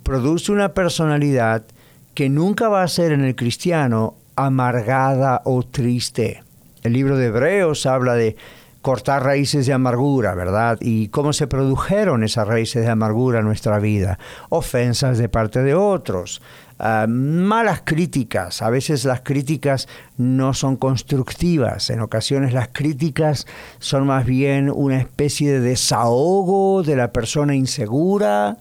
produce 0.03 0.53
una 0.53 0.75
personalidad 0.75 1.65
que 2.15 2.29
nunca 2.29 2.69
va 2.69 2.83
a 2.83 2.89
ser 2.89 3.13
en 3.13 3.23
el 3.23 3.37
cristiano 3.37 4.15
amargada 4.37 5.43
o 5.45 5.63
triste. 5.63 6.43
El 6.83 6.93
libro 6.93 7.17
de 7.17 7.27
Hebreos 7.27 7.87
habla 7.87 8.15
de 8.15 8.37
cortar 8.83 9.25
raíces 9.25 9.67
de 9.67 9.73
amargura, 9.73 10.35
¿verdad? 10.35 10.79
Y 10.81 11.09
cómo 11.09 11.33
se 11.33 11.47
produjeron 11.47 12.23
esas 12.23 12.47
raíces 12.47 12.85
de 12.85 12.91
amargura 12.91 13.39
en 13.39 13.47
nuestra 13.47 13.79
vida. 13.79 14.19
Ofensas 14.51 15.17
de 15.17 15.29
parte 15.29 15.63
de 15.63 15.75
otros, 15.75 16.43
ah, 16.79 17.07
malas 17.09 17.83
críticas. 17.85 18.63
A 18.63 18.71
veces 18.71 19.05
las 19.05 19.21
críticas 19.21 19.89
no 20.17 20.55
son 20.55 20.77
constructivas. 20.77 21.91
En 21.91 22.01
ocasiones 22.01 22.53
las 22.53 22.69
críticas 22.69 23.47
son 23.79 24.07
más 24.07 24.27
bien 24.27 24.71
una 24.71 24.99
especie 24.99 25.53
de 25.53 25.61
desahogo 25.61 26.83
de 26.83 26.97
la 26.97 27.13
persona 27.13 27.55
insegura 27.55 28.59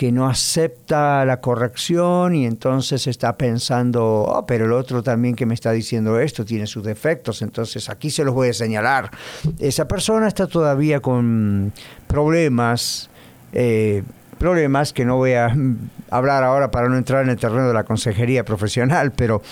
que 0.00 0.12
no 0.12 0.26
acepta 0.26 1.26
la 1.26 1.42
corrección 1.42 2.34
y 2.34 2.46
entonces 2.46 3.06
está 3.06 3.36
pensando, 3.36 4.22
oh, 4.22 4.46
pero 4.46 4.64
el 4.64 4.72
otro 4.72 5.02
también 5.02 5.34
que 5.34 5.44
me 5.44 5.52
está 5.52 5.72
diciendo 5.72 6.18
esto 6.18 6.42
tiene 6.42 6.66
sus 6.66 6.82
defectos, 6.82 7.42
entonces 7.42 7.90
aquí 7.90 8.08
se 8.08 8.24
los 8.24 8.32
voy 8.32 8.48
a 8.48 8.54
señalar. 8.54 9.10
Esa 9.58 9.86
persona 9.86 10.26
está 10.26 10.46
todavía 10.46 11.00
con 11.00 11.74
problemas, 12.06 13.10
eh, 13.52 14.02
problemas 14.40 14.94
que 14.94 15.04
no 15.04 15.18
voy 15.18 15.34
a 15.34 15.54
hablar 16.10 16.42
ahora 16.42 16.70
para 16.70 16.88
no 16.88 16.96
entrar 16.96 17.22
en 17.22 17.28
el 17.28 17.36
terreno 17.36 17.68
de 17.68 17.74
la 17.74 17.84
consejería 17.84 18.42
profesional, 18.42 19.12
pero 19.12 19.42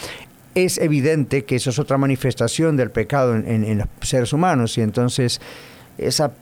es 0.55 0.79
evidente 0.79 1.45
que 1.45 1.57
eso 1.57 1.69
es 1.69 1.79
otra 1.79 1.99
manifestación 1.99 2.77
del 2.77 2.91
pecado 2.91 3.37
en, 3.37 3.79
los 3.79 3.87
seres 4.01 4.33
humanos 4.33 4.79
y 4.79 4.81
entonces 4.81 5.43
esa 5.99 6.33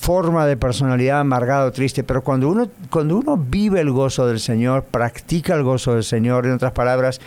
forma 0.00 0.46
de 0.46 0.56
personalidad 0.56 1.20
amargado, 1.20 1.70
triste, 1.72 2.02
pero 2.02 2.24
cuando 2.24 2.48
uno, 2.48 2.68
cuando 2.88 3.18
uno 3.18 3.36
vive 3.36 3.82
el 3.82 3.90
gozo 3.90 4.26
del 4.26 4.40
Señor, 4.40 4.84
practica 4.84 5.54
el 5.54 5.62
gozo 5.62 5.92
del 5.92 6.04
Señor, 6.04 6.46
en 6.46 6.52
otras 6.52 6.72
palabras, 6.72 7.20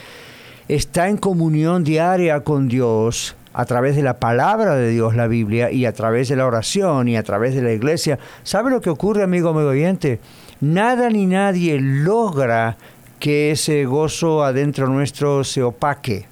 está 0.68 1.08
en 1.08 1.18
comunión 1.18 1.84
diaria 1.84 2.41
con 2.41 2.68
Dios 2.68 3.36
a 3.53 3.66
través 3.66 3.95
de 3.95 4.01
la 4.01 4.18
palabra 4.18 4.76
de 4.76 4.89
Dios, 4.89 5.16
la 5.16 5.28
Biblia, 5.28 5.72
y 5.72 5.86
a 5.86 5.93
través 5.93 6.30
de 6.30 6.36
la 6.36 6.47
oración 6.47 7.08
y 7.08 7.16
a 7.16 7.24
través 7.24 7.55
de 7.55 7.62
la 7.62 7.74
iglesia. 7.74 8.18
¿Sabe 8.43 8.72
lo 8.72 8.82
que 8.82 8.89
ocurre, 8.89 9.24
amigo, 9.24 9.49
amigo 9.49 9.70
oyente? 9.70 10.20
Nada 10.62 11.10
ni 11.10 11.26
nadie 11.26 11.80
logra 11.80 12.78
que 13.20 13.51
ese 13.51 13.86
gozo 13.86 14.43
adentro 14.43 14.88
nuestro 14.88 15.43
se 15.43 15.64
opaque. 15.64 16.26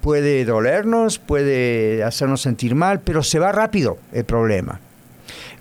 Puede 0.00 0.44
dolernos, 0.44 1.18
puede 1.18 2.02
hacernos 2.04 2.40
sentir 2.40 2.74
mal, 2.74 3.00
pero 3.00 3.22
se 3.22 3.38
va 3.38 3.52
rápido 3.52 3.98
el 4.12 4.24
problema. 4.24 4.80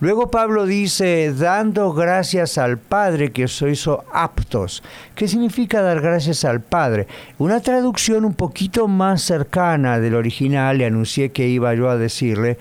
Luego 0.01 0.29
Pablo 0.29 0.65
dice, 0.65 1.33
dando 1.33 1.93
gracias 1.93 2.57
al 2.57 2.77
Padre 2.77 3.31
que 3.31 3.45
os 3.45 3.61
hizo 3.61 4.03
aptos. 4.11 4.83
¿Qué 5.15 5.27
significa 5.27 5.81
dar 5.81 6.01
gracias 6.01 6.43
al 6.43 6.61
Padre? 6.61 7.07
Una 7.37 7.61
traducción 7.61 8.25
un 8.25 8.33
poquito 8.33 8.87
más 8.89 9.21
cercana 9.21 9.99
del 9.99 10.15
original, 10.15 10.79
le 10.79 10.85
anuncié 10.85 11.31
que 11.31 11.47
iba 11.47 11.73
yo 11.75 11.89
a 11.89 11.97
decirle, 11.97 12.57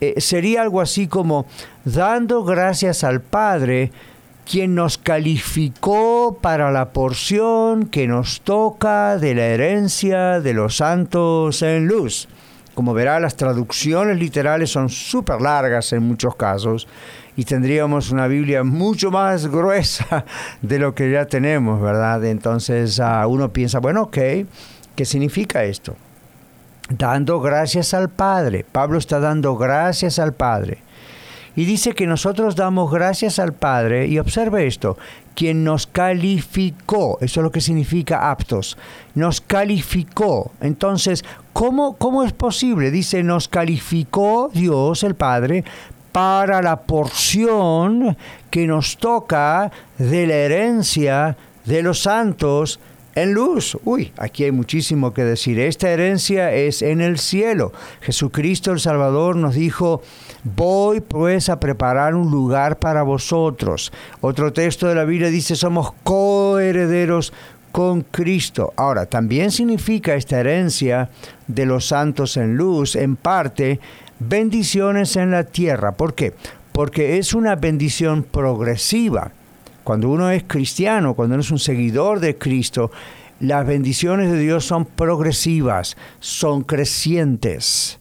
eh, 0.00 0.20
sería 0.20 0.62
algo 0.62 0.80
así 0.80 1.06
como, 1.06 1.46
dando 1.84 2.42
gracias 2.42 3.04
al 3.04 3.20
Padre, 3.20 3.92
quien 4.48 4.74
nos 4.74 4.98
calificó 4.98 6.38
para 6.40 6.70
la 6.70 6.90
porción 6.92 7.86
que 7.86 8.06
nos 8.06 8.42
toca 8.42 9.18
de 9.18 9.34
la 9.34 9.46
herencia 9.46 10.40
de 10.40 10.52
los 10.52 10.76
santos 10.76 11.62
en 11.62 11.86
luz. 11.86 12.28
Como 12.74 12.92
verá, 12.92 13.20
las 13.20 13.36
traducciones 13.36 14.18
literales 14.18 14.70
son 14.70 14.88
súper 14.88 15.40
largas 15.40 15.92
en 15.92 16.02
muchos 16.02 16.34
casos 16.34 16.88
y 17.36 17.44
tendríamos 17.44 18.10
una 18.10 18.26
Biblia 18.26 18.64
mucho 18.64 19.10
más 19.10 19.46
gruesa 19.50 20.24
de 20.60 20.78
lo 20.78 20.94
que 20.94 21.10
ya 21.10 21.26
tenemos, 21.26 21.80
¿verdad? 21.80 22.24
Entonces 22.24 22.98
uh, 22.98 23.26
uno 23.28 23.52
piensa, 23.52 23.78
bueno, 23.78 24.02
ok, 24.02 24.18
¿qué 24.96 25.04
significa 25.04 25.64
esto? 25.64 25.96
Dando 26.90 27.40
gracias 27.40 27.94
al 27.94 28.10
Padre. 28.10 28.66
Pablo 28.70 28.98
está 28.98 29.18
dando 29.18 29.56
gracias 29.56 30.18
al 30.18 30.34
Padre. 30.34 30.83
Y 31.56 31.64
dice 31.64 31.92
que 31.92 32.06
nosotros 32.06 32.56
damos 32.56 32.90
gracias 32.90 33.38
al 33.38 33.52
Padre, 33.52 34.06
y 34.06 34.18
observe 34.18 34.66
esto, 34.66 34.96
quien 35.34 35.64
nos 35.64 35.86
calificó, 35.86 37.18
eso 37.20 37.40
es 37.40 37.44
lo 37.44 37.50
que 37.50 37.60
significa 37.60 38.30
aptos, 38.30 38.76
nos 39.14 39.40
calificó. 39.40 40.52
Entonces, 40.60 41.24
¿cómo, 41.52 41.96
cómo 41.96 42.24
es 42.24 42.32
posible? 42.32 42.90
Dice, 42.90 43.22
nos 43.22 43.48
calificó 43.48 44.50
Dios 44.52 45.02
el 45.02 45.14
Padre 45.14 45.64
para 46.12 46.62
la 46.62 46.82
porción 46.82 48.16
que 48.50 48.66
nos 48.66 48.96
toca 48.96 49.72
de 49.98 50.26
la 50.26 50.34
herencia 50.34 51.36
de 51.64 51.82
los 51.82 52.02
santos 52.02 52.78
en 53.14 53.32
luz. 53.32 53.76
Uy, 53.84 54.12
aquí 54.16 54.44
hay 54.44 54.52
muchísimo 54.52 55.14
que 55.14 55.24
decir. 55.24 55.58
Esta 55.58 55.90
herencia 55.90 56.52
es 56.52 56.82
en 56.82 57.00
el 57.00 57.18
cielo. 57.18 57.72
Jesucristo 58.00 58.72
el 58.72 58.80
Salvador 58.80 59.36
nos 59.36 59.54
dijo, 59.54 60.02
voy 60.42 61.00
pues 61.00 61.48
a 61.48 61.60
preparar 61.60 62.14
un 62.14 62.30
lugar 62.30 62.78
para 62.78 63.02
vosotros. 63.02 63.92
Otro 64.20 64.52
texto 64.52 64.86
de 64.86 64.94
la 64.94 65.04
Biblia 65.04 65.28
dice, 65.28 65.56
somos 65.56 65.92
coherederos 66.02 67.32
con 67.72 68.02
Cristo. 68.02 68.72
Ahora, 68.76 69.06
también 69.06 69.50
significa 69.50 70.14
esta 70.14 70.38
herencia 70.38 71.10
de 71.48 71.66
los 71.66 71.88
santos 71.88 72.36
en 72.36 72.56
luz, 72.56 72.94
en 72.94 73.16
parte, 73.16 73.80
bendiciones 74.20 75.16
en 75.16 75.32
la 75.32 75.44
tierra. 75.44 75.92
¿Por 75.92 76.14
qué? 76.14 76.34
Porque 76.72 77.18
es 77.18 77.34
una 77.34 77.56
bendición 77.56 78.22
progresiva. 78.22 79.32
Cuando 79.84 80.08
uno 80.08 80.30
es 80.30 80.44
cristiano, 80.44 81.14
cuando 81.14 81.34
uno 81.34 81.42
es 81.42 81.50
un 81.50 81.58
seguidor 81.58 82.18
de 82.18 82.36
Cristo, 82.36 82.90
las 83.38 83.66
bendiciones 83.66 84.32
de 84.32 84.38
Dios 84.38 84.64
son 84.64 84.86
progresivas, 84.86 85.96
son 86.20 86.62
crecientes. 86.62 87.98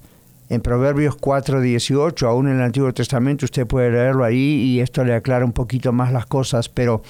En 0.49 0.61
Proverbios 0.61 1.17
4:18, 1.17 2.27
aún 2.27 2.47
en 2.47 2.55
el 2.55 2.61
Antiguo 2.61 2.93
Testamento, 2.93 3.45
usted 3.45 3.67
puede 3.67 3.91
leerlo 3.91 4.23
ahí 4.23 4.38
y 4.38 4.79
esto 4.79 5.03
le 5.03 5.13
aclara 5.13 5.43
un 5.43 5.51
poquito 5.51 5.91
más 5.91 6.13
las 6.13 6.25
cosas, 6.25 6.69
pero 6.69 7.01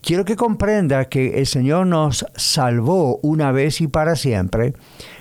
quiero 0.00 0.24
que 0.24 0.36
comprenda 0.36 1.06
que 1.06 1.38
el 1.38 1.46
Señor 1.46 1.86
nos 1.86 2.24
salvó 2.34 3.18
una 3.22 3.52
vez 3.52 3.80
y 3.80 3.88
para 3.88 4.16
siempre, 4.16 4.74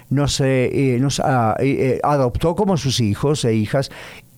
nos, 0.10 0.40
eh, 0.40 0.70
eh, 0.96 1.08
ah, 1.24 1.56
eh, 1.60 2.00
adoptó 2.04 2.56
como 2.56 2.78
sus 2.78 3.02
hijos 3.02 3.44
e 3.44 3.54
hijas 3.54 3.92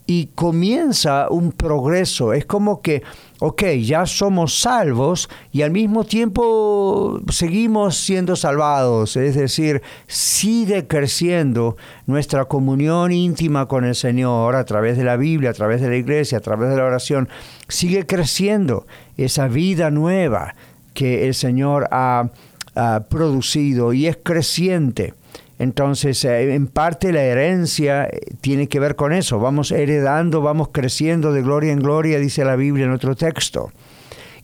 y 0.09 0.31
comienza 0.33 1.27
un 1.29 1.51
progreso. 1.51 2.33
Es 2.33 2.43
como 2.43 2.81
que, 2.81 3.03
ok, 3.41 3.63
ya 3.79 4.07
somos 4.07 4.59
salvos 4.59 5.29
y 5.51 5.61
al 5.61 5.69
mismo 5.69 6.03
tiempo 6.03 7.21
seguimos 7.29 7.95
siendo 7.95 8.35
salvados. 8.35 9.15
Es 9.17 9.35
decir, 9.35 9.83
sigue 10.07 10.87
creciendo 10.87 11.77
nuestra 12.07 12.45
comunión 12.45 13.11
íntima 13.11 13.67
con 13.67 13.85
el 13.85 13.93
Señor 13.93 14.55
a 14.55 14.65
través 14.65 14.97
de 14.97 15.03
la 15.03 15.15
Biblia, 15.15 15.51
a 15.51 15.53
través 15.53 15.79
de 15.79 15.89
la 15.89 15.97
iglesia, 15.97 16.39
a 16.39 16.41
través 16.41 16.71
de 16.71 16.77
la 16.77 16.85
oración. 16.85 17.29
Sigue 17.67 18.07
creciendo 18.07 18.87
esa 19.15 19.47
vida 19.47 19.91
nueva 19.91 20.55
que 20.95 21.27
el 21.27 21.35
Señor 21.35 21.87
ha, 21.91 22.31
ha 22.73 23.01
producido 23.01 23.93
y 23.93 24.07
es 24.07 24.17
creciente. 24.17 25.13
Entonces, 25.59 26.23
eh, 26.23 26.55
en 26.55 26.67
parte 26.67 27.11
la 27.11 27.21
herencia 27.21 28.05
eh, 28.05 28.21
tiene 28.39 28.67
que 28.69 28.79
ver 28.79 28.95
con 28.95 29.11
eso. 29.11 29.39
Vamos 29.39 29.71
heredando, 29.71 30.41
vamos 30.41 30.69
creciendo 30.71 31.33
de 31.33 31.41
gloria 31.41 31.73
en 31.73 31.79
gloria, 31.79 32.17
dice 32.17 32.45
la 32.45 32.55
Biblia 32.55 32.85
en 32.85 32.91
otro 32.91 33.15
texto. 33.15 33.71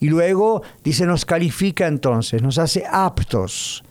Y 0.02 0.10
luego 0.10 0.62
dice, 0.84 1.06
nos 1.06 1.26
califica 1.26 1.88
entonces, 1.88 2.44
nos 2.44 2.58
hace 2.60 2.84
aptos. 2.92 3.84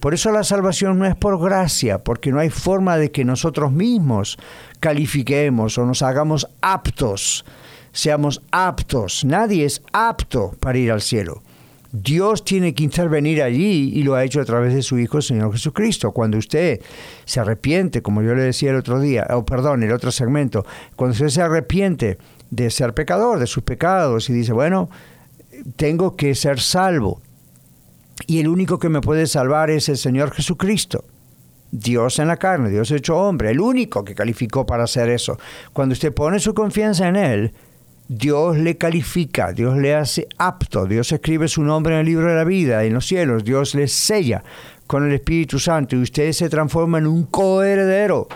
Por 0.00 0.14
eso 0.14 0.32
la 0.32 0.42
salvación 0.42 0.98
no 0.98 1.04
es 1.04 1.14
por 1.14 1.38
gracia, 1.38 2.02
porque 2.02 2.32
no 2.32 2.40
hay 2.40 2.48
forma 2.48 2.96
de 2.96 3.10
que 3.10 3.26
nosotros 3.26 3.70
mismos 3.70 4.38
califiquemos 4.80 5.76
o 5.76 5.84
nos 5.84 6.00
hagamos 6.00 6.48
aptos, 6.62 7.44
seamos 7.92 8.40
aptos. 8.50 9.26
Nadie 9.26 9.66
es 9.66 9.82
apto 9.92 10.52
para 10.58 10.78
ir 10.78 10.90
al 10.90 11.02
cielo. 11.02 11.42
Dios 11.92 12.44
tiene 12.44 12.72
que 12.74 12.84
intervenir 12.84 13.42
allí 13.42 13.92
y 13.94 14.02
lo 14.04 14.14
ha 14.14 14.24
hecho 14.24 14.40
a 14.40 14.44
través 14.44 14.74
de 14.74 14.82
su 14.82 14.98
Hijo, 14.98 15.16
el 15.16 15.22
Señor 15.22 15.52
Jesucristo. 15.52 16.12
Cuando 16.12 16.38
usted 16.38 16.80
se 17.24 17.40
arrepiente, 17.40 18.00
como 18.00 18.22
yo 18.22 18.34
le 18.34 18.42
decía 18.42 18.70
el 18.70 18.76
otro 18.76 19.00
día, 19.00 19.26
o 19.30 19.44
perdón, 19.44 19.82
el 19.82 19.92
otro 19.92 20.12
segmento, 20.12 20.64
cuando 20.94 21.12
usted 21.12 21.28
se 21.28 21.42
arrepiente 21.42 22.18
de 22.50 22.70
ser 22.70 22.94
pecador, 22.94 23.38
de 23.38 23.46
sus 23.46 23.64
pecados, 23.64 24.30
y 24.30 24.32
dice, 24.32 24.52
bueno, 24.52 24.88
tengo 25.76 26.16
que 26.16 26.34
ser 26.34 26.60
salvo, 26.60 27.20
y 28.26 28.38
el 28.38 28.48
único 28.48 28.78
que 28.78 28.88
me 28.88 29.00
puede 29.00 29.26
salvar 29.26 29.70
es 29.70 29.88
el 29.88 29.96
Señor 29.96 30.30
Jesucristo. 30.30 31.04
Dios 31.72 32.18
en 32.18 32.28
la 32.28 32.36
carne, 32.36 32.68
Dios 32.68 32.90
hecho 32.90 33.16
hombre, 33.16 33.50
el 33.50 33.60
único 33.60 34.04
que 34.04 34.14
calificó 34.14 34.66
para 34.66 34.84
hacer 34.84 35.08
eso. 35.08 35.38
Cuando 35.72 35.92
usted 35.92 36.12
pone 36.12 36.40
su 36.40 36.52
confianza 36.52 37.08
en 37.08 37.16
Él, 37.16 37.52
Dios 38.12 38.56
le 38.58 38.76
califica, 38.76 39.52
Dios 39.52 39.76
le 39.76 39.94
hace 39.94 40.26
apto, 40.36 40.84
Dios 40.86 41.12
escribe 41.12 41.46
su 41.46 41.62
nombre 41.62 41.94
en 41.94 42.00
el 42.00 42.06
libro 42.06 42.28
de 42.28 42.34
la 42.34 42.42
vida, 42.42 42.82
en 42.82 42.94
los 42.94 43.06
cielos, 43.06 43.44
Dios 43.44 43.76
le 43.76 43.86
sella 43.86 44.42
con 44.88 45.06
el 45.06 45.12
Espíritu 45.12 45.60
Santo 45.60 45.94
y 45.94 46.02
usted 46.02 46.32
se 46.32 46.48
transforma 46.48 46.98
en 46.98 47.06
un 47.06 47.26
coheredero 47.26 48.26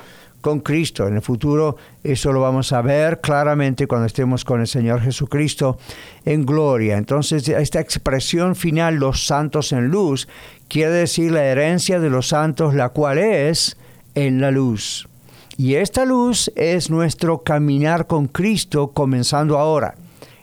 con 0.40 0.60
Cristo. 0.60 1.08
En 1.08 1.16
el 1.16 1.22
futuro 1.22 1.76
eso 2.04 2.30
lo 2.30 2.40
vamos 2.40 2.72
a 2.72 2.82
ver 2.82 3.20
claramente 3.20 3.88
cuando 3.88 4.06
estemos 4.06 4.44
con 4.44 4.60
el 4.60 4.68
Señor 4.68 5.00
Jesucristo 5.00 5.76
en 6.24 6.46
gloria. 6.46 6.96
Entonces 6.96 7.48
esta 7.48 7.80
expresión 7.80 8.54
final, 8.54 8.94
los 8.94 9.26
santos 9.26 9.72
en 9.72 9.88
luz, 9.88 10.28
quiere 10.68 10.92
decir 10.92 11.32
la 11.32 11.46
herencia 11.46 11.98
de 11.98 12.10
los 12.10 12.28
santos, 12.28 12.74
la 12.74 12.90
cual 12.90 13.18
es 13.18 13.76
en 14.14 14.40
la 14.40 14.52
luz. 14.52 15.08
Y 15.56 15.76
esta 15.76 16.04
luz 16.04 16.50
es 16.56 16.90
nuestro 16.90 17.42
caminar 17.42 18.06
con 18.06 18.26
Cristo 18.26 18.90
comenzando 18.92 19.58
ahora, 19.58 19.94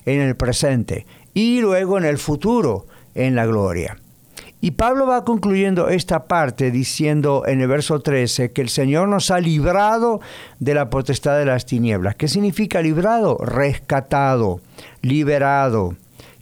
en 0.06 0.22
el 0.22 0.36
presente, 0.36 1.06
y 1.34 1.60
luego 1.60 1.98
en 1.98 2.06
el 2.06 2.18
futuro, 2.18 2.86
en 3.14 3.36
la 3.36 3.46
gloria. 3.46 3.98
Y 4.64 4.72
Pablo 4.72 5.08
va 5.08 5.26
concluyendo 5.26 5.90
esta 5.90 6.26
parte 6.26 6.70
diciendo 6.70 7.44
en 7.48 7.62
el 7.62 7.68
verso 7.68 8.00
13 8.00 8.52
que 8.52 8.62
el 8.62 8.70
Señor 8.70 9.08
nos 9.10 9.32
ha 9.32 9.40
librado 9.40 10.22
de 10.60 10.76
la 10.76 10.90
potestad 10.92 11.40
de 11.40 11.46
las 11.46 11.66
tinieblas. 11.66 12.16
¿Qué 12.16 12.28
significa 12.28 12.82
librado? 12.82 13.38
Rescatado, 13.38 14.62
liberado, 15.02 15.96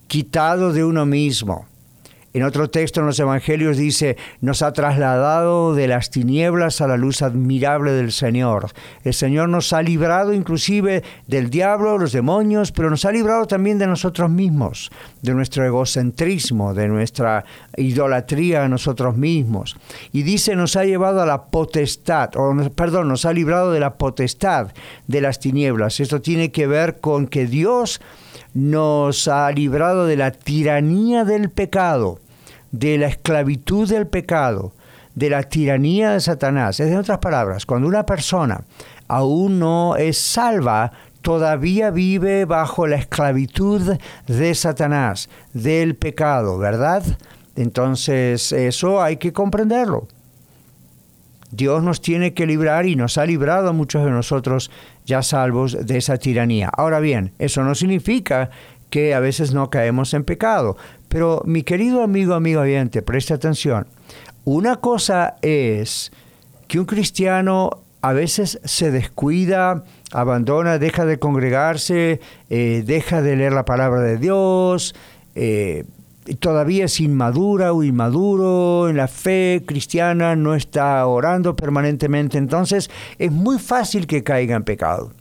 quitado 0.07 0.73
de 0.73 0.83
uno 0.83 1.05
mismo. 1.05 1.65
En 2.33 2.43
otro 2.43 2.69
texto 2.69 2.99
en 2.99 3.07
los 3.07 3.19
Evangelios 3.19 3.77
dice, 3.77 4.15
nos 4.39 4.61
ha 4.61 4.71
trasladado 4.71 5.73
de 5.73 5.87
las 5.87 6.11
tinieblas 6.11 6.79
a 6.79 6.87
la 6.87 6.95
luz 6.95 7.23
admirable 7.23 7.91
del 7.91 8.11
Señor. 8.11 8.67
El 9.03 9.15
Señor 9.15 9.49
nos 9.49 9.73
ha 9.73 9.81
librado 9.81 10.31
inclusive 10.33 11.03
del 11.25 11.49
diablo, 11.49 11.97
los 11.97 12.11
demonios, 12.11 12.71
pero 12.71 12.91
nos 12.91 13.05
ha 13.05 13.11
librado 13.11 13.47
también 13.47 13.79
de 13.79 13.87
nosotros 13.87 14.29
mismos, 14.29 14.91
de 15.23 15.33
nuestro 15.33 15.65
egocentrismo, 15.65 16.75
de 16.75 16.87
nuestra 16.87 17.45
idolatría 17.77 18.63
a 18.63 18.69
nosotros 18.69 19.17
mismos. 19.17 19.77
Y 20.11 20.21
dice, 20.21 20.55
nos 20.55 20.75
ha 20.75 20.85
llevado 20.85 21.21
a 21.21 21.25
la 21.25 21.45
potestad, 21.45 22.29
o 22.35 22.55
perdón, 22.75 23.07
nos 23.07 23.25
ha 23.25 23.33
librado 23.33 23.71
de 23.71 23.79
la 23.79 23.95
potestad 23.95 24.71
de 25.07 25.21
las 25.21 25.39
tinieblas. 25.39 25.99
Esto 25.99 26.21
tiene 26.21 26.51
que 26.51 26.67
ver 26.67 26.99
con 26.99 27.27
que 27.27 27.47
Dios 27.47 28.01
nos 28.53 29.27
ha 29.27 29.51
librado 29.51 30.05
de 30.05 30.17
la 30.17 30.31
tiranía 30.31 31.25
del 31.25 31.49
pecado, 31.49 32.19
de 32.71 32.97
la 32.97 33.07
esclavitud 33.07 33.89
del 33.89 34.07
pecado, 34.07 34.73
de 35.15 35.29
la 35.29 35.43
tiranía 35.43 36.11
de 36.11 36.19
Satanás. 36.19 36.79
Es 36.79 36.89
de 36.89 36.97
otras 36.97 37.19
palabras, 37.19 37.65
cuando 37.65 37.87
una 37.87 38.05
persona 38.05 38.63
aún 39.07 39.59
no 39.59 39.95
es 39.95 40.17
salva, 40.17 40.91
todavía 41.21 41.91
vive 41.91 42.45
bajo 42.45 42.87
la 42.87 42.95
esclavitud 42.95 43.97
de 44.27 44.55
Satanás, 44.55 45.29
del 45.53 45.95
pecado, 45.95 46.57
¿verdad? 46.57 47.03
Entonces 47.55 48.51
eso 48.51 49.01
hay 49.01 49.17
que 49.17 49.33
comprenderlo. 49.33 50.07
Dios 51.51 51.83
nos 51.83 51.99
tiene 51.99 52.33
que 52.33 52.45
librar 52.45 52.85
y 52.85 52.95
nos 52.95 53.17
ha 53.17 53.25
librado 53.25 53.69
a 53.69 53.73
muchos 53.73 54.05
de 54.05 54.11
nosotros 54.11 54.69
ya 55.09 55.23
salvos 55.23 55.85
de 55.85 55.97
esa 55.97 56.17
tiranía. 56.17 56.69
Ahora 56.69 56.99
bien, 56.99 57.33
eso 57.39 57.63
no 57.63 57.75
significa 57.75 58.51
que 58.89 59.13
a 59.13 59.19
veces 59.19 59.53
no 59.53 59.69
caemos 59.69 60.13
en 60.13 60.23
pecado. 60.23 60.77
Pero 61.09 61.41
mi 61.45 61.63
querido 61.63 62.03
amigo, 62.03 62.35
amigo 62.35 62.61
oyente, 62.61 63.01
preste 63.01 63.33
atención. 63.33 63.87
Una 64.45 64.77
cosa 64.77 65.35
es 65.41 66.11
que 66.67 66.79
un 66.79 66.85
cristiano 66.85 67.71
a 68.01 68.13
veces 68.13 68.61
se 68.63 68.91
descuida, 68.91 69.83
abandona, 70.11 70.77
deja 70.77 71.05
de 71.05 71.19
congregarse, 71.19 72.21
eh, 72.49 72.83
deja 72.85 73.21
de 73.21 73.35
leer 73.35 73.53
la 73.53 73.65
palabra 73.65 74.01
de 74.01 74.17
Dios, 74.17 74.95
eh, 75.35 75.85
todavía 76.35 76.85
es 76.85 76.99
inmadura 76.99 77.73
o 77.73 77.83
inmaduro 77.83 78.89
en 78.89 78.97
la 78.97 79.07
fe 79.07 79.63
cristiana, 79.65 80.35
no 80.35 80.55
está 80.55 81.05
orando 81.05 81.55
permanentemente, 81.55 82.37
entonces 82.37 82.89
es 83.17 83.31
muy 83.31 83.59
fácil 83.59 84.07
que 84.07 84.23
caiga 84.23 84.55
en 84.55 84.63
pecado. 84.63 85.11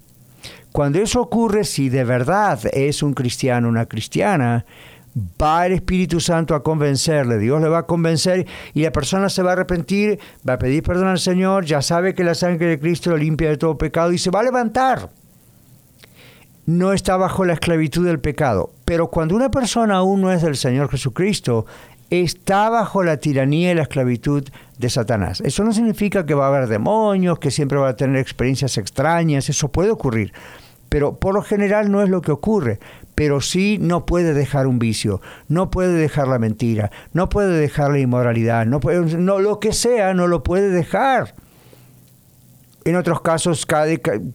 Cuando 0.72 0.98
eso 0.98 1.20
ocurre, 1.20 1.64
si 1.64 1.88
de 1.88 2.04
verdad 2.04 2.60
es 2.72 3.02
un 3.02 3.14
cristiano, 3.14 3.68
una 3.68 3.86
cristiana, 3.86 4.64
va 5.40 5.66
el 5.66 5.72
Espíritu 5.72 6.20
Santo 6.20 6.54
a 6.54 6.62
convencerle, 6.62 7.38
Dios 7.38 7.60
le 7.60 7.68
va 7.68 7.78
a 7.78 7.86
convencer 7.86 8.46
y 8.74 8.82
la 8.82 8.92
persona 8.92 9.28
se 9.28 9.42
va 9.42 9.50
a 9.50 9.52
arrepentir, 9.54 10.18
va 10.48 10.54
a 10.54 10.58
pedir 10.58 10.82
perdón 10.82 11.08
al 11.08 11.18
Señor, 11.18 11.64
ya 11.64 11.82
sabe 11.82 12.14
que 12.14 12.24
la 12.24 12.34
sangre 12.34 12.66
de 12.66 12.78
Cristo 12.78 13.10
lo 13.10 13.16
limpia 13.16 13.48
de 13.48 13.56
todo 13.56 13.78
pecado 13.78 14.12
y 14.12 14.18
se 14.18 14.30
va 14.30 14.40
a 14.40 14.44
levantar 14.44 15.08
no 16.68 16.92
está 16.92 17.16
bajo 17.16 17.46
la 17.46 17.54
esclavitud 17.54 18.04
del 18.04 18.20
pecado. 18.20 18.74
Pero 18.84 19.08
cuando 19.08 19.34
una 19.34 19.50
persona 19.50 19.96
aún 19.96 20.20
no 20.20 20.30
es 20.30 20.42
del 20.42 20.54
Señor 20.54 20.90
Jesucristo, 20.90 21.64
está 22.10 22.68
bajo 22.68 23.02
la 23.02 23.16
tiranía 23.16 23.72
y 23.72 23.74
la 23.74 23.82
esclavitud 23.82 24.46
de 24.76 24.90
Satanás. 24.90 25.40
Eso 25.40 25.64
no 25.64 25.72
significa 25.72 26.26
que 26.26 26.34
va 26.34 26.44
a 26.44 26.48
haber 26.48 26.68
demonios, 26.68 27.38
que 27.38 27.50
siempre 27.50 27.78
va 27.78 27.88
a 27.88 27.96
tener 27.96 28.18
experiencias 28.18 28.76
extrañas, 28.76 29.48
eso 29.48 29.68
puede 29.68 29.90
ocurrir. 29.90 30.34
Pero 30.90 31.16
por 31.16 31.32
lo 31.32 31.40
general 31.40 31.90
no 31.90 32.02
es 32.02 32.10
lo 32.10 32.20
que 32.20 32.32
ocurre. 32.32 32.80
Pero 33.14 33.40
sí 33.40 33.78
no 33.80 34.04
puede 34.04 34.34
dejar 34.34 34.66
un 34.66 34.78
vicio, 34.78 35.22
no 35.48 35.70
puede 35.70 35.94
dejar 35.94 36.28
la 36.28 36.38
mentira, 36.38 36.90
no 37.14 37.30
puede 37.30 37.58
dejar 37.58 37.92
la 37.92 38.00
inmoralidad, 38.00 38.66
no 38.66 39.38
lo 39.40 39.58
que 39.58 39.72
sea, 39.72 40.12
no 40.12 40.26
lo 40.26 40.42
puede 40.42 40.68
dejar. 40.68 41.34
En 42.84 42.94
otros 42.94 43.22
casos, 43.22 43.66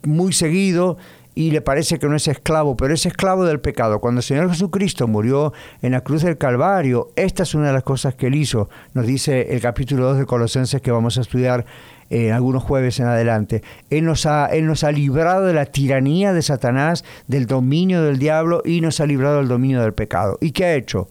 muy 0.04 0.34
seguido, 0.34 0.98
y 1.36 1.52
le 1.52 1.62
parece 1.62 2.00
que 2.00 2.08
no 2.08 2.16
es 2.16 2.28
esclavo, 2.28 2.78
pero 2.78 2.94
es 2.94 3.06
esclavo 3.06 3.46
del 3.46 3.60
pecado. 3.60 4.00
Cuando 4.00 4.20
el 4.20 4.24
Señor 4.24 4.50
Jesucristo 4.50 5.08
murió 5.08 5.54
en 5.82 5.94
la 5.94 6.02
cruz 6.02 6.24
del 6.24 6.38
Calvario, 6.38 7.10
esta 7.16 7.44
es 7.44 7.56
una 7.56 7.68
de 7.68 7.74
las 7.74 7.84
cosas 7.84 8.16
que 8.16 8.28
él 8.28 8.36
hizo, 8.36 8.70
nos 8.94 9.06
dice 9.06 9.54
el 9.54 9.62
capítulo 9.62 10.06
2 10.06 10.20
de 10.20 10.26
Colosenses 10.26 10.82
que 10.82 10.92
vamos 10.92 11.18
a 11.18 11.22
estudiar 11.22 11.66
en 12.10 12.26
eh, 12.28 12.32
algunos 12.32 12.64
jueves 12.64 13.00
en 13.00 13.08
adelante. 13.08 13.64
Él 13.90 14.06
nos, 14.06 14.26
ha, 14.26 14.46
él 14.48 14.68
nos 14.68 14.84
ha 14.84 14.92
librado 14.92 15.46
de 15.46 15.54
la 15.54 15.66
tiranía 15.66 16.34
de 16.34 16.42
Satanás, 16.42 17.04
del 17.28 17.48
dominio 17.48 18.04
del 18.04 18.20
diablo 18.20 18.62
y 18.64 18.82
nos 18.82 19.00
ha 19.00 19.06
librado 19.06 19.38
del 19.38 19.48
dominio 19.48 19.82
del 19.82 19.94
pecado. 19.94 20.38
¿Y 20.40 20.52
qué 20.52 20.66
ha 20.66 20.76
hecho? 20.76 21.08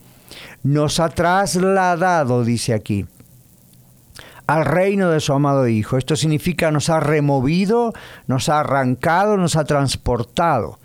Nos 0.62 1.01
ha 1.01 1.09
trasladado, 1.09 2.45
dice 2.45 2.73
aquí, 2.73 3.07
al 4.47 4.64
reino 4.64 5.11
de 5.11 5.20
su 5.20 5.32
amado 5.32 5.68
Hijo. 5.68 5.97
Esto 5.97 6.16
significa 6.16 6.70
nos 6.70 6.90
ha 6.90 7.01
removido, 7.01 7.93
nos 8.26 8.49
ha 8.49 8.61
arrancado, 8.61 9.36
nos 9.36 9.57
ha 9.57 9.64
transportado 9.64 10.78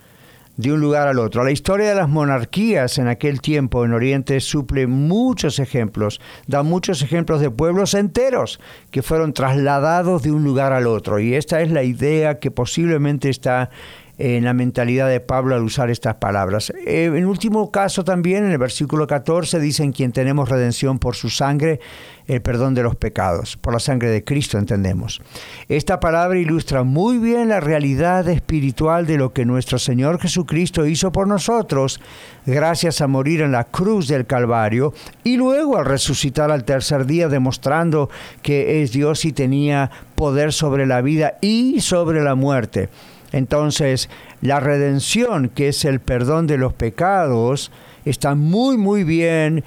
de 0.57 0.73
un 0.73 0.81
lugar 0.81 1.07
al 1.07 1.19
otro. 1.19 1.43
La 1.43 1.51
historia 1.51 1.89
de 1.89 1.95
las 1.95 2.09
monarquías 2.09 2.97
en 2.97 3.07
aquel 3.07 3.41
tiempo 3.41 3.85
en 3.85 3.93
Oriente 3.93 4.39
suple 4.39 4.87
muchos 4.87 5.59
ejemplos, 5.59 6.19
da 6.47 6.63
muchos 6.63 7.01
ejemplos 7.03 7.39
de 7.41 7.51
pueblos 7.51 7.93
enteros 7.93 8.59
que 8.89 9.03
fueron 9.03 9.33
trasladados 9.33 10.23
de 10.23 10.31
un 10.31 10.43
lugar 10.43 10.73
al 10.73 10.87
otro. 10.87 11.19
Y 11.19 11.35
esta 11.35 11.61
es 11.61 11.71
la 11.71 11.83
idea 11.83 12.39
que 12.39 12.51
posiblemente 12.51 13.29
está 13.29 13.69
en 14.17 14.45
la 14.45 14.53
mentalidad 14.53 15.07
de 15.07 15.19
Pablo 15.19 15.55
al 15.55 15.63
usar 15.63 15.91
estas 15.91 16.15
palabras. 16.15 16.71
Eh, 16.85 17.05
en 17.05 17.25
último 17.25 17.71
caso 17.71 18.03
también, 18.03 18.45
en 18.45 18.51
el 18.51 18.57
versículo 18.57 19.05
14, 19.05 19.59
dicen 19.59 19.91
quien 19.91 20.11
tenemos 20.11 20.49
redención 20.49 20.97
por 20.97 21.15
su 21.15 21.29
sangre, 21.29 21.79
el 22.25 22.41
perdón 22.41 22.73
de 22.73 22.83
los 22.83 22.95
pecados, 22.95 23.57
por 23.57 23.73
la 23.73 23.79
sangre 23.79 24.09
de 24.09 24.23
Cristo 24.23 24.57
entendemos. 24.57 25.21
Esta 25.69 25.99
palabra 25.99 26.39
ilustra 26.39 26.83
muy 26.83 27.19
bien 27.19 27.49
la 27.49 27.59
realidad 27.59 28.27
espiritual 28.27 29.05
de 29.05 29.17
lo 29.17 29.33
que 29.33 29.45
nuestro 29.45 29.79
Señor 29.79 30.19
Jesucristo 30.19 30.85
hizo 30.85 31.11
por 31.11 31.27
nosotros, 31.27 32.01
gracias 32.45 33.01
a 33.01 33.07
morir 33.07 33.41
en 33.41 33.51
la 33.51 33.65
cruz 33.65 34.07
del 34.07 34.25
Calvario 34.25 34.93
y 35.23 35.37
luego 35.37 35.77
al 35.77 35.85
resucitar 35.85 36.51
al 36.51 36.65
tercer 36.65 37.05
día, 37.05 37.29
demostrando 37.29 38.09
que 38.41 38.81
es 38.81 38.91
Dios 38.91 39.23
y 39.23 39.31
tenía 39.31 39.89
poder 40.15 40.51
sobre 40.51 40.85
la 40.85 41.01
vida 41.01 41.37
y 41.39 41.79
sobre 41.81 42.21
la 42.23 42.35
muerte. 42.35 42.89
Entonces, 43.31 44.09
la 44.41 44.59
redención, 44.59 45.49
que 45.49 45.69
es 45.69 45.85
el 45.85 45.99
perdón 45.99 46.47
de 46.47 46.57
los 46.57 46.73
pecados, 46.73 47.71
está 48.05 48.35
muy, 48.35 48.77
muy 48.77 49.03
bien 49.03 49.63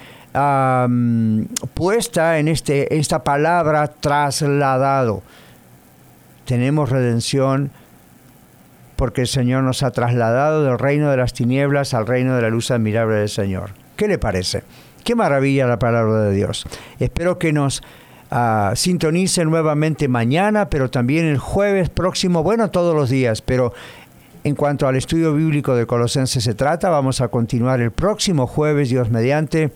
puesta 1.74 2.38
en 2.38 2.48
este, 2.48 2.96
esta 2.96 3.24
palabra 3.24 3.88
trasladado. 3.88 5.22
Tenemos 6.44 6.90
redención 6.90 7.70
porque 8.96 9.22
el 9.22 9.28
Señor 9.28 9.62
nos 9.62 9.82
ha 9.82 9.90
trasladado 9.90 10.62
del 10.64 10.78
reino 10.78 11.10
de 11.10 11.16
las 11.16 11.32
tinieblas 11.32 11.94
al 11.94 12.06
reino 12.06 12.36
de 12.36 12.42
la 12.42 12.50
luz 12.50 12.70
admirable 12.70 13.16
del 13.16 13.28
Señor. 13.28 13.70
¿Qué 13.96 14.06
le 14.08 14.18
parece? 14.18 14.62
Qué 15.04 15.14
maravilla 15.14 15.66
la 15.66 15.78
palabra 15.78 16.20
de 16.24 16.32
Dios. 16.32 16.66
Espero 16.98 17.38
que 17.38 17.52
nos 17.52 17.82
uh, 18.30 18.74
sintonice 18.74 19.44
nuevamente 19.44 20.08
mañana, 20.08 20.68
pero 20.68 20.90
también 20.90 21.26
el 21.26 21.38
jueves 21.38 21.88
próximo, 21.88 22.42
bueno, 22.42 22.70
todos 22.70 22.94
los 22.94 23.10
días, 23.10 23.42
pero 23.42 23.72
en 24.42 24.54
cuanto 24.54 24.88
al 24.88 24.96
estudio 24.96 25.34
bíblico 25.34 25.74
de 25.74 25.86
Colosenses 25.86 26.42
se 26.42 26.54
trata, 26.54 26.88
vamos 26.88 27.20
a 27.20 27.28
continuar 27.28 27.80
el 27.80 27.90
próximo 27.90 28.46
jueves, 28.46 28.88
Dios 28.88 29.10
mediante 29.10 29.70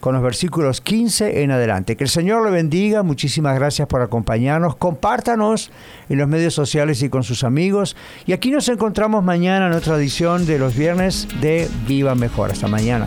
con 0.00 0.14
los 0.14 0.22
versículos 0.22 0.80
15 0.80 1.42
en 1.42 1.50
adelante. 1.50 1.96
Que 1.96 2.04
el 2.04 2.10
Señor 2.10 2.44
le 2.44 2.50
bendiga, 2.50 3.02
muchísimas 3.02 3.54
gracias 3.54 3.86
por 3.86 4.02
acompañarnos, 4.02 4.76
compártanos 4.76 5.70
en 6.08 6.18
los 6.18 6.28
medios 6.28 6.54
sociales 6.54 7.02
y 7.02 7.08
con 7.08 7.22
sus 7.22 7.44
amigos. 7.44 7.96
Y 8.26 8.32
aquí 8.32 8.50
nos 8.50 8.68
encontramos 8.68 9.22
mañana 9.22 9.66
en 9.68 9.72
otra 9.72 9.96
edición 9.96 10.46
de 10.46 10.58
los 10.58 10.74
viernes 10.74 11.28
de 11.40 11.68
Viva 11.86 12.14
Mejor. 12.14 12.50
Hasta 12.50 12.66
mañana. 12.66 13.06